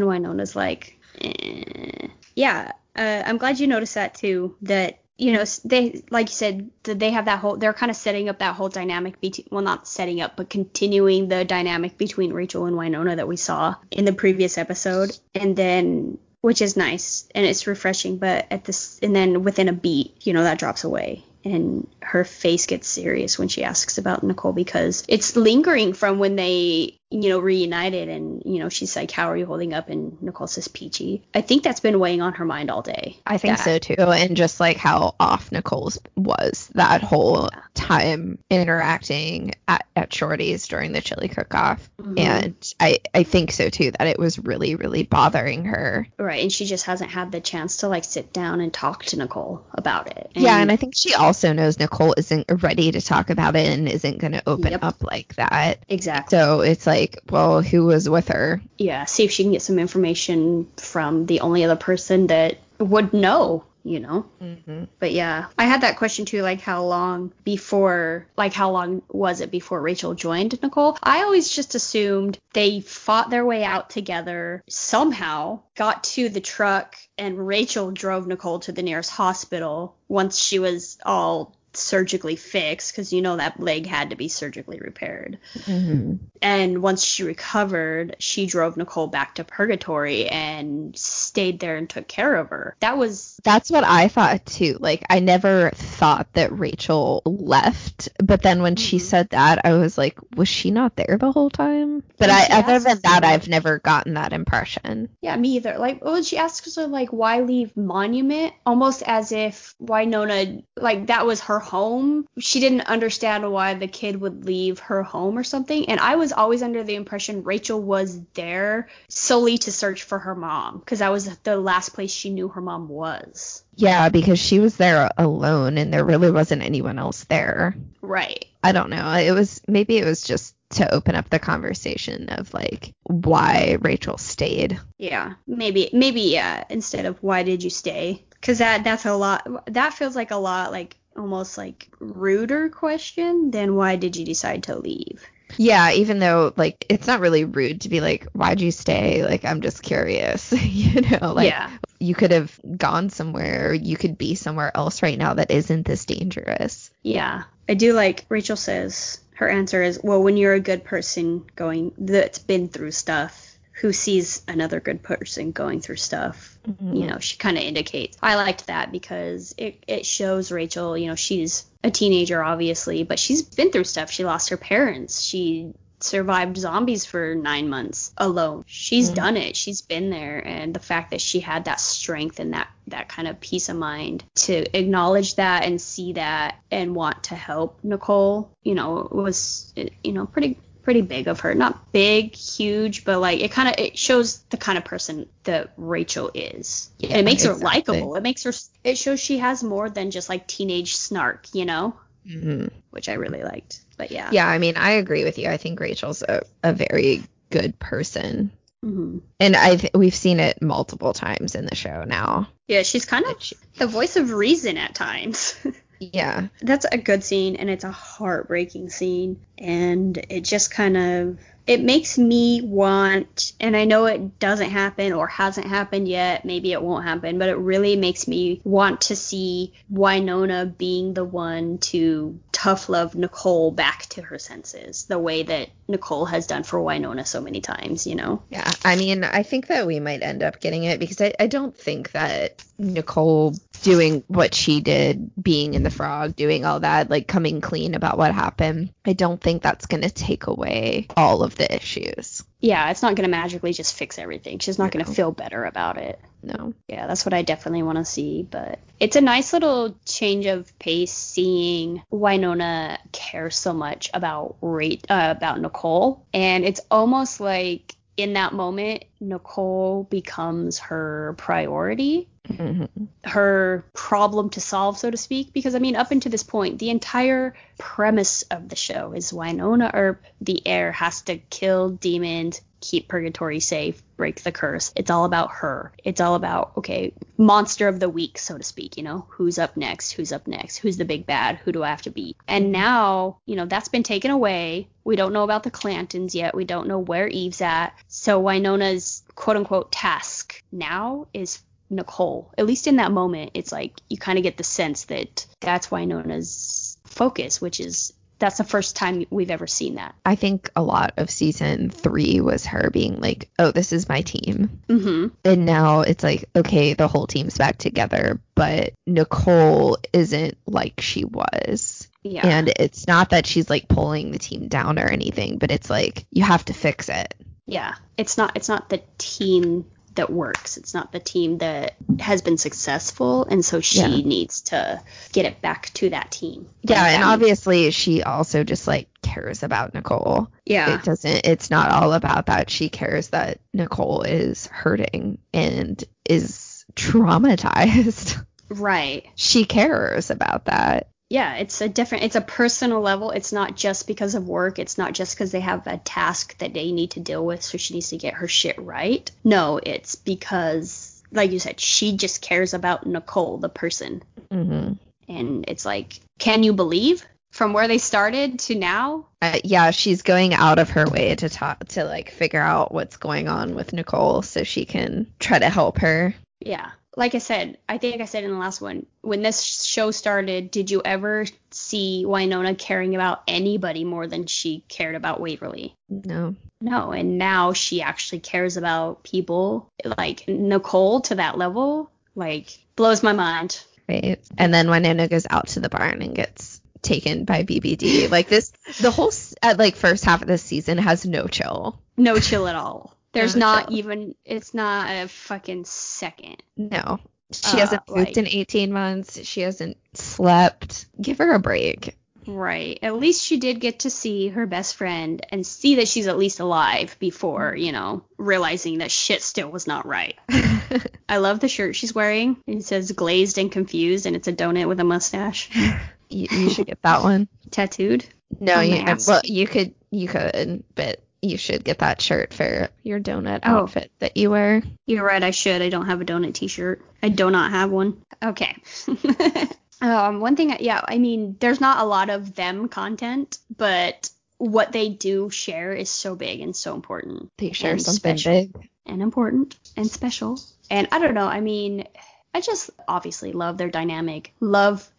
Wynonna's 0.04 0.56
like, 0.56 1.00
eh. 1.22 2.08
yeah, 2.36 2.72
uh, 2.96 3.24
I'm 3.26 3.38
glad 3.38 3.60
you 3.60 3.68
noticed 3.68 3.96
that 3.96 4.16
too. 4.16 4.56
That 4.64 5.01
you 5.22 5.34
know 5.34 5.46
they, 5.64 6.04
like 6.10 6.30
you 6.30 6.36
said, 6.36 6.72
they 6.84 7.12
have 7.12 7.26
that 7.26 7.40
whole. 7.40 7.56
They're 7.56 7.74
kind 7.74 7.92
of 7.92 7.96
setting 7.96 8.28
up 8.28 8.40
that 8.40 8.56
whole 8.56 8.70
dynamic 8.70 9.22
between. 9.22 9.48
Well, 9.52 9.62
not 9.62 9.88
setting 9.88 10.20
up, 10.20 10.36
but 10.36 10.50
continuing 10.50 11.28
the 11.28 11.46
dynamic 11.46 11.98
between 11.98 12.34
Rachel 12.34 12.66
and 12.66 12.76
Wynonna 12.76 13.16
that 13.18 13.28
we 13.28 13.38
saw 13.38 13.76
in 13.92 14.06
the 14.06 14.14
previous 14.14 14.58
episode, 14.58 15.18
and 15.36 15.56
then. 15.56 16.18
Which 16.44 16.64
is 16.64 16.76
nice 16.76 17.30
and 17.36 17.46
it's 17.46 17.68
refreshing, 17.68 18.18
but 18.18 18.48
at 18.50 18.64
this 18.64 18.98
and 19.04 19.16
then 19.16 19.44
within 19.44 19.70
a 19.70 19.74
beat, 19.74 20.26
you 20.26 20.34
know, 20.34 20.42
that 20.42 20.58
drops 20.58 20.84
away 20.84 21.24
and 21.44 21.88
her 22.02 22.24
face 22.24 22.66
gets 22.66 22.88
serious 22.88 23.38
when 23.38 23.48
she 23.48 23.64
asks 23.64 23.98
about 23.98 24.24
Nicole 24.24 24.54
because 24.54 25.04
it's 25.08 25.36
lingering 25.36 25.94
from 25.94 26.20
when 26.20 26.36
they, 26.36 26.98
you 27.12 27.30
know, 27.30 27.40
reunited 27.40 28.08
and, 28.10 28.42
you 28.46 28.60
know, 28.60 28.70
she's 28.70 28.96
like, 28.96 29.12
How 29.12 29.30
are 29.30 29.38
you 29.38 29.46
holding 29.46 29.74
up? 29.74 29.90
And 29.90 30.20
Nicole 30.22 30.48
says 30.48 30.68
peachy. 30.70 31.24
I 31.36 31.42
think 31.42 31.62
that's 31.64 31.82
been 31.82 32.00
weighing 32.00 32.22
on 32.22 32.34
her 32.36 32.46
mind 32.46 32.72
all 32.72 32.82
day. 32.82 33.18
I 33.28 33.38
think 33.38 33.58
That- 33.58 33.64
so 33.64 33.78
too. 33.80 33.96
And 34.02 34.38
just 34.38 34.60
like 34.60 34.78
how 34.78 35.16
off 35.20 35.52
Nicole's 35.52 36.00
was 36.16 36.70
that 36.76 37.02
whole 37.04 37.50
time 37.74 38.38
interacting 38.50 39.54
at, 39.68 39.86
at 39.96 40.14
Shorty's 40.14 40.68
during 40.68 40.92
the 40.94 41.02
chili 41.02 41.28
cook 41.28 41.54
off. 41.54 41.90
Mhm. 42.02 42.20
And 42.20 42.74
I, 42.80 43.00
I 43.14 43.24
think 43.24 43.52
so 43.52 43.70
too 43.70 43.92
that 43.92 44.08
it 44.08 44.18
was 44.18 44.40
really, 44.40 44.76
really 44.76 45.04
bothering 45.04 45.66
her. 45.66 46.08
Right. 46.18 46.42
And 46.42 46.52
she 46.52 46.66
just 46.66 46.86
hasn't 46.86 47.12
had 47.12 47.32
the 47.32 47.42
chance 47.42 47.78
to 47.78 47.88
like 47.90 48.04
sit 48.06 48.32
down 48.34 48.62
and 48.62 48.74
talk 48.74 49.04
to 49.06 49.18
Nicole 49.18 49.66
about 49.74 50.08
it. 50.18 50.32
yeah, 50.36 50.58
and 50.62 50.72
I 50.72 50.76
think 50.78 50.94
she 50.96 51.14
also 51.14 51.52
knows 51.54 51.78
Nicole 51.78 52.14
isn't 52.18 52.46
ready 52.62 52.92
to 52.92 53.02
talk 53.02 53.30
about 53.30 53.56
it 53.56 53.68
and 53.68 53.88
isn't 53.90 54.20
going 54.20 54.34
to 54.34 54.44
open 54.48 54.72
Yep. 54.72 54.84
up 54.84 55.04
like 55.04 55.36
that. 55.36 55.80
exactly. 55.90 56.38
So 56.38 56.62
it's 56.62 56.88
like, 56.88 57.01
well, 57.30 57.62
who 57.62 57.86
was 57.86 58.10
with 58.10 58.28
her? 58.30 58.62
Yeah. 58.78 59.06
See 59.06 59.24
if 59.24 59.32
she 59.32 59.44
can 59.44 59.52
get 59.52 59.62
some 59.62 59.80
information 59.80 60.68
from 60.78 61.26
the 61.26 61.42
only 61.42 61.64
other 61.64 61.76
person 61.76 62.28
that 62.28 62.58
would 62.80 63.14
know, 63.14 63.64
you 63.84 64.00
know? 64.00 64.26
Mm-hmm. 64.42 64.86
But 65.00 65.12
yeah, 65.12 65.48
I 65.58 65.66
had 65.66 65.82
that 65.82 65.98
question 65.98 66.26
too, 66.26 66.42
like 66.42 66.62
how 66.62 66.84
long 66.84 67.32
before, 67.44 68.28
like 68.38 68.54
how 68.54 68.72
long 68.72 69.02
was 69.10 69.42
it 69.42 69.52
before 69.52 69.82
Rachel 69.82 70.14
joined 70.14 70.62
Nicole? 70.62 70.98
I 71.02 71.24
always 71.24 71.50
just 71.50 71.76
assumed 71.76 72.38
they 72.54 72.82
fought 72.82 73.30
their 73.30 73.46
way 73.46 73.64
out 73.64 73.90
together 73.90 74.64
somehow, 74.68 75.62
got 75.76 76.04
to 76.04 76.30
the 76.30 76.42
truck, 76.42 76.98
and 77.18 77.48
Rachel 77.48 77.92
drove 77.92 78.28
Nicole 78.28 78.60
to 78.62 78.72
the 78.72 78.84
nearest 78.84 79.12
hospital 79.12 79.96
once 80.08 80.40
she 80.40 80.60
was 80.60 80.98
all 81.06 81.56
surgically 81.74 82.36
fixed, 82.36 82.92
because 82.92 83.14
you 83.14 83.22
know 83.22 83.38
that 83.38 83.60
leg 83.60 83.86
had 83.86 84.10
to 84.10 84.16
be 84.16 84.28
surgically 84.28 84.80
repaired. 84.80 85.38
Mm-hmm. 85.60 86.16
And 86.42 86.82
once 86.82 87.04
she 87.04 87.24
recovered, 87.24 88.16
she 88.20 88.46
drove 88.46 88.78
Nicole 88.78 89.08
back 89.08 89.36
to 89.36 89.44
Purgatory 89.44 90.28
and 90.28 90.98
stayed 90.98 91.60
there 91.60 91.78
and 91.78 91.90
took 91.90 92.08
care 92.08 92.36
of 92.36 92.50
her. 92.50 92.76
That 92.80 92.98
was 92.98 93.40
That's 93.44 93.70
what 93.72 93.84
I 93.84 94.08
thought 94.08 94.46
too. 94.46 94.78
Like 94.80 95.04
I 95.10 95.20
never 95.20 95.72
thought 95.72 96.28
that 96.34 96.58
Rachel 96.58 97.22
left, 97.26 98.10
but 98.24 98.42
then 98.42 98.62
when 98.62 98.76
she 98.76 98.98
Mhm. 98.98 99.02
said 99.02 99.30
that, 99.30 99.66
I 99.66 99.74
was 99.74 99.98
like, 99.98 100.18
was 100.36 100.48
she 100.48 100.72
not 100.72 100.96
there 100.96 101.18
the 101.20 101.32
whole 101.32 101.50
time? 101.50 101.81
But 102.22 102.30
I, 102.30 102.60
other 102.60 102.80
than 102.80 103.00
that, 103.04 103.24
I've 103.24 103.48
never 103.48 103.80
gotten 103.80 104.14
that 104.14 104.32
impression. 104.32 105.10
Yeah, 105.22 105.36
me 105.36 105.56
either. 105.56 105.78
Like, 105.78 106.04
when 106.04 106.24
she 106.24 106.38
asks 106.38 106.76
her, 106.76 106.88
like, 106.88 107.10
why 107.10 107.42
leave 107.42 107.76
Monument? 107.76 108.54
Almost 108.66 109.04
as 109.06 109.32
if 109.32 109.76
Wynonna, 109.84 110.64
like, 110.78 111.08
that 111.08 111.26
was 111.26 111.42
her 111.42 111.60
home. 111.60 112.28
She 112.38 112.60
didn't 112.60 112.82
understand 112.82 113.52
why 113.52 113.74
the 113.74 113.88
kid 113.88 114.22
would 114.22 114.46
leave 114.46 114.80
her 114.80 115.04
home 115.04 115.38
or 115.38 115.44
something. 115.44 115.90
And 115.90 116.00
I 116.00 116.16
was 116.16 116.32
always 116.32 116.62
under 116.62 116.84
the 116.84 116.96
impression 116.96 117.44
Rachel 117.44 117.82
was 117.82 118.22
there 118.36 118.88
solely 119.10 119.58
to 119.60 119.72
search 119.72 120.04
for 120.04 120.20
her 120.20 120.36
mom 120.36 120.80
because 120.80 121.00
that 121.00 121.12
was 121.12 121.36
the 121.38 121.58
last 121.58 121.90
place 121.90 122.12
she 122.12 122.30
knew 122.30 122.50
her 122.50 122.62
mom 122.62 122.88
was. 122.88 123.64
Yeah, 123.76 124.10
because 124.10 124.40
she 124.40 124.60
was 124.60 124.76
there 124.76 125.10
alone 125.18 125.78
and 125.78 125.94
there 125.94 126.06
really 126.06 126.32
wasn't 126.32 126.62
anyone 126.62 127.00
else 127.00 127.24
there. 127.26 127.76
Right. 128.02 128.46
I 128.64 128.72
don't 128.72 128.90
know. 128.90 129.12
It 129.14 129.32
was 129.32 129.62
maybe 129.68 129.98
it 129.98 130.06
was 130.06 130.22
just 130.22 130.56
to 130.72 130.94
open 130.94 131.16
up 131.16 131.30
the 131.30 131.40
conversation 131.40 132.30
of 132.30 132.54
like 132.54 132.94
why 133.04 133.78
Rachel 133.82 134.18
stayed. 134.18 134.80
Yeah. 134.98 135.34
Maybe 135.48 135.90
maybe 135.94 136.22
yeah, 136.22 136.64
instead 136.70 137.06
of 137.06 137.22
why 137.22 137.44
did 137.44 137.64
you 137.64 137.70
stay? 137.70 138.24
Cuz 138.42 138.60
that 138.60 138.84
that's 138.84 139.06
a 139.06 139.14
lot 139.14 139.48
that 139.68 139.94
feels 139.94 140.16
like 140.16 140.32
a 140.32 140.36
lot 140.36 140.72
like 140.72 140.98
almost 141.18 141.58
like 141.58 141.90
ruder 142.00 142.70
question 142.70 143.52
than 143.52 143.76
why 143.76 143.96
did 143.96 144.16
you 144.16 144.26
decide 144.26 144.64
to 144.64 144.78
leave? 144.78 145.24
Yeah, 145.58 145.92
even 145.92 146.20
though 146.20 146.54
like 146.56 146.86
it's 146.90 147.08
not 147.08 147.20
really 147.20 147.46
rude 147.46 147.82
to 147.82 147.90
be 147.90 148.02
like, 148.02 148.26
why'd 148.34 148.62
you 148.62 148.72
stay? 148.72 149.26
Like 149.26 149.46
I'm 149.46 149.62
just 149.62 149.84
curious, 149.84 150.52
you 150.64 151.02
know. 151.02 151.34
Like 151.34 151.50
yeah. 151.50 151.70
you 152.00 152.16
could 152.16 152.32
have 152.32 152.60
gone 152.78 153.10
somewhere, 153.10 153.74
you 153.74 153.98
could 153.98 154.18
be 154.18 154.36
somewhere 154.36 154.72
else 154.76 155.02
right 155.02 155.18
now 155.18 155.34
that 155.34 155.52
isn't 155.52 155.86
this 155.86 156.06
dangerous. 156.06 156.92
Yeah, 157.04 157.44
I 157.70 157.74
do 157.74 157.94
like 157.94 158.26
Rachel 158.30 158.56
says 158.58 159.20
her 159.42 159.50
answer 159.50 159.82
is, 159.82 160.00
well, 160.04 160.22
when 160.22 160.38
you're 160.38 160.54
a 160.54 160.60
good 160.60 160.84
person 160.84 161.46
going 161.56 161.94
that's 161.98 162.38
been 162.38 162.68
through 162.68 162.92
stuff, 162.92 163.51
who 163.82 163.92
sees 163.92 164.44
another 164.48 164.80
good 164.80 165.02
person 165.02 165.52
going 165.52 165.82
through 165.82 165.96
stuff, 165.96 166.58
Mhm. 166.68 167.00
you 167.00 167.08
know, 167.08 167.18
she 167.20 167.36
kind 167.38 167.58
of 167.58 167.64
indicates. 167.64 168.16
I 168.22 168.36
liked 168.36 168.68
that 168.68 168.92
because 168.92 169.56
it 169.58 169.84
it 169.88 170.06
shows 170.06 170.52
Rachel, 170.52 170.96
you 170.98 171.08
know, 171.08 171.16
she's 171.16 171.66
a 171.84 171.90
teenager 171.90 172.44
obviously, 172.44 173.04
but 173.04 173.18
she's 173.20 173.42
been 173.42 173.72
through 173.72 173.86
stuff. 173.86 174.12
She 174.12 174.24
lost 174.24 174.50
her 174.50 174.58
parents. 174.58 175.22
She 175.22 175.74
survived 176.00 176.58
zombies 176.58 177.06
for 177.06 177.36
9 177.36 177.70
months 177.70 178.12
alone. 178.18 178.64
She's 178.68 179.12
Mhm. 179.12 179.16
done 179.16 179.38
it. 179.38 179.56
She's 179.56 179.82
been 179.82 180.10
there 180.10 180.40
and 180.46 180.74
the 180.74 180.80
fact 180.80 181.12
that 181.12 181.22
she 181.22 181.40
had 181.40 181.66
that 181.66 181.80
strength 181.80 182.40
and 182.40 182.54
that 182.54 182.68
that 182.88 183.08
kind 183.10 183.28
of 183.28 183.40
peace 183.40 183.70
of 183.70 183.78
mind 183.78 184.24
to 184.36 184.66
acknowledge 184.78 185.36
that 185.36 185.64
and 185.64 185.80
see 185.82 186.14
that 186.14 186.56
and 186.72 186.94
want 186.96 187.24
to 187.26 187.36
help 187.36 187.80
Nicole, 187.84 188.50
you 188.64 188.76
know, 188.76 189.08
was 189.12 189.74
you 190.04 190.12
know, 190.14 190.26
pretty 190.26 190.58
pretty 190.84 191.02
big 191.02 191.28
of 191.28 191.42
her. 191.42 191.54
Not 191.54 191.92
big, 191.92 192.36
huge, 192.36 193.06
but 193.06 193.20
like 193.20 193.40
it 193.40 193.52
kind 193.52 193.70
of 193.70 193.76
it 193.78 193.98
shows 193.98 194.40
the 194.50 194.58
kind 194.58 194.78
of 194.78 194.86
person 194.86 195.28
that 195.44 195.74
Rachel 195.78 196.32
is. 196.34 196.90
Yeah, 197.00 197.18
it 197.18 197.26
makes 197.26 197.44
her 197.44 197.54
likable. 197.54 198.16
It 198.16 198.24
makes 198.24 198.44
her 198.44 198.54
it 198.84 198.98
shows 198.98 199.20
she 199.20 199.38
has 199.40 199.64
more 199.64 199.90
than 199.90 200.12
just 200.12 200.30
like 200.30 200.48
teenage 200.48 200.96
snark, 200.96 201.48
you 201.54 201.66
know, 201.66 201.96
Mhm. 202.28 202.72
which 202.92 203.10
I 203.10 203.14
really 203.14 203.44
liked. 203.44 203.82
But 203.98 204.12
yeah. 204.12 204.30
Yeah, 204.32 204.48
I 204.48 204.58
mean, 204.58 204.78
I 204.78 204.92
agree 204.92 205.24
with 205.24 205.38
you. 205.38 205.50
I 205.50 205.58
think 205.58 205.80
Rachel's 205.80 206.22
a, 206.24 206.42
a 206.64 206.74
very 206.74 207.24
good 207.50 207.78
person. 207.80 208.52
hmm 208.84 209.20
And 209.40 209.56
I 209.56 209.76
th- 209.76 209.94
we've 209.94 210.16
seen 210.16 210.40
it 210.40 210.62
multiple 210.62 211.14
times 211.14 211.54
in 211.56 211.66
the 211.66 211.76
show 211.76 212.04
now. 212.04 212.48
Yeah, 212.68 212.82
she's 212.84 213.06
kind 213.06 213.26
of 213.26 213.38
the 213.78 213.86
voice 213.88 214.16
of 214.16 214.32
reason 214.32 214.78
at 214.78 214.96
times. 214.96 215.56
yeah. 216.02 216.48
That's 216.62 216.86
a 216.92 216.98
good 216.98 217.24
scene 217.24 217.56
and 217.56 217.70
it's 217.70 217.84
a 217.84 217.92
heartbreaking 217.92 218.90
scene 218.90 219.40
and 219.58 220.18
it 220.30 220.42
just 220.42 220.72
kind 220.72 220.98
of 220.98 221.38
it 221.68 221.80
makes 221.80 222.18
me 222.18 222.62
want 222.64 223.54
and 223.60 223.78
I 223.78 223.86
know 223.86 224.06
it 224.06 224.40
doesn't 224.40 224.72
happen 224.72 225.14
or 225.14 225.28
hasn't 225.28 225.68
happened 225.68 226.08
yet, 226.08 226.44
maybe 226.44 226.72
it 226.72 226.82
won't 226.82 227.06
happen, 227.06 227.38
but 227.38 227.50
it 227.50 227.58
really 227.58 227.96
makes 227.96 228.28
me 228.28 228.62
want 228.64 229.02
to 229.02 229.16
see 229.16 229.74
Wynonna 229.94 230.76
being 230.76 231.14
the 231.14 231.24
one 231.24 231.78
to 231.78 232.40
tough 232.62 232.90
love 232.90 233.16
Nicole 233.16 233.72
back 233.72 234.06
to 234.06 234.22
her 234.22 234.38
senses, 234.38 235.06
the 235.06 235.18
way 235.18 235.42
that 235.42 235.70
Nicole 235.88 236.26
has 236.26 236.46
done 236.46 236.62
for 236.62 236.78
Wynonna 236.78 237.26
so 237.26 237.42
many 237.42 237.60
times, 237.60 238.06
you 238.06 238.14
know. 238.14 238.44
Yeah. 238.52 238.70
I 238.86 238.98
mean, 238.98 239.24
I 239.24 239.42
think 239.42 239.66
that 239.68 239.88
we 239.88 240.00
might 240.00 240.22
end 240.22 240.44
up 240.44 240.60
getting 240.60 240.84
it 240.84 241.00
because 241.00 241.20
I, 241.22 241.34
I 241.40 241.48
don't 241.48 241.76
think 241.76 242.12
that 242.12 242.64
Nicole 242.78 243.56
doing 243.82 244.24
what 244.28 244.54
she 244.54 244.80
did, 244.80 245.32
being 245.42 245.74
in 245.74 245.82
the 245.82 245.90
frog, 245.90 246.36
doing 246.36 246.64
all 246.64 246.82
that, 246.82 247.10
like 247.10 247.28
coming 247.28 247.62
clean 247.62 247.96
about 247.96 248.20
what 248.20 248.32
happened, 248.32 248.94
I 249.06 249.14
don't 249.14 249.42
think 249.42 249.64
that's 249.64 249.88
going 249.88 250.04
to 250.04 250.12
take 250.12 250.46
away 250.46 251.08
all 251.18 251.42
of 251.42 251.56
the 251.56 251.76
issues. 251.76 252.44
Yeah, 252.62 252.92
it's 252.92 253.02
not 253.02 253.16
going 253.16 253.28
to 253.28 253.32
magically 253.32 253.74
just 253.74 253.96
fix 253.96 254.20
everything. 254.20 254.60
She's 254.60 254.78
not 254.78 254.92
going 254.92 255.04
to 255.04 255.12
feel 255.12 255.32
better 255.32 255.66
about 255.66 255.98
it. 255.98 256.20
No. 256.44 256.74
yeah, 256.88 257.08
that's 257.08 257.26
what 257.26 257.34
I 257.34 257.42
definitely 257.42 257.84
want 257.84 257.98
to 257.98 258.06
see. 258.06 258.44
But 258.44 258.80
it's 259.00 259.16
a 259.16 259.22
nice 259.22 259.52
little 259.54 259.96
change 260.06 260.46
of 260.46 260.78
pace 260.80 261.12
seeing 261.12 262.04
Wynonna 262.12 262.98
care 263.12 263.50
so 263.50 263.74
much 263.74 264.10
about 264.14 264.56
rate 264.62 265.06
uh, 265.10 265.34
about 265.36 265.60
Nicole, 265.60 266.26
and 266.34 266.64
it's 266.64 266.82
almost 266.90 267.40
like 267.40 267.96
in 268.18 268.34
that 268.34 268.54
moment 268.54 269.06
Nicole 269.20 270.04
becomes 270.04 270.80
her 270.80 271.34
priority 271.38 272.28
hmm 272.52 273.06
her 273.24 273.86
problem 273.94 274.50
to 274.50 274.62
solve, 274.62 274.98
so 274.98 275.12
to 275.12 275.18
speak. 275.18 275.54
Because 275.54 275.76
I 275.76 275.80
mean, 275.80 275.96
up 275.96 276.12
until 276.12 276.32
this 276.32 276.44
point, 276.44 276.80
the 276.80 276.90
entire 276.90 277.56
premise 277.78 278.44
of 278.44 278.70
the 278.70 278.76
show 278.76 279.14
is 279.14 279.32
Wynonna 279.32 279.92
Earp, 279.94 280.24
the 280.42 280.66
heir, 280.66 280.92
has 280.92 281.22
to 281.24 281.38
kill 281.38 281.90
demons, 281.90 282.62
keep 282.80 283.08
purgatory 283.08 283.60
safe, 283.60 284.02
break 284.18 284.42
the 284.42 284.52
curse. 284.52 284.92
It's 284.96 285.12
all 285.12 285.26
about 285.26 285.52
her. 285.52 285.94
It's 286.04 286.20
all 286.20 286.36
about 286.36 286.74
okay, 286.78 287.14
monster 287.38 287.88
of 287.88 288.00
the 288.00 288.10
week, 288.10 288.40
so 288.40 288.58
to 288.58 288.64
speak. 288.64 288.98
You 288.98 289.04
know, 289.04 289.26
who's 289.30 289.60
up 289.60 289.78
next? 289.78 290.12
Who's 290.14 290.32
up 290.32 290.48
next? 290.48 290.78
Who's 290.78 290.98
the 290.98 291.06
big 291.06 291.26
bad? 291.26 291.58
Who 291.58 291.72
do 291.72 291.84
I 291.84 291.90
have 291.90 292.02
to 292.04 292.12
beat? 292.12 292.38
And 292.48 292.72
now, 292.72 293.38
you 293.46 293.56
know, 293.56 293.66
that's 293.66 293.90
been 293.90 294.04
taken 294.04 294.32
away. 294.32 294.90
We 295.04 295.16
don't 295.16 295.34
know 295.34 295.44
about 295.44 295.64
the 295.64 295.72
Clantons 295.72 296.34
yet. 296.34 296.56
We 296.56 296.66
don't 296.66 296.88
know 296.88 297.00
where 297.00 297.28
Eve's 297.28 297.62
at. 297.62 297.94
So 298.08 298.42
Wynonna's 298.42 299.24
quote 299.36 299.58
unquote 299.58 299.92
task 299.92 300.62
now 300.72 301.28
is 301.34 301.60
Nicole. 301.92 302.52
At 302.58 302.66
least 302.66 302.88
in 302.88 302.96
that 302.96 303.12
moment, 303.12 303.52
it's 303.54 303.72
like 303.72 304.00
you 304.10 304.18
kind 304.18 304.38
of 304.40 304.44
get 304.44 304.58
the 304.58 304.64
sense 304.64 305.06
that 305.06 305.46
that's 305.60 305.88
Wynonna's 305.88 306.98
focus, 307.06 307.62
which 307.62 307.80
is 307.80 308.14
that's 308.40 308.58
the 308.58 308.64
first 308.64 308.96
time 308.96 309.24
we've 309.30 309.52
ever 309.52 309.68
seen 309.68 309.96
that. 309.96 310.16
I 310.26 310.34
think 310.34 310.72
a 310.76 310.82
lot 310.82 311.14
of 311.18 311.30
season 311.30 311.92
three 311.92 312.42
was 312.42 312.66
her 312.66 312.90
being 312.92 313.22
like, 313.22 313.52
oh, 313.60 313.70
this 313.70 313.94
is 313.94 314.10
my 314.10 314.22
team. 314.22 314.82
Mm-hmm. 314.88 315.28
And 315.46 315.66
now 315.68 316.02
it's 316.02 316.24
like, 316.24 316.46
okay, 316.56 316.96
the 316.96 317.08
whole 317.08 317.28
team's 317.28 317.60
back 317.60 317.78
together, 317.78 318.42
but 318.56 318.94
Nicole 319.06 320.00
isn't 320.12 320.58
like 320.66 321.02
she 321.02 321.24
was. 321.24 322.08
Yeah. 322.24 322.48
And 322.48 322.74
it's 322.80 323.06
not 323.06 323.30
that 323.30 323.46
she's 323.46 323.70
like 323.70 323.88
pulling 323.88 324.32
the 324.32 324.40
team 324.40 324.70
down 324.70 324.98
or 324.98 325.08
anything, 325.08 325.60
but 325.60 325.70
it's 325.70 325.90
like, 325.92 326.26
you 326.32 326.44
have 326.44 326.66
to 326.66 326.74
fix 326.74 327.10
it. 327.10 327.36
yeah. 327.68 327.94
It's 328.18 328.38
not 328.38 328.56
it's 328.56 328.70
not 328.70 328.90
the 328.90 329.02
team 329.20 329.86
that 330.16 330.30
works. 330.30 330.78
It's 330.78 330.94
not 330.94 331.12
the 331.12 331.20
team 331.20 331.60
that 331.60 331.96
has 332.20 332.42
been 332.42 332.58
successful, 332.58 333.46
and 333.46 333.64
so 333.64 333.80
she 333.80 334.00
Yeah. 334.00 334.08
needs 334.08 334.62
to 334.62 335.02
get 335.32 335.46
it 335.46 335.62
back 335.62 335.92
to 335.96 336.10
that 336.10 336.32
team. 336.32 336.68
Yeah. 336.82 337.06
And 337.06 337.24
obviously, 337.24 337.92
she 337.92 338.22
also 338.24 338.64
just 338.64 338.88
like 338.88 339.08
cares 339.22 339.64
about 339.64 339.94
Nicole. 339.94 340.50
yeah, 340.66 340.96
It 340.96 341.04
doesn't, 341.04 341.46
it's 341.46 341.70
not 341.70 341.92
all 341.92 342.14
about 342.14 342.48
that. 342.48 342.70
She 342.70 342.90
cares 342.90 343.30
that 343.30 343.60
Nicole 343.74 344.24
is 344.24 344.68
hurting 344.68 345.38
and 345.54 346.04
is 346.26 346.86
traumatized. 346.96 348.44
right. 348.70 349.26
she 349.36 349.66
cares 349.66 350.30
about 350.32 350.66
that. 350.66 351.08
Yeah, 351.32 351.56
it's 351.56 351.80
a 351.80 351.88
different, 351.88 352.26
it's 352.26 352.36
a 352.36 352.42
personal 352.42 353.00
level. 353.00 353.32
It's 353.32 353.54
not 353.54 353.78
just 353.78 354.06
because 354.06 354.36
of 354.36 354.50
work. 354.50 354.80
It's 354.80 354.98
not 354.98 355.14
just 355.14 355.34
because 355.34 355.54
they 355.54 355.62
have 355.62 355.88
a 355.88 355.96
task 355.98 356.58
that 356.58 356.74
they 356.74 356.92
need 356.92 357.12
to 357.12 357.22
deal 357.22 357.46
with, 357.46 357.64
so 357.64 357.78
she 357.78 357.94
needs 357.94 358.10
to 358.10 358.18
get 358.18 358.34
her 358.34 358.50
shit 358.50 358.78
right. 358.78 359.32
No, 359.42 359.80
it's 359.82 360.16
because, 360.16 361.24
like 361.32 361.52
you 361.52 361.60
said, 361.60 361.80
she 361.80 362.18
just 362.18 362.42
cares 362.42 362.74
about 362.74 363.06
Nicole, 363.06 363.60
the 363.60 363.70
person. 363.70 364.24
hmm 364.52 364.92
And 365.30 365.64
it's 365.70 365.86
like, 365.86 366.20
can 366.38 366.64
you 366.64 366.74
believe 366.74 367.26
from 367.54 367.72
where 367.72 367.88
they 367.88 367.98
started 367.98 368.60
to 368.60 368.76
now? 368.76 369.28
Uh, 369.42 369.60
yeah, 369.64 369.92
she's 369.92 370.24
going 370.24 370.54
out 370.54 370.80
of 370.80 370.90
her 370.90 371.06
way 371.06 371.34
to 371.36 371.48
talk 371.48 371.88
to 371.90 372.04
like 372.04 372.32
figure 372.32 372.60
out 372.62 372.94
what's 372.94 373.16
going 373.16 373.48
on 373.48 373.74
with 373.74 373.94
Nicole 373.94 374.42
so 374.42 374.66
she 374.66 374.84
can 374.84 375.28
try 375.40 375.60
to 375.60 375.70
help 375.70 376.00
her. 376.00 376.36
Yeah. 376.60 376.92
Like 377.18 377.36
I 377.36 377.40
said, 377.40 377.78
I 377.90 377.98
think 377.98 378.22
I 378.22 378.26
said 378.26 378.46
in 378.46 378.52
the 378.52 378.58
last 378.58 378.80
one, 378.80 379.06
when 379.22 379.42
this 379.42 379.62
show 379.62 380.12
started, 380.12 380.72
did 380.72 380.90
you 380.90 381.02
ever 381.04 381.46
see 381.72 382.24
Wynonna 382.26 382.78
caring 382.78 383.16
about 383.16 383.44
anybody 383.48 384.06
more 384.06 384.28
than 384.28 384.46
she 384.46 384.86
cared 384.88 385.16
about 385.16 385.42
Waverly? 385.42 385.94
No. 386.10 386.56
No, 386.80 387.12
and 387.12 387.38
now 387.38 387.74
she 387.74 388.02
actually 388.02 388.40
cares 388.40 388.78
about 388.78 389.24
people 389.24 389.90
like 390.18 390.48
Nicole 390.48 391.22
to 391.22 391.36
that 391.36 391.58
level. 391.58 392.10
Like 392.34 392.78
blows 392.96 393.24
my 393.24 393.34
mind. 393.34 393.84
Right. 394.08 394.40
And 394.58 394.74
then 394.74 394.88
Wynonna 394.88 395.30
goes 395.30 395.46
out 395.50 395.68
to 395.70 395.82
the 395.82 395.90
barn 395.90 396.22
and 396.22 396.34
gets 396.34 396.82
taken 397.02 397.46
by 397.46 397.64
BBD. 397.64 398.30
Like 398.32 398.48
this, 398.48 398.72
the 399.02 399.12
whole 399.12 399.32
uh, 399.62 399.76
like 399.78 399.96
first 399.96 400.24
half 400.24 400.42
of 400.42 400.48
this 400.48 400.64
season 400.64 400.98
has 400.98 401.26
no 401.26 401.48
chill. 401.48 402.00
No 402.16 402.40
chill 402.40 402.68
at 402.68 402.76
all. 402.76 403.18
There's 403.34 403.56
No 403.56 403.60
not 403.66 403.88
chill. 403.90 403.98
even 403.98 404.36
it's 404.46 404.74
not 404.74 405.10
a 405.10 405.28
fucking 405.28 405.86
second. 405.86 406.62
No. 406.78 407.20
She 407.52 407.78
Uh, 407.78 407.80
hasn't 407.80 408.02
moved 408.10 408.28
like- 408.30 408.38
in 408.38 408.48
18 408.48 408.92
months. 408.92 409.46
She 409.46 409.62
hasn't 409.62 409.98
slept. 410.14 411.06
Give 411.22 411.38
her 411.40 411.54
a 411.54 411.60
break. 411.60 412.18
Right. 412.48 412.98
At 413.04 413.18
least 413.18 413.44
she 413.44 413.58
did 413.58 413.80
get 413.80 414.00
to 414.00 414.10
see 414.10 414.48
her 414.48 414.66
best 414.66 414.96
friend 414.96 415.46
and 415.52 415.66
see 415.66 415.96
that 415.96 416.08
she's 416.08 416.26
at 416.28 416.40
least 416.40 416.60
alive 416.60 417.16
before, 417.20 417.76
you 417.76 417.92
know, 417.92 418.24
realizing 418.38 418.98
that 418.98 419.12
shit 419.12 419.44
still 419.44 419.70
was 419.70 419.86
not 419.86 420.08
right. 420.08 420.36
I 421.30 421.38
love 421.38 421.60
the 421.60 421.68
shirt 421.70 421.96
she's 421.96 422.16
wearing. 422.16 422.58
It 422.66 422.84
says 422.84 423.12
glazed 423.12 423.58
and 423.60 423.72
confused, 423.72 424.26
and 424.26 424.36
it's 424.36 424.48
a 424.48 424.54
donut 424.54 424.88
with 424.88 425.00
a 425.00 425.04
mustache. 425.04 425.70
you, 426.30 426.48
you 426.52 426.70
should 426.72 426.88
get 426.88 427.02
that 427.04 427.22
one. 427.22 427.48
Tattooed. 427.70 428.26
No, 428.60 428.80
you, 428.82 429.06
well, 429.28 429.42
you 429.44 429.68
could, 429.68 429.94
you 430.10 430.28
could, 430.28 430.84
but 430.96 431.22
you 431.42 431.58
should 431.58 431.84
get 431.84 432.00
that 432.00 432.22
shirt 432.22 432.54
for 432.54 432.90
your 433.04 433.20
donut 433.20 433.62
Oh. 433.64 433.80
outfit 433.80 434.12
that 434.20 434.38
you 434.38 434.50
wear. 434.52 434.84
You're 435.08 435.26
right, 435.26 435.42
I 435.44 435.52
should. 435.52 435.82
I 435.82 435.90
don't 435.90 436.06
have 436.06 436.22
a 436.22 436.26
donut 436.26 436.54
t 436.54 436.68
shirt. 436.68 437.04
I 437.24 437.30
do 437.30 437.50
not 437.50 437.72
have 437.72 437.90
one. 437.92 438.22
Okay. 438.44 438.76
um, 440.02 440.40
one 440.40 440.56
thing, 440.56 440.76
yeah, 440.80 441.02
I 441.08 441.18
mean, 441.18 441.58
there's 441.60 441.82
not 441.82 442.00
a 442.02 442.06
lot 442.06 442.30
of 442.30 442.56
them 442.56 442.88
content, 442.90 443.58
but 443.76 444.30
what 444.58 444.92
they 444.92 445.10
do 445.10 445.50
share 445.50 445.92
is 445.94 446.10
so 446.10 446.36
big 446.36 446.62
and 446.62 446.76
so 446.76 446.94
important. 446.96 447.50
They 447.58 447.72
share 447.72 447.98
something 447.98 448.38
special. 448.38 448.52
big. 448.54 448.90
and 449.06 449.22
important 449.22 449.78
and 449.98 450.10
special. 450.10 450.60
And 450.90 451.08
I 451.12 451.20
don't 451.20 451.34
know, 451.34 451.48
I 451.48 451.62
mean, 451.62 452.08
I 452.54 452.62
just 452.62 452.90
obviously 453.08 453.52
love 453.54 453.78
their 453.78 453.90
dynamic, 453.90 454.54
love 454.60 455.10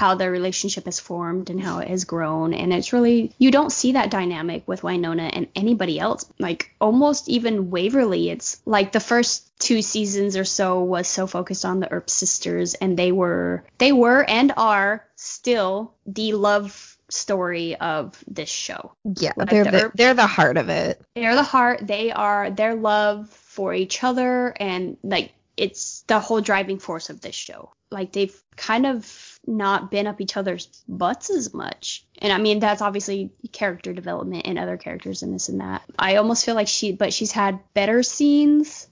how 0.00 0.14
their 0.14 0.30
relationship 0.30 0.86
has 0.86 0.98
formed 0.98 1.50
and 1.50 1.62
how 1.62 1.80
it 1.80 1.88
has 1.88 2.04
grown. 2.04 2.54
And 2.54 2.72
it's 2.72 2.94
really, 2.94 3.34
you 3.38 3.50
don't 3.50 3.70
see 3.70 3.92
that 3.92 4.10
dynamic 4.10 4.66
with 4.66 4.80
Wynonna 4.80 5.28
and 5.30 5.46
anybody 5.54 6.00
else. 6.00 6.24
Like 6.38 6.70
almost 6.80 7.28
even 7.28 7.68
Waverly, 7.70 8.30
it's 8.30 8.62
like 8.64 8.92
the 8.92 8.98
first 9.00 9.46
two 9.58 9.82
seasons 9.82 10.38
or 10.38 10.46
so 10.46 10.82
was 10.82 11.06
so 11.06 11.26
focused 11.26 11.66
on 11.66 11.80
the 11.80 11.92
Earp 11.92 12.08
sisters 12.08 12.72
and 12.72 12.96
they 12.96 13.12
were, 13.12 13.62
they 13.76 13.92
were 13.92 14.24
and 14.24 14.54
are 14.56 15.04
still 15.16 15.92
the 16.06 16.32
love 16.32 16.96
story 17.10 17.76
of 17.76 18.24
this 18.26 18.48
show 18.48 18.92
Yeah, 19.04 19.32
Like 19.36 19.50
they're 19.50 19.64
the 19.64 19.70
the, 19.70 19.92
they're 19.94 20.14
the 20.14 20.26
heart 20.26 20.56
of 20.56 20.70
it. 20.70 21.02
they're 21.14 21.34
the 21.34 21.42
heart 21.42 21.86
they 21.86 22.10
are 22.10 22.50
their 22.50 22.74
love 22.74 23.28
for 23.28 23.74
each 23.74 24.02
other 24.02 24.54
and 24.58 24.96
like 25.02 25.32
it's 25.58 26.04
the 26.06 26.20
whole 26.20 26.40
driving 26.40 26.78
force 26.78 27.10
of 27.10 27.20
this 27.20 27.34
show 27.34 27.72
like 27.90 28.12
they've 28.12 28.40
kind 28.56 28.86
of 28.86 29.29
not 29.46 29.90
been 29.90 30.06
up 30.06 30.20
each 30.20 30.36
other's 30.36 30.66
butts 30.88 31.30
as 31.30 31.52
much 31.54 32.04
and 32.18 32.32
i 32.32 32.38
mean 32.38 32.60
that's 32.60 32.82
obviously 32.82 33.30
character 33.52 33.92
development 33.92 34.46
and 34.46 34.58
other 34.58 34.76
characters 34.76 35.22
and 35.22 35.32
this 35.34 35.48
and 35.48 35.60
that 35.60 35.82
i 35.98 36.16
almost 36.16 36.44
feel 36.44 36.54
like 36.54 36.68
she 36.68 36.92
but 36.92 37.12
she's 37.12 37.32
had 37.32 37.58
better 37.74 38.02
scenes 38.02 38.88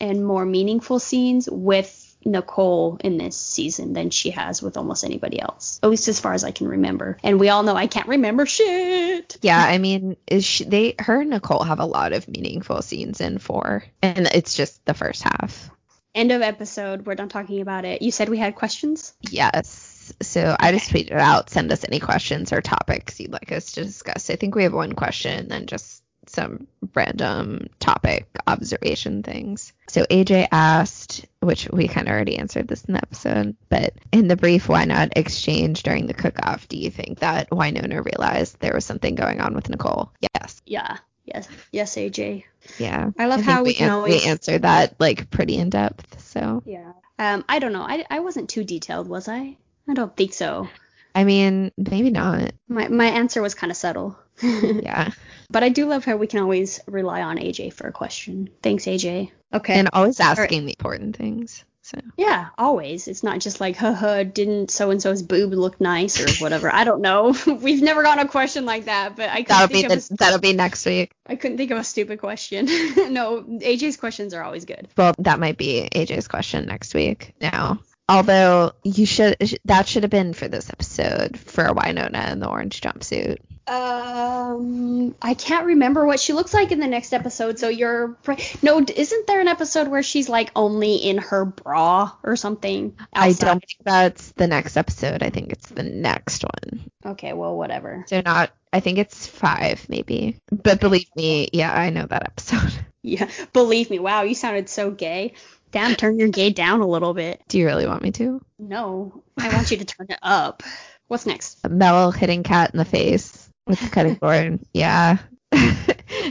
and 0.00 0.24
more 0.24 0.44
meaningful 0.44 0.98
scenes 0.98 1.48
with 1.50 2.02
Nicole 2.26 2.98
in 3.02 3.18
this 3.18 3.36
season 3.36 3.92
than 3.92 4.10
she 4.10 4.30
has 4.30 4.60
with 4.60 4.76
almost 4.76 5.04
anybody 5.04 5.40
else, 5.40 5.78
at 5.82 5.88
least 5.88 6.08
as 6.08 6.20
far 6.20 6.34
as 6.34 6.44
I 6.44 6.50
can 6.50 6.68
remember. 6.68 7.18
And 7.22 7.38
we 7.40 7.48
all 7.48 7.62
know 7.62 7.76
I 7.76 7.86
can't 7.86 8.08
remember 8.08 8.44
shit. 8.46 9.38
Yeah, 9.46 9.62
I 9.62 9.78
mean, 9.78 10.16
is 10.26 10.44
she, 10.44 10.64
they 10.64 10.94
her 10.98 11.20
and 11.20 11.30
Nicole 11.30 11.62
have 11.62 11.78
a 11.78 11.84
lot 11.84 12.12
of 12.12 12.26
meaningful 12.26 12.82
scenes 12.82 13.20
in 13.20 13.38
four, 13.38 13.84
and 14.02 14.26
it's 14.26 14.54
just 14.54 14.84
the 14.86 14.94
first 14.94 15.22
half. 15.22 15.70
End 16.16 16.32
of 16.32 16.40
episode. 16.40 17.04
We're 17.04 17.14
done 17.14 17.28
talking 17.28 17.60
about 17.60 17.84
it. 17.84 18.00
You 18.00 18.10
said 18.10 18.30
we 18.30 18.38
had 18.38 18.54
questions? 18.54 19.12
Yes. 19.20 20.14
So 20.22 20.56
I 20.58 20.72
just 20.72 20.90
tweeted 20.90 21.12
out, 21.12 21.50
send 21.50 21.70
us 21.70 21.84
any 21.84 22.00
questions 22.00 22.54
or 22.54 22.62
topics 22.62 23.20
you'd 23.20 23.32
like 23.32 23.52
us 23.52 23.72
to 23.72 23.84
discuss. 23.84 24.30
I 24.30 24.36
think 24.36 24.54
we 24.54 24.62
have 24.62 24.72
one 24.72 24.94
question 24.94 25.38
and 25.38 25.50
then 25.50 25.66
just 25.66 26.02
some 26.24 26.66
random 26.94 27.68
topic 27.80 28.26
observation 28.46 29.22
things. 29.22 29.74
So 29.88 30.04
AJ 30.04 30.48
asked, 30.50 31.26
which 31.40 31.68
we 31.70 31.86
kind 31.86 32.08
of 32.08 32.14
already 32.14 32.38
answered 32.38 32.66
this 32.66 32.84
in 32.84 32.94
the 32.94 33.02
episode, 33.02 33.54
but 33.68 33.92
in 34.10 34.26
the 34.26 34.36
brief 34.36 34.70
why 34.70 34.86
not 34.86 35.16
exchange 35.16 35.82
during 35.82 36.06
the 36.06 36.14
cook 36.14 36.36
off, 36.42 36.66
do 36.66 36.78
you 36.78 36.90
think 36.90 37.18
that 37.18 37.50
Wynonna 37.50 38.02
realized 38.02 38.58
there 38.58 38.74
was 38.74 38.86
something 38.86 39.16
going 39.16 39.40
on 39.40 39.54
with 39.54 39.68
Nicole? 39.68 40.12
Yes. 40.34 40.62
Yeah. 40.64 40.96
Yes. 41.26 41.48
Yes, 41.72 41.94
AJ. 41.96 42.44
Yeah. 42.78 43.10
I 43.18 43.26
love 43.26 43.40
I 43.40 43.42
how 43.42 43.62
we, 43.62 43.74
can 43.74 43.86
an- 43.86 43.92
always. 43.92 44.22
we 44.24 44.28
answered 44.28 44.62
that 44.62 44.94
like 44.98 45.30
pretty 45.30 45.56
in 45.56 45.70
depth. 45.70 46.20
So 46.22 46.62
Yeah. 46.64 46.92
Um, 47.18 47.44
I 47.48 47.58
don't 47.58 47.72
know. 47.72 47.82
I, 47.82 48.04
I 48.10 48.20
wasn't 48.20 48.50
too 48.50 48.64
detailed, 48.64 49.08
was 49.08 49.28
I? 49.28 49.56
I 49.88 49.94
don't 49.94 50.14
think 50.16 50.34
so. 50.34 50.68
I 51.14 51.24
mean, 51.24 51.72
maybe 51.78 52.10
not. 52.10 52.52
My 52.68 52.88
my 52.88 53.06
answer 53.06 53.40
was 53.40 53.54
kind 53.54 53.70
of 53.70 53.76
subtle. 53.76 54.18
Yeah. 54.42 55.10
But 55.48 55.62
I 55.62 55.68
do 55.68 55.86
love 55.86 56.04
how 56.04 56.16
we 56.16 56.26
can 56.26 56.40
always 56.40 56.80
rely 56.86 57.22
on 57.22 57.38
AJ 57.38 57.72
for 57.72 57.86
a 57.86 57.92
question. 57.92 58.50
Thanks, 58.62 58.84
AJ. 58.84 59.30
Okay. 59.54 59.74
And 59.74 59.88
always 59.92 60.18
right. 60.18 60.38
asking 60.38 60.66
the 60.66 60.72
important 60.72 61.16
things. 61.16 61.64
So 61.86 62.00
yeah, 62.16 62.48
always. 62.58 63.06
It's 63.06 63.22
not 63.22 63.38
just 63.38 63.60
like, 63.60 63.76
haha, 63.76 64.24
didn't 64.24 64.72
so 64.72 64.90
and 64.90 65.00
so's 65.00 65.22
boob 65.22 65.52
look 65.52 65.80
nice 65.80 66.20
or 66.20 66.42
whatever. 66.42 66.72
I 66.72 66.82
don't 66.82 67.00
know. 67.00 67.32
We've 67.46 67.80
never 67.80 68.02
gotten 68.02 68.26
a 68.26 68.28
question 68.28 68.64
like 68.64 68.86
that, 68.86 69.14
but 69.14 69.30
I 69.30 69.44
couldn't 69.44 69.48
that'll 69.48 69.68
be 69.68 69.74
think 69.74 69.92
of 69.92 69.98
a 69.98 70.08
the, 70.08 70.16
that'll 70.16 70.40
be 70.40 70.52
next 70.52 70.84
week. 70.84 71.12
I 71.26 71.36
couldn't 71.36 71.58
think 71.58 71.70
of 71.70 71.78
a 71.78 71.84
stupid 71.84 72.18
question. 72.18 72.66
no, 73.12 73.42
AJ's 73.42 73.96
questions 73.98 74.34
are 74.34 74.42
always 74.42 74.64
good. 74.64 74.88
Well, 74.96 75.14
that 75.18 75.38
might 75.38 75.58
be 75.58 75.88
AJ's 75.94 76.26
question 76.26 76.66
next 76.66 76.92
week. 76.92 77.34
Now, 77.40 77.78
although 78.08 78.72
you 78.82 79.06
should 79.06 79.36
that 79.66 79.86
should 79.86 80.02
have 80.02 80.10
been 80.10 80.32
for 80.32 80.48
this 80.48 80.68
episode 80.70 81.38
for 81.38 81.66
Wynonna 81.66 82.32
in 82.32 82.40
the 82.40 82.48
orange 82.48 82.80
jumpsuit. 82.80 83.36
Um, 83.68 85.14
I 85.20 85.34
can't 85.34 85.66
remember 85.66 86.06
what 86.06 86.20
she 86.20 86.32
looks 86.32 86.54
like 86.54 86.70
in 86.70 86.78
the 86.78 86.86
next 86.86 87.12
episode. 87.12 87.58
So 87.58 87.68
you're 87.68 88.08
pr- 88.22 88.34
no, 88.62 88.80
isn't 88.80 89.26
there 89.26 89.40
an 89.40 89.48
episode 89.48 89.88
where 89.88 90.02
she's 90.02 90.28
like 90.28 90.52
only 90.54 90.96
in 90.96 91.18
her 91.18 91.44
bra 91.44 92.12
or 92.22 92.36
something? 92.36 92.96
I 93.12 93.32
don't 93.32 93.60
think 93.60 93.84
that's 93.84 94.32
the 94.32 94.46
next 94.46 94.76
episode. 94.76 95.22
I 95.22 95.30
think 95.30 95.52
it's 95.52 95.68
the 95.68 95.82
next 95.82 96.44
one. 96.44 96.90
Okay, 97.04 97.32
well, 97.32 97.56
whatever. 97.56 98.04
So 98.06 98.20
not. 98.20 98.50
I 98.72 98.80
think 98.80 98.98
it's 98.98 99.26
five 99.26 99.88
maybe. 99.88 100.38
But 100.50 100.80
believe 100.80 101.08
me, 101.16 101.48
yeah, 101.52 101.72
I 101.72 101.90
know 101.90 102.06
that 102.06 102.24
episode. 102.24 102.72
Yeah, 103.02 103.30
believe 103.52 103.88
me. 103.88 104.00
Wow, 104.00 104.22
you 104.22 104.34
sounded 104.34 104.68
so 104.68 104.90
gay. 104.90 105.34
Damn, 105.70 105.94
turn 105.94 106.18
your 106.18 106.26
gay 106.26 106.50
down 106.50 106.80
a 106.80 106.86
little 106.88 107.14
bit. 107.14 107.40
Do 107.46 107.56
you 107.56 107.64
really 107.64 107.86
want 107.86 108.02
me 108.02 108.10
to? 108.10 108.44
No, 108.58 109.22
I 109.38 109.48
want 109.54 109.70
you 109.70 109.76
to 109.76 109.84
turn 109.84 110.08
it 110.10 110.18
up. 110.22 110.64
What's 111.06 111.24
next? 111.24 111.68
Mel 111.68 112.10
hitting 112.10 112.42
Kat 112.42 112.72
in 112.72 112.78
the 112.78 112.84
face 112.84 113.45
with 113.66 113.80
the 113.80 113.88
cutting 113.90 114.14
board. 114.14 114.60
Yeah. 114.72 115.18
and 115.52 115.74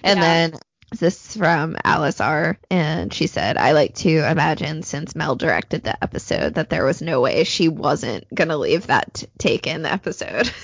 Yeah. 0.04 0.16
then 0.16 0.54
this 1.00 1.30
is 1.30 1.38
from 1.38 1.76
Alice 1.84 2.22
R. 2.22 2.58
And 2.70 3.14
she 3.14 3.28
said, 3.28 3.58
I 3.58 3.72
like 3.74 3.96
to 3.96 4.10
imagine 4.30 4.84
since 4.84 5.16
Mel 5.16 5.36
directed 5.36 5.84
the 5.84 6.02
episode 6.04 6.56
that 6.56 6.70
there 6.70 6.86
was 6.86 7.02
no 7.02 7.22
way 7.22 7.44
she 7.44 7.68
wasn't 7.68 8.34
going 8.34 8.50
to 8.50 8.58
leave 8.58 8.88
that 8.88 9.14
t- 9.16 9.28
take 9.38 9.68
in 9.68 9.82
the 9.84 9.92
episode. 9.92 10.52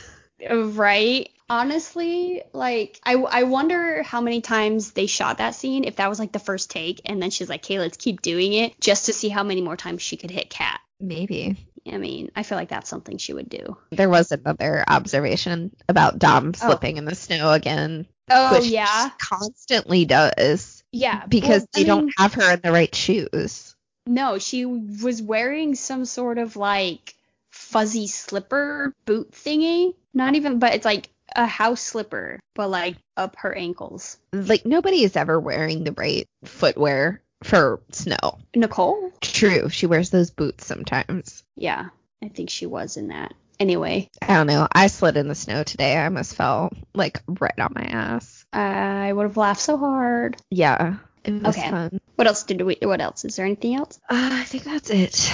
Right. 0.50 1.30
Honestly, 1.52 2.42
like 2.52 3.00
I, 3.06 3.14
I 3.14 3.44
wonder 3.44 4.02
how 4.02 4.22
many 4.22 4.42
times 4.42 4.92
they 4.94 5.06
shot 5.06 5.38
that 5.38 5.54
scene 5.54 5.84
if 5.84 5.98
that 5.98 6.10
was 6.10 6.18
like 6.18 6.32
the 6.32 6.40
first 6.40 6.72
take 6.72 7.00
and 7.06 7.22
then 7.22 7.30
she's 7.30 7.48
like, 7.48 7.64
"Okay, 7.64 7.78
let's 7.78 7.98
keep 7.98 8.24
doing 8.24 8.54
it 8.54 8.74
just 8.82 9.06
to 9.06 9.14
see 9.14 9.30
how 9.30 9.44
many 9.44 9.62
more 9.62 9.78
times 9.78 10.02
she 10.02 10.18
could 10.18 10.32
hit 10.32 10.50
Kat." 10.50 10.80
Maybe. 11.02 11.58
I 11.92 11.98
mean, 11.98 12.32
I 12.36 12.44
feel 12.44 12.58
like 12.58 12.70
that's 12.70 12.90
something 12.90 13.18
she 13.18 13.34
would 13.34 13.50
do. 13.50 13.78
There 13.92 14.10
was 14.10 14.32
another 14.32 14.84
observation 14.88 15.76
about 15.90 16.20
Dom 16.20 16.54
oh. 16.56 16.68
slipping 16.68 16.98
in 16.98 17.06
the 17.06 17.16
snow 17.16 17.52
again, 17.52 18.06
Oh 18.30 18.54
which 18.58 18.68
yeah. 18.68 19.10
she 19.10 19.16
constantly 19.20 20.06
does 20.06 20.84
Yeah. 20.92 21.26
because 21.26 21.62
well, 21.62 21.68
I 21.76 21.80
they 21.80 21.84
don't 21.86 22.06
mean, 22.06 22.14
have 22.18 22.34
her 22.36 22.54
in 22.54 22.62
the 22.64 22.72
right 22.72 22.94
shoes. 22.94 23.76
No, 24.06 24.38
she 24.38 24.66
was 24.66 25.22
wearing 25.22 25.76
some 25.76 26.06
sort 26.06 26.38
of 26.38 26.56
like 26.56 27.16
fuzzy 27.50 28.08
slipper 28.08 28.94
boot 29.06 29.32
thingy. 29.32 29.96
Not 30.14 30.36
even 30.36 30.60
but 30.60 30.76
it's 30.76 30.86
like 30.86 31.10
a 31.36 31.46
house 31.46 31.82
slipper, 31.82 32.40
but 32.56 32.70
like 32.70 32.98
up 33.18 33.36
her 33.38 33.54
ankles. 33.54 34.18
Like 34.34 34.66
nobody 34.66 35.04
is 35.04 35.16
ever 35.16 35.40
wearing 35.40 35.84
the 35.84 35.94
right 35.94 36.28
footwear 36.44 37.22
for 37.44 37.82
snow. 37.92 38.40
Nicole? 38.56 39.12
True, 39.22 39.70
she 39.70 39.86
wears 39.86 40.10
those 40.10 40.32
boots 40.32 40.66
sometimes. 40.66 41.44
Yeah, 41.56 41.90
I 42.24 42.28
think 42.30 42.50
she 42.50 42.66
was 42.66 42.98
in 42.98 43.10
that. 43.10 43.34
Anyway, 43.60 44.10
I 44.22 44.36
don't 44.36 44.48
know. 44.48 44.68
I 44.72 44.88
slid 44.88 45.18
in 45.18 45.28
the 45.28 45.36
snow 45.36 45.64
today. 45.64 45.96
I 45.96 46.06
almost 46.06 46.36
fell 46.36 46.74
like 46.96 47.22
right 47.28 47.60
on 47.60 47.74
my 47.76 47.84
ass. 47.84 48.44
I 48.52 49.14
would 49.14 49.24
have 49.24 49.38
laughed 49.38 49.62
so 49.62 49.78
hard. 49.78 50.38
Yeah, 50.50 50.96
it 51.24 51.44
was 51.44 51.56
Okay. 51.56 51.70
fun. 51.70 52.00
What 52.16 52.28
else 52.28 52.44
did 52.44 52.62
we? 52.62 52.78
What 52.82 53.02
else? 53.02 53.24
Is 53.24 53.36
there 53.36 53.46
anything 53.46 53.76
else? 53.76 54.00
Uh, 54.10 54.30
I 54.34 54.44
think 54.46 54.64
that's 54.64 54.90
it. 54.90 55.32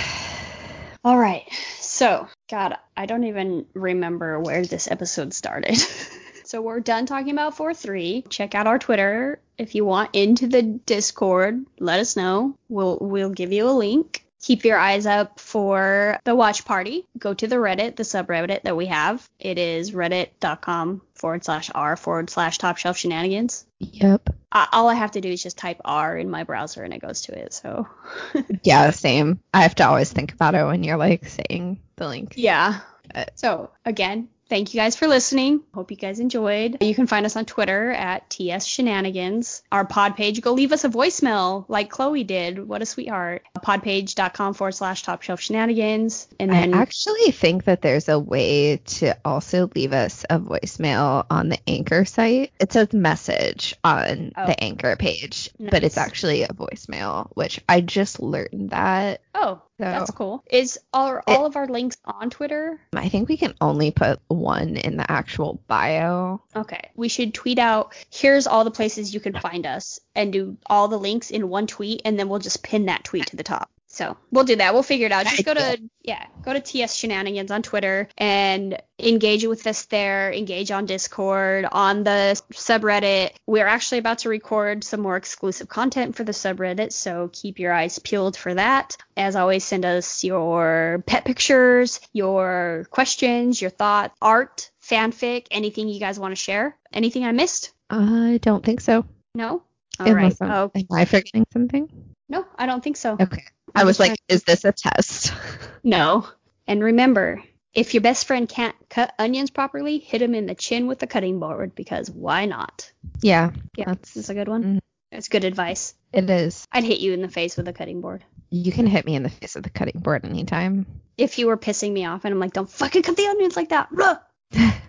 All 1.06 1.18
right. 1.18 1.44
So, 1.80 2.28
God, 2.50 2.76
I 2.98 3.06
don't 3.06 3.24
even 3.24 3.66
remember 3.74 4.40
where 4.42 4.66
this 4.66 4.92
episode 4.92 5.34
started. 5.34 5.78
so 6.48 6.62
we're 6.62 6.80
done 6.80 7.06
talking 7.06 7.32
about 7.32 7.58
4-3. 7.58 8.30
Check 8.30 8.56
out 8.56 8.68
our 8.68 8.80
Twitter 8.80 9.40
if 9.58 9.76
you 9.76 9.86
want 9.86 10.16
into 10.16 10.48
the 10.48 10.62
Discord. 10.64 11.66
Let 11.80 12.00
us 12.00 12.16
know. 12.16 12.56
We'll 12.70 12.98
we'll 13.02 13.30
give 13.32 13.52
you 13.52 13.70
a 13.70 13.72
link. 13.72 14.24
Keep 14.40 14.66
your 14.66 14.78
eyes 14.78 15.06
up 15.06 15.40
for 15.40 16.20
the 16.24 16.36
watch 16.36 16.64
party. 16.64 17.06
Go 17.18 17.34
to 17.34 17.48
the 17.48 17.56
Reddit, 17.58 17.96
the 17.96 18.04
subreddit 18.04 18.62
that 18.62 18.78
we 18.78 18.86
have. 18.86 19.28
It 19.40 19.58
is 19.58 19.92
reddit.com 19.92 21.02
forward 21.16 21.44
slash 21.44 21.70
r 21.74 21.98
forward 21.98 22.30
slash 22.30 22.58
top 22.60 22.78
shelf 22.78 22.98
shenanigans. 22.98 23.66
Yep. 23.80 24.30
I, 24.52 24.68
all 24.72 24.88
I 24.88 24.94
have 24.94 25.12
to 25.12 25.22
do 25.22 25.30
is 25.30 25.44
just 25.44 25.58
type 25.58 25.82
R 25.84 26.18
in 26.18 26.30
my 26.30 26.44
browser 26.44 26.84
and 26.84 26.94
it 26.94 27.02
goes 27.02 27.24
to 27.24 27.38
it. 27.38 27.52
So 27.54 27.88
Yeah, 28.64 28.92
same. 28.92 29.40
I 29.54 29.64
have 29.64 29.76
to 29.76 29.88
always 29.88 30.12
think 30.14 30.32
about 30.34 30.56
it 30.56 30.64
when 30.66 30.84
you're 30.84 30.98
like 30.98 31.28
saying 31.28 31.80
the 31.96 32.08
link. 32.08 32.34
yeah. 32.38 32.82
Uh, 33.14 33.26
So 33.36 33.72
again, 33.86 34.30
thank 34.50 34.74
you 34.74 34.80
guys 34.80 34.96
for 34.96 35.08
listening. 35.08 35.62
Hope 35.74 35.92
you 35.92 35.98
guys 35.98 36.20
enjoyed. 36.20 36.78
You 36.82 36.96
can 36.96 37.08
find 37.08 37.26
us 37.26 37.36
on 37.36 37.46
Twitter 37.46 37.92
at 37.92 38.30
TS 38.30 38.66
Shenanigans. 38.66 39.64
Our 39.72 39.86
pod 39.86 40.16
page, 40.16 40.42
go 40.42 40.54
leave 40.54 40.72
us 40.72 40.84
a 40.84 40.90
voicemail 40.90 41.66
like 41.68 41.90
Chloe 41.90 42.24
did. 42.24 42.68
What 42.68 42.82
a 42.82 42.86
sweetheart. 42.86 43.44
Podpage.com 43.60 44.54
forward 44.54 44.72
slash 44.74 45.04
top 45.04 45.22
shelf 45.22 45.40
shenanigans. 45.42 46.28
And 46.40 46.52
then 46.52 46.74
I 46.74 46.82
actually 46.82 47.32
think 47.32 47.66
that 47.66 47.82
there's 47.82 48.10
a 48.10 48.20
way 48.20 48.78
to 48.78 49.18
also 49.26 49.70
leave 49.76 49.94
us 49.94 50.26
a 50.30 50.40
voicemail 50.40 51.26
on 51.30 51.50
the 51.50 51.60
Anchor 51.68 52.06
site. 52.06 52.52
It 52.60 52.74
says 52.74 52.94
message 52.94 53.76
on 53.84 54.32
Oh. 54.36 54.46
the 54.46 54.64
Anchor 54.64 54.96
page, 54.96 55.50
but 55.60 55.84
it's 55.84 55.98
actually 55.98 56.44
a 56.44 56.50
voicemail, 56.50 57.30
which 57.36 57.60
I 57.68 57.82
just 57.82 58.20
learned 58.22 58.70
that. 58.72 59.22
oh, 59.36 59.62
So 59.80 59.84
that's 59.84 60.12
cool. 60.12 60.44
Is 60.50 60.80
are 60.92 61.24
all 61.28 61.46
of 61.46 61.56
our 61.56 61.68
links 61.68 61.98
on 62.04 62.32
Twitter? 62.32 62.80
I 62.96 63.10
think 63.10 63.30
we 63.30 63.38
can 63.38 63.54
only 63.62 63.92
put 63.92 64.20
one 64.28 64.76
in 64.76 64.98
the 64.98 65.10
actual 65.10 65.62
bio. 65.68 66.42
Okay. 66.56 66.90
We 66.96 67.10
should 67.10 67.36
tweet 67.36 67.60
out 67.60 67.94
here's 68.10 68.48
all 68.48 68.64
the 68.64 68.72
places 68.72 69.14
you 69.14 69.20
can 69.20 69.40
find 69.40 69.68
us 69.68 70.00
and 70.16 70.34
do 70.34 70.58
all 70.66 70.88
the 70.88 70.98
links 70.98 71.30
in 71.30 71.50
one 71.50 71.68
tweet 71.68 72.02
and 72.06 72.18
then 72.18 72.28
we'll 72.28 72.40
just 72.40 72.64
pin 72.64 72.88
that 72.88 73.04
tweet 73.04 73.28
to 73.28 73.36
the 73.36 73.44
top. 73.44 73.70
So 73.98 74.16
we'll 74.32 74.44
do 74.44 74.58
that. 74.58 74.76
We'll 74.76 74.84
figure 74.84 75.08
it 75.08 75.12
out. 75.12 75.26
Just 75.26 75.44
go 75.44 75.56
to 75.56 75.82
yeah, 76.04 76.24
go 76.44 76.54
to 76.54 76.60
TS 76.60 76.94
Shenanigans 76.94 77.50
on 77.50 77.64
Twitter 77.64 78.08
and 78.16 78.80
engage 79.00 79.44
with 79.44 79.66
us 79.66 79.86
there. 79.86 80.32
Engage 80.32 80.70
on 80.70 80.86
Discord, 80.86 81.66
on 81.72 82.04
the 82.04 82.40
subreddit. 82.54 83.32
We're 83.48 83.66
actually 83.66 83.98
about 83.98 84.20
to 84.20 84.30
record 84.30 84.84
some 84.84 85.00
more 85.02 85.18
exclusive 85.18 85.68
content 85.68 86.16
for 86.16 86.24
the 86.24 86.32
subreddit, 86.32 86.94
so 86.94 87.32
keep 87.34 87.58
your 87.58 87.74
eyes 87.74 87.98
peeled 87.98 88.38
for 88.38 88.54
that. 88.54 88.98
As 89.18 89.36
always, 89.36 89.64
send 89.64 89.84
us 89.84 90.24
your 90.24 91.04
pet 91.08 91.26
pictures, 91.26 92.00
your 92.14 92.86
questions, 92.92 93.60
your 93.60 93.72
thoughts, 93.72 94.16
art, 94.22 94.70
fanfic, 94.80 95.48
anything 95.50 95.90
you 95.90 96.00
guys 96.00 96.20
want 96.20 96.34
to 96.34 96.36
share. 96.36 96.78
Anything 96.94 97.26
I 97.26 97.32
missed? 97.32 97.74
I 97.90 98.38
don't 98.44 98.64
think 98.64 98.80
so. 98.80 99.06
No. 99.34 99.64
All 100.00 100.06
right. 100.14 100.18
Unless 100.18 100.42
I'm, 100.42 100.52
Oh 100.52 100.72
am 100.76 100.86
I 100.94 101.06
forgetting 101.06 101.48
something? 101.52 102.14
no, 102.30 102.46
I 102.56 102.68
don't 102.68 102.84
think 102.84 102.98
so. 102.98 103.18
Okay. 103.20 103.44
I 103.76 103.84
was 103.84 104.00
like, 104.00 104.20
is 104.28 104.44
this 104.44 104.66
a 104.66 104.72
test? 104.72 105.34
No. 105.84 106.28
And 106.68 106.84
remember, 106.84 107.42
if 107.74 107.94
your 107.94 108.02
best 108.02 108.26
friend 108.28 108.50
can't 108.50 108.76
cut 108.90 109.14
onions 109.18 109.52
properly, 109.52 110.00
hit 110.00 110.22
him 110.22 110.36
in 110.36 110.46
the 110.46 110.56
chin 110.56 110.86
with 110.88 111.00
the 111.00 111.08
cutting 111.08 111.40
board 111.40 111.76
because 111.76 112.10
why 112.12 112.46
not? 112.46 112.92
yeah, 113.22 113.52
Yeah, 113.78 113.86
that's 113.86 114.14
That's 114.14 114.30
a 114.30 114.34
good 114.34 114.50
one. 114.50 114.64
Mhm. 114.64 114.80
That's 115.12 115.30
good 115.30 115.46
advice. 115.46 115.94
it 116.12 116.30
is. 116.30 116.66
I'd 116.74 116.84
hit 116.84 117.00
you 117.00 117.14
in 117.14 117.22
the 117.22 117.30
face 117.30 117.56
with 117.56 117.70
a 117.70 117.74
cutting 117.74 118.02
board. 118.02 118.26
You 118.50 118.72
can 118.74 118.86
hit 118.86 119.06
me 119.06 119.16
in 119.16 119.24
the 119.24 119.30
face 119.30 119.56
with 119.56 119.66
a 119.66 119.70
cutting 119.70 120.02
board 120.02 120.26
anytime. 120.26 120.86
If 121.18 121.40
you 121.40 121.48
were 121.48 121.58
pissing 121.58 121.94
me 121.94 122.06
off 122.06 122.26
and 122.26 122.34
I'm 122.34 122.40
like, 122.40 122.52
don't 122.54 122.70
fucking 122.70 123.04
cut 123.04 123.16
the 123.16 123.28
onions 123.28 123.56
like 123.56 123.70
that. 123.70 123.90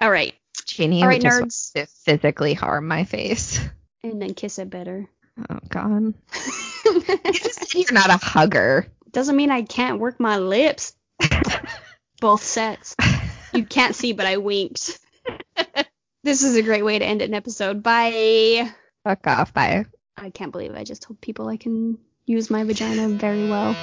All 0.00 0.10
right. 0.10 0.34
Jeannie 0.64 1.02
All 1.02 1.10
just 1.18 1.74
nerds. 1.74 1.88
physically 2.04 2.54
harm 2.54 2.88
my 2.88 3.04
face. 3.04 3.60
And 4.02 4.22
then 4.22 4.32
kiss 4.34 4.58
it 4.58 4.70
better. 4.70 5.08
Oh 5.50 5.58
God. 5.68 6.14
You 6.88 7.32
just 7.32 7.70
said 7.70 7.78
you're 7.78 7.92
not 7.92 8.08
a 8.08 8.16
hugger. 8.16 8.86
Doesn't 9.12 9.36
mean 9.36 9.50
I 9.50 9.62
can't 9.62 10.00
work 10.00 10.18
my 10.18 10.38
lips. 10.38 10.94
Both 12.20 12.42
sets. 12.42 12.96
You 13.52 13.64
can't 13.64 13.94
see, 13.94 14.14
but 14.14 14.24
I 14.24 14.38
winked. 14.38 14.98
this 16.24 16.42
is 16.42 16.56
a 16.56 16.62
great 16.62 16.84
way 16.84 16.98
to 16.98 17.04
end 17.04 17.20
an 17.20 17.34
episode. 17.34 17.82
Bye. 17.82 18.70
Fuck 19.04 19.26
off. 19.26 19.52
Bye. 19.52 19.84
I 20.16 20.30
can't 20.30 20.52
believe 20.52 20.74
I 20.74 20.84
just 20.84 21.02
told 21.02 21.20
people 21.20 21.46
I 21.48 21.58
can 21.58 21.98
use 22.24 22.50
my 22.50 22.64
vagina 22.64 23.08
very 23.08 23.46
well. 23.48 23.74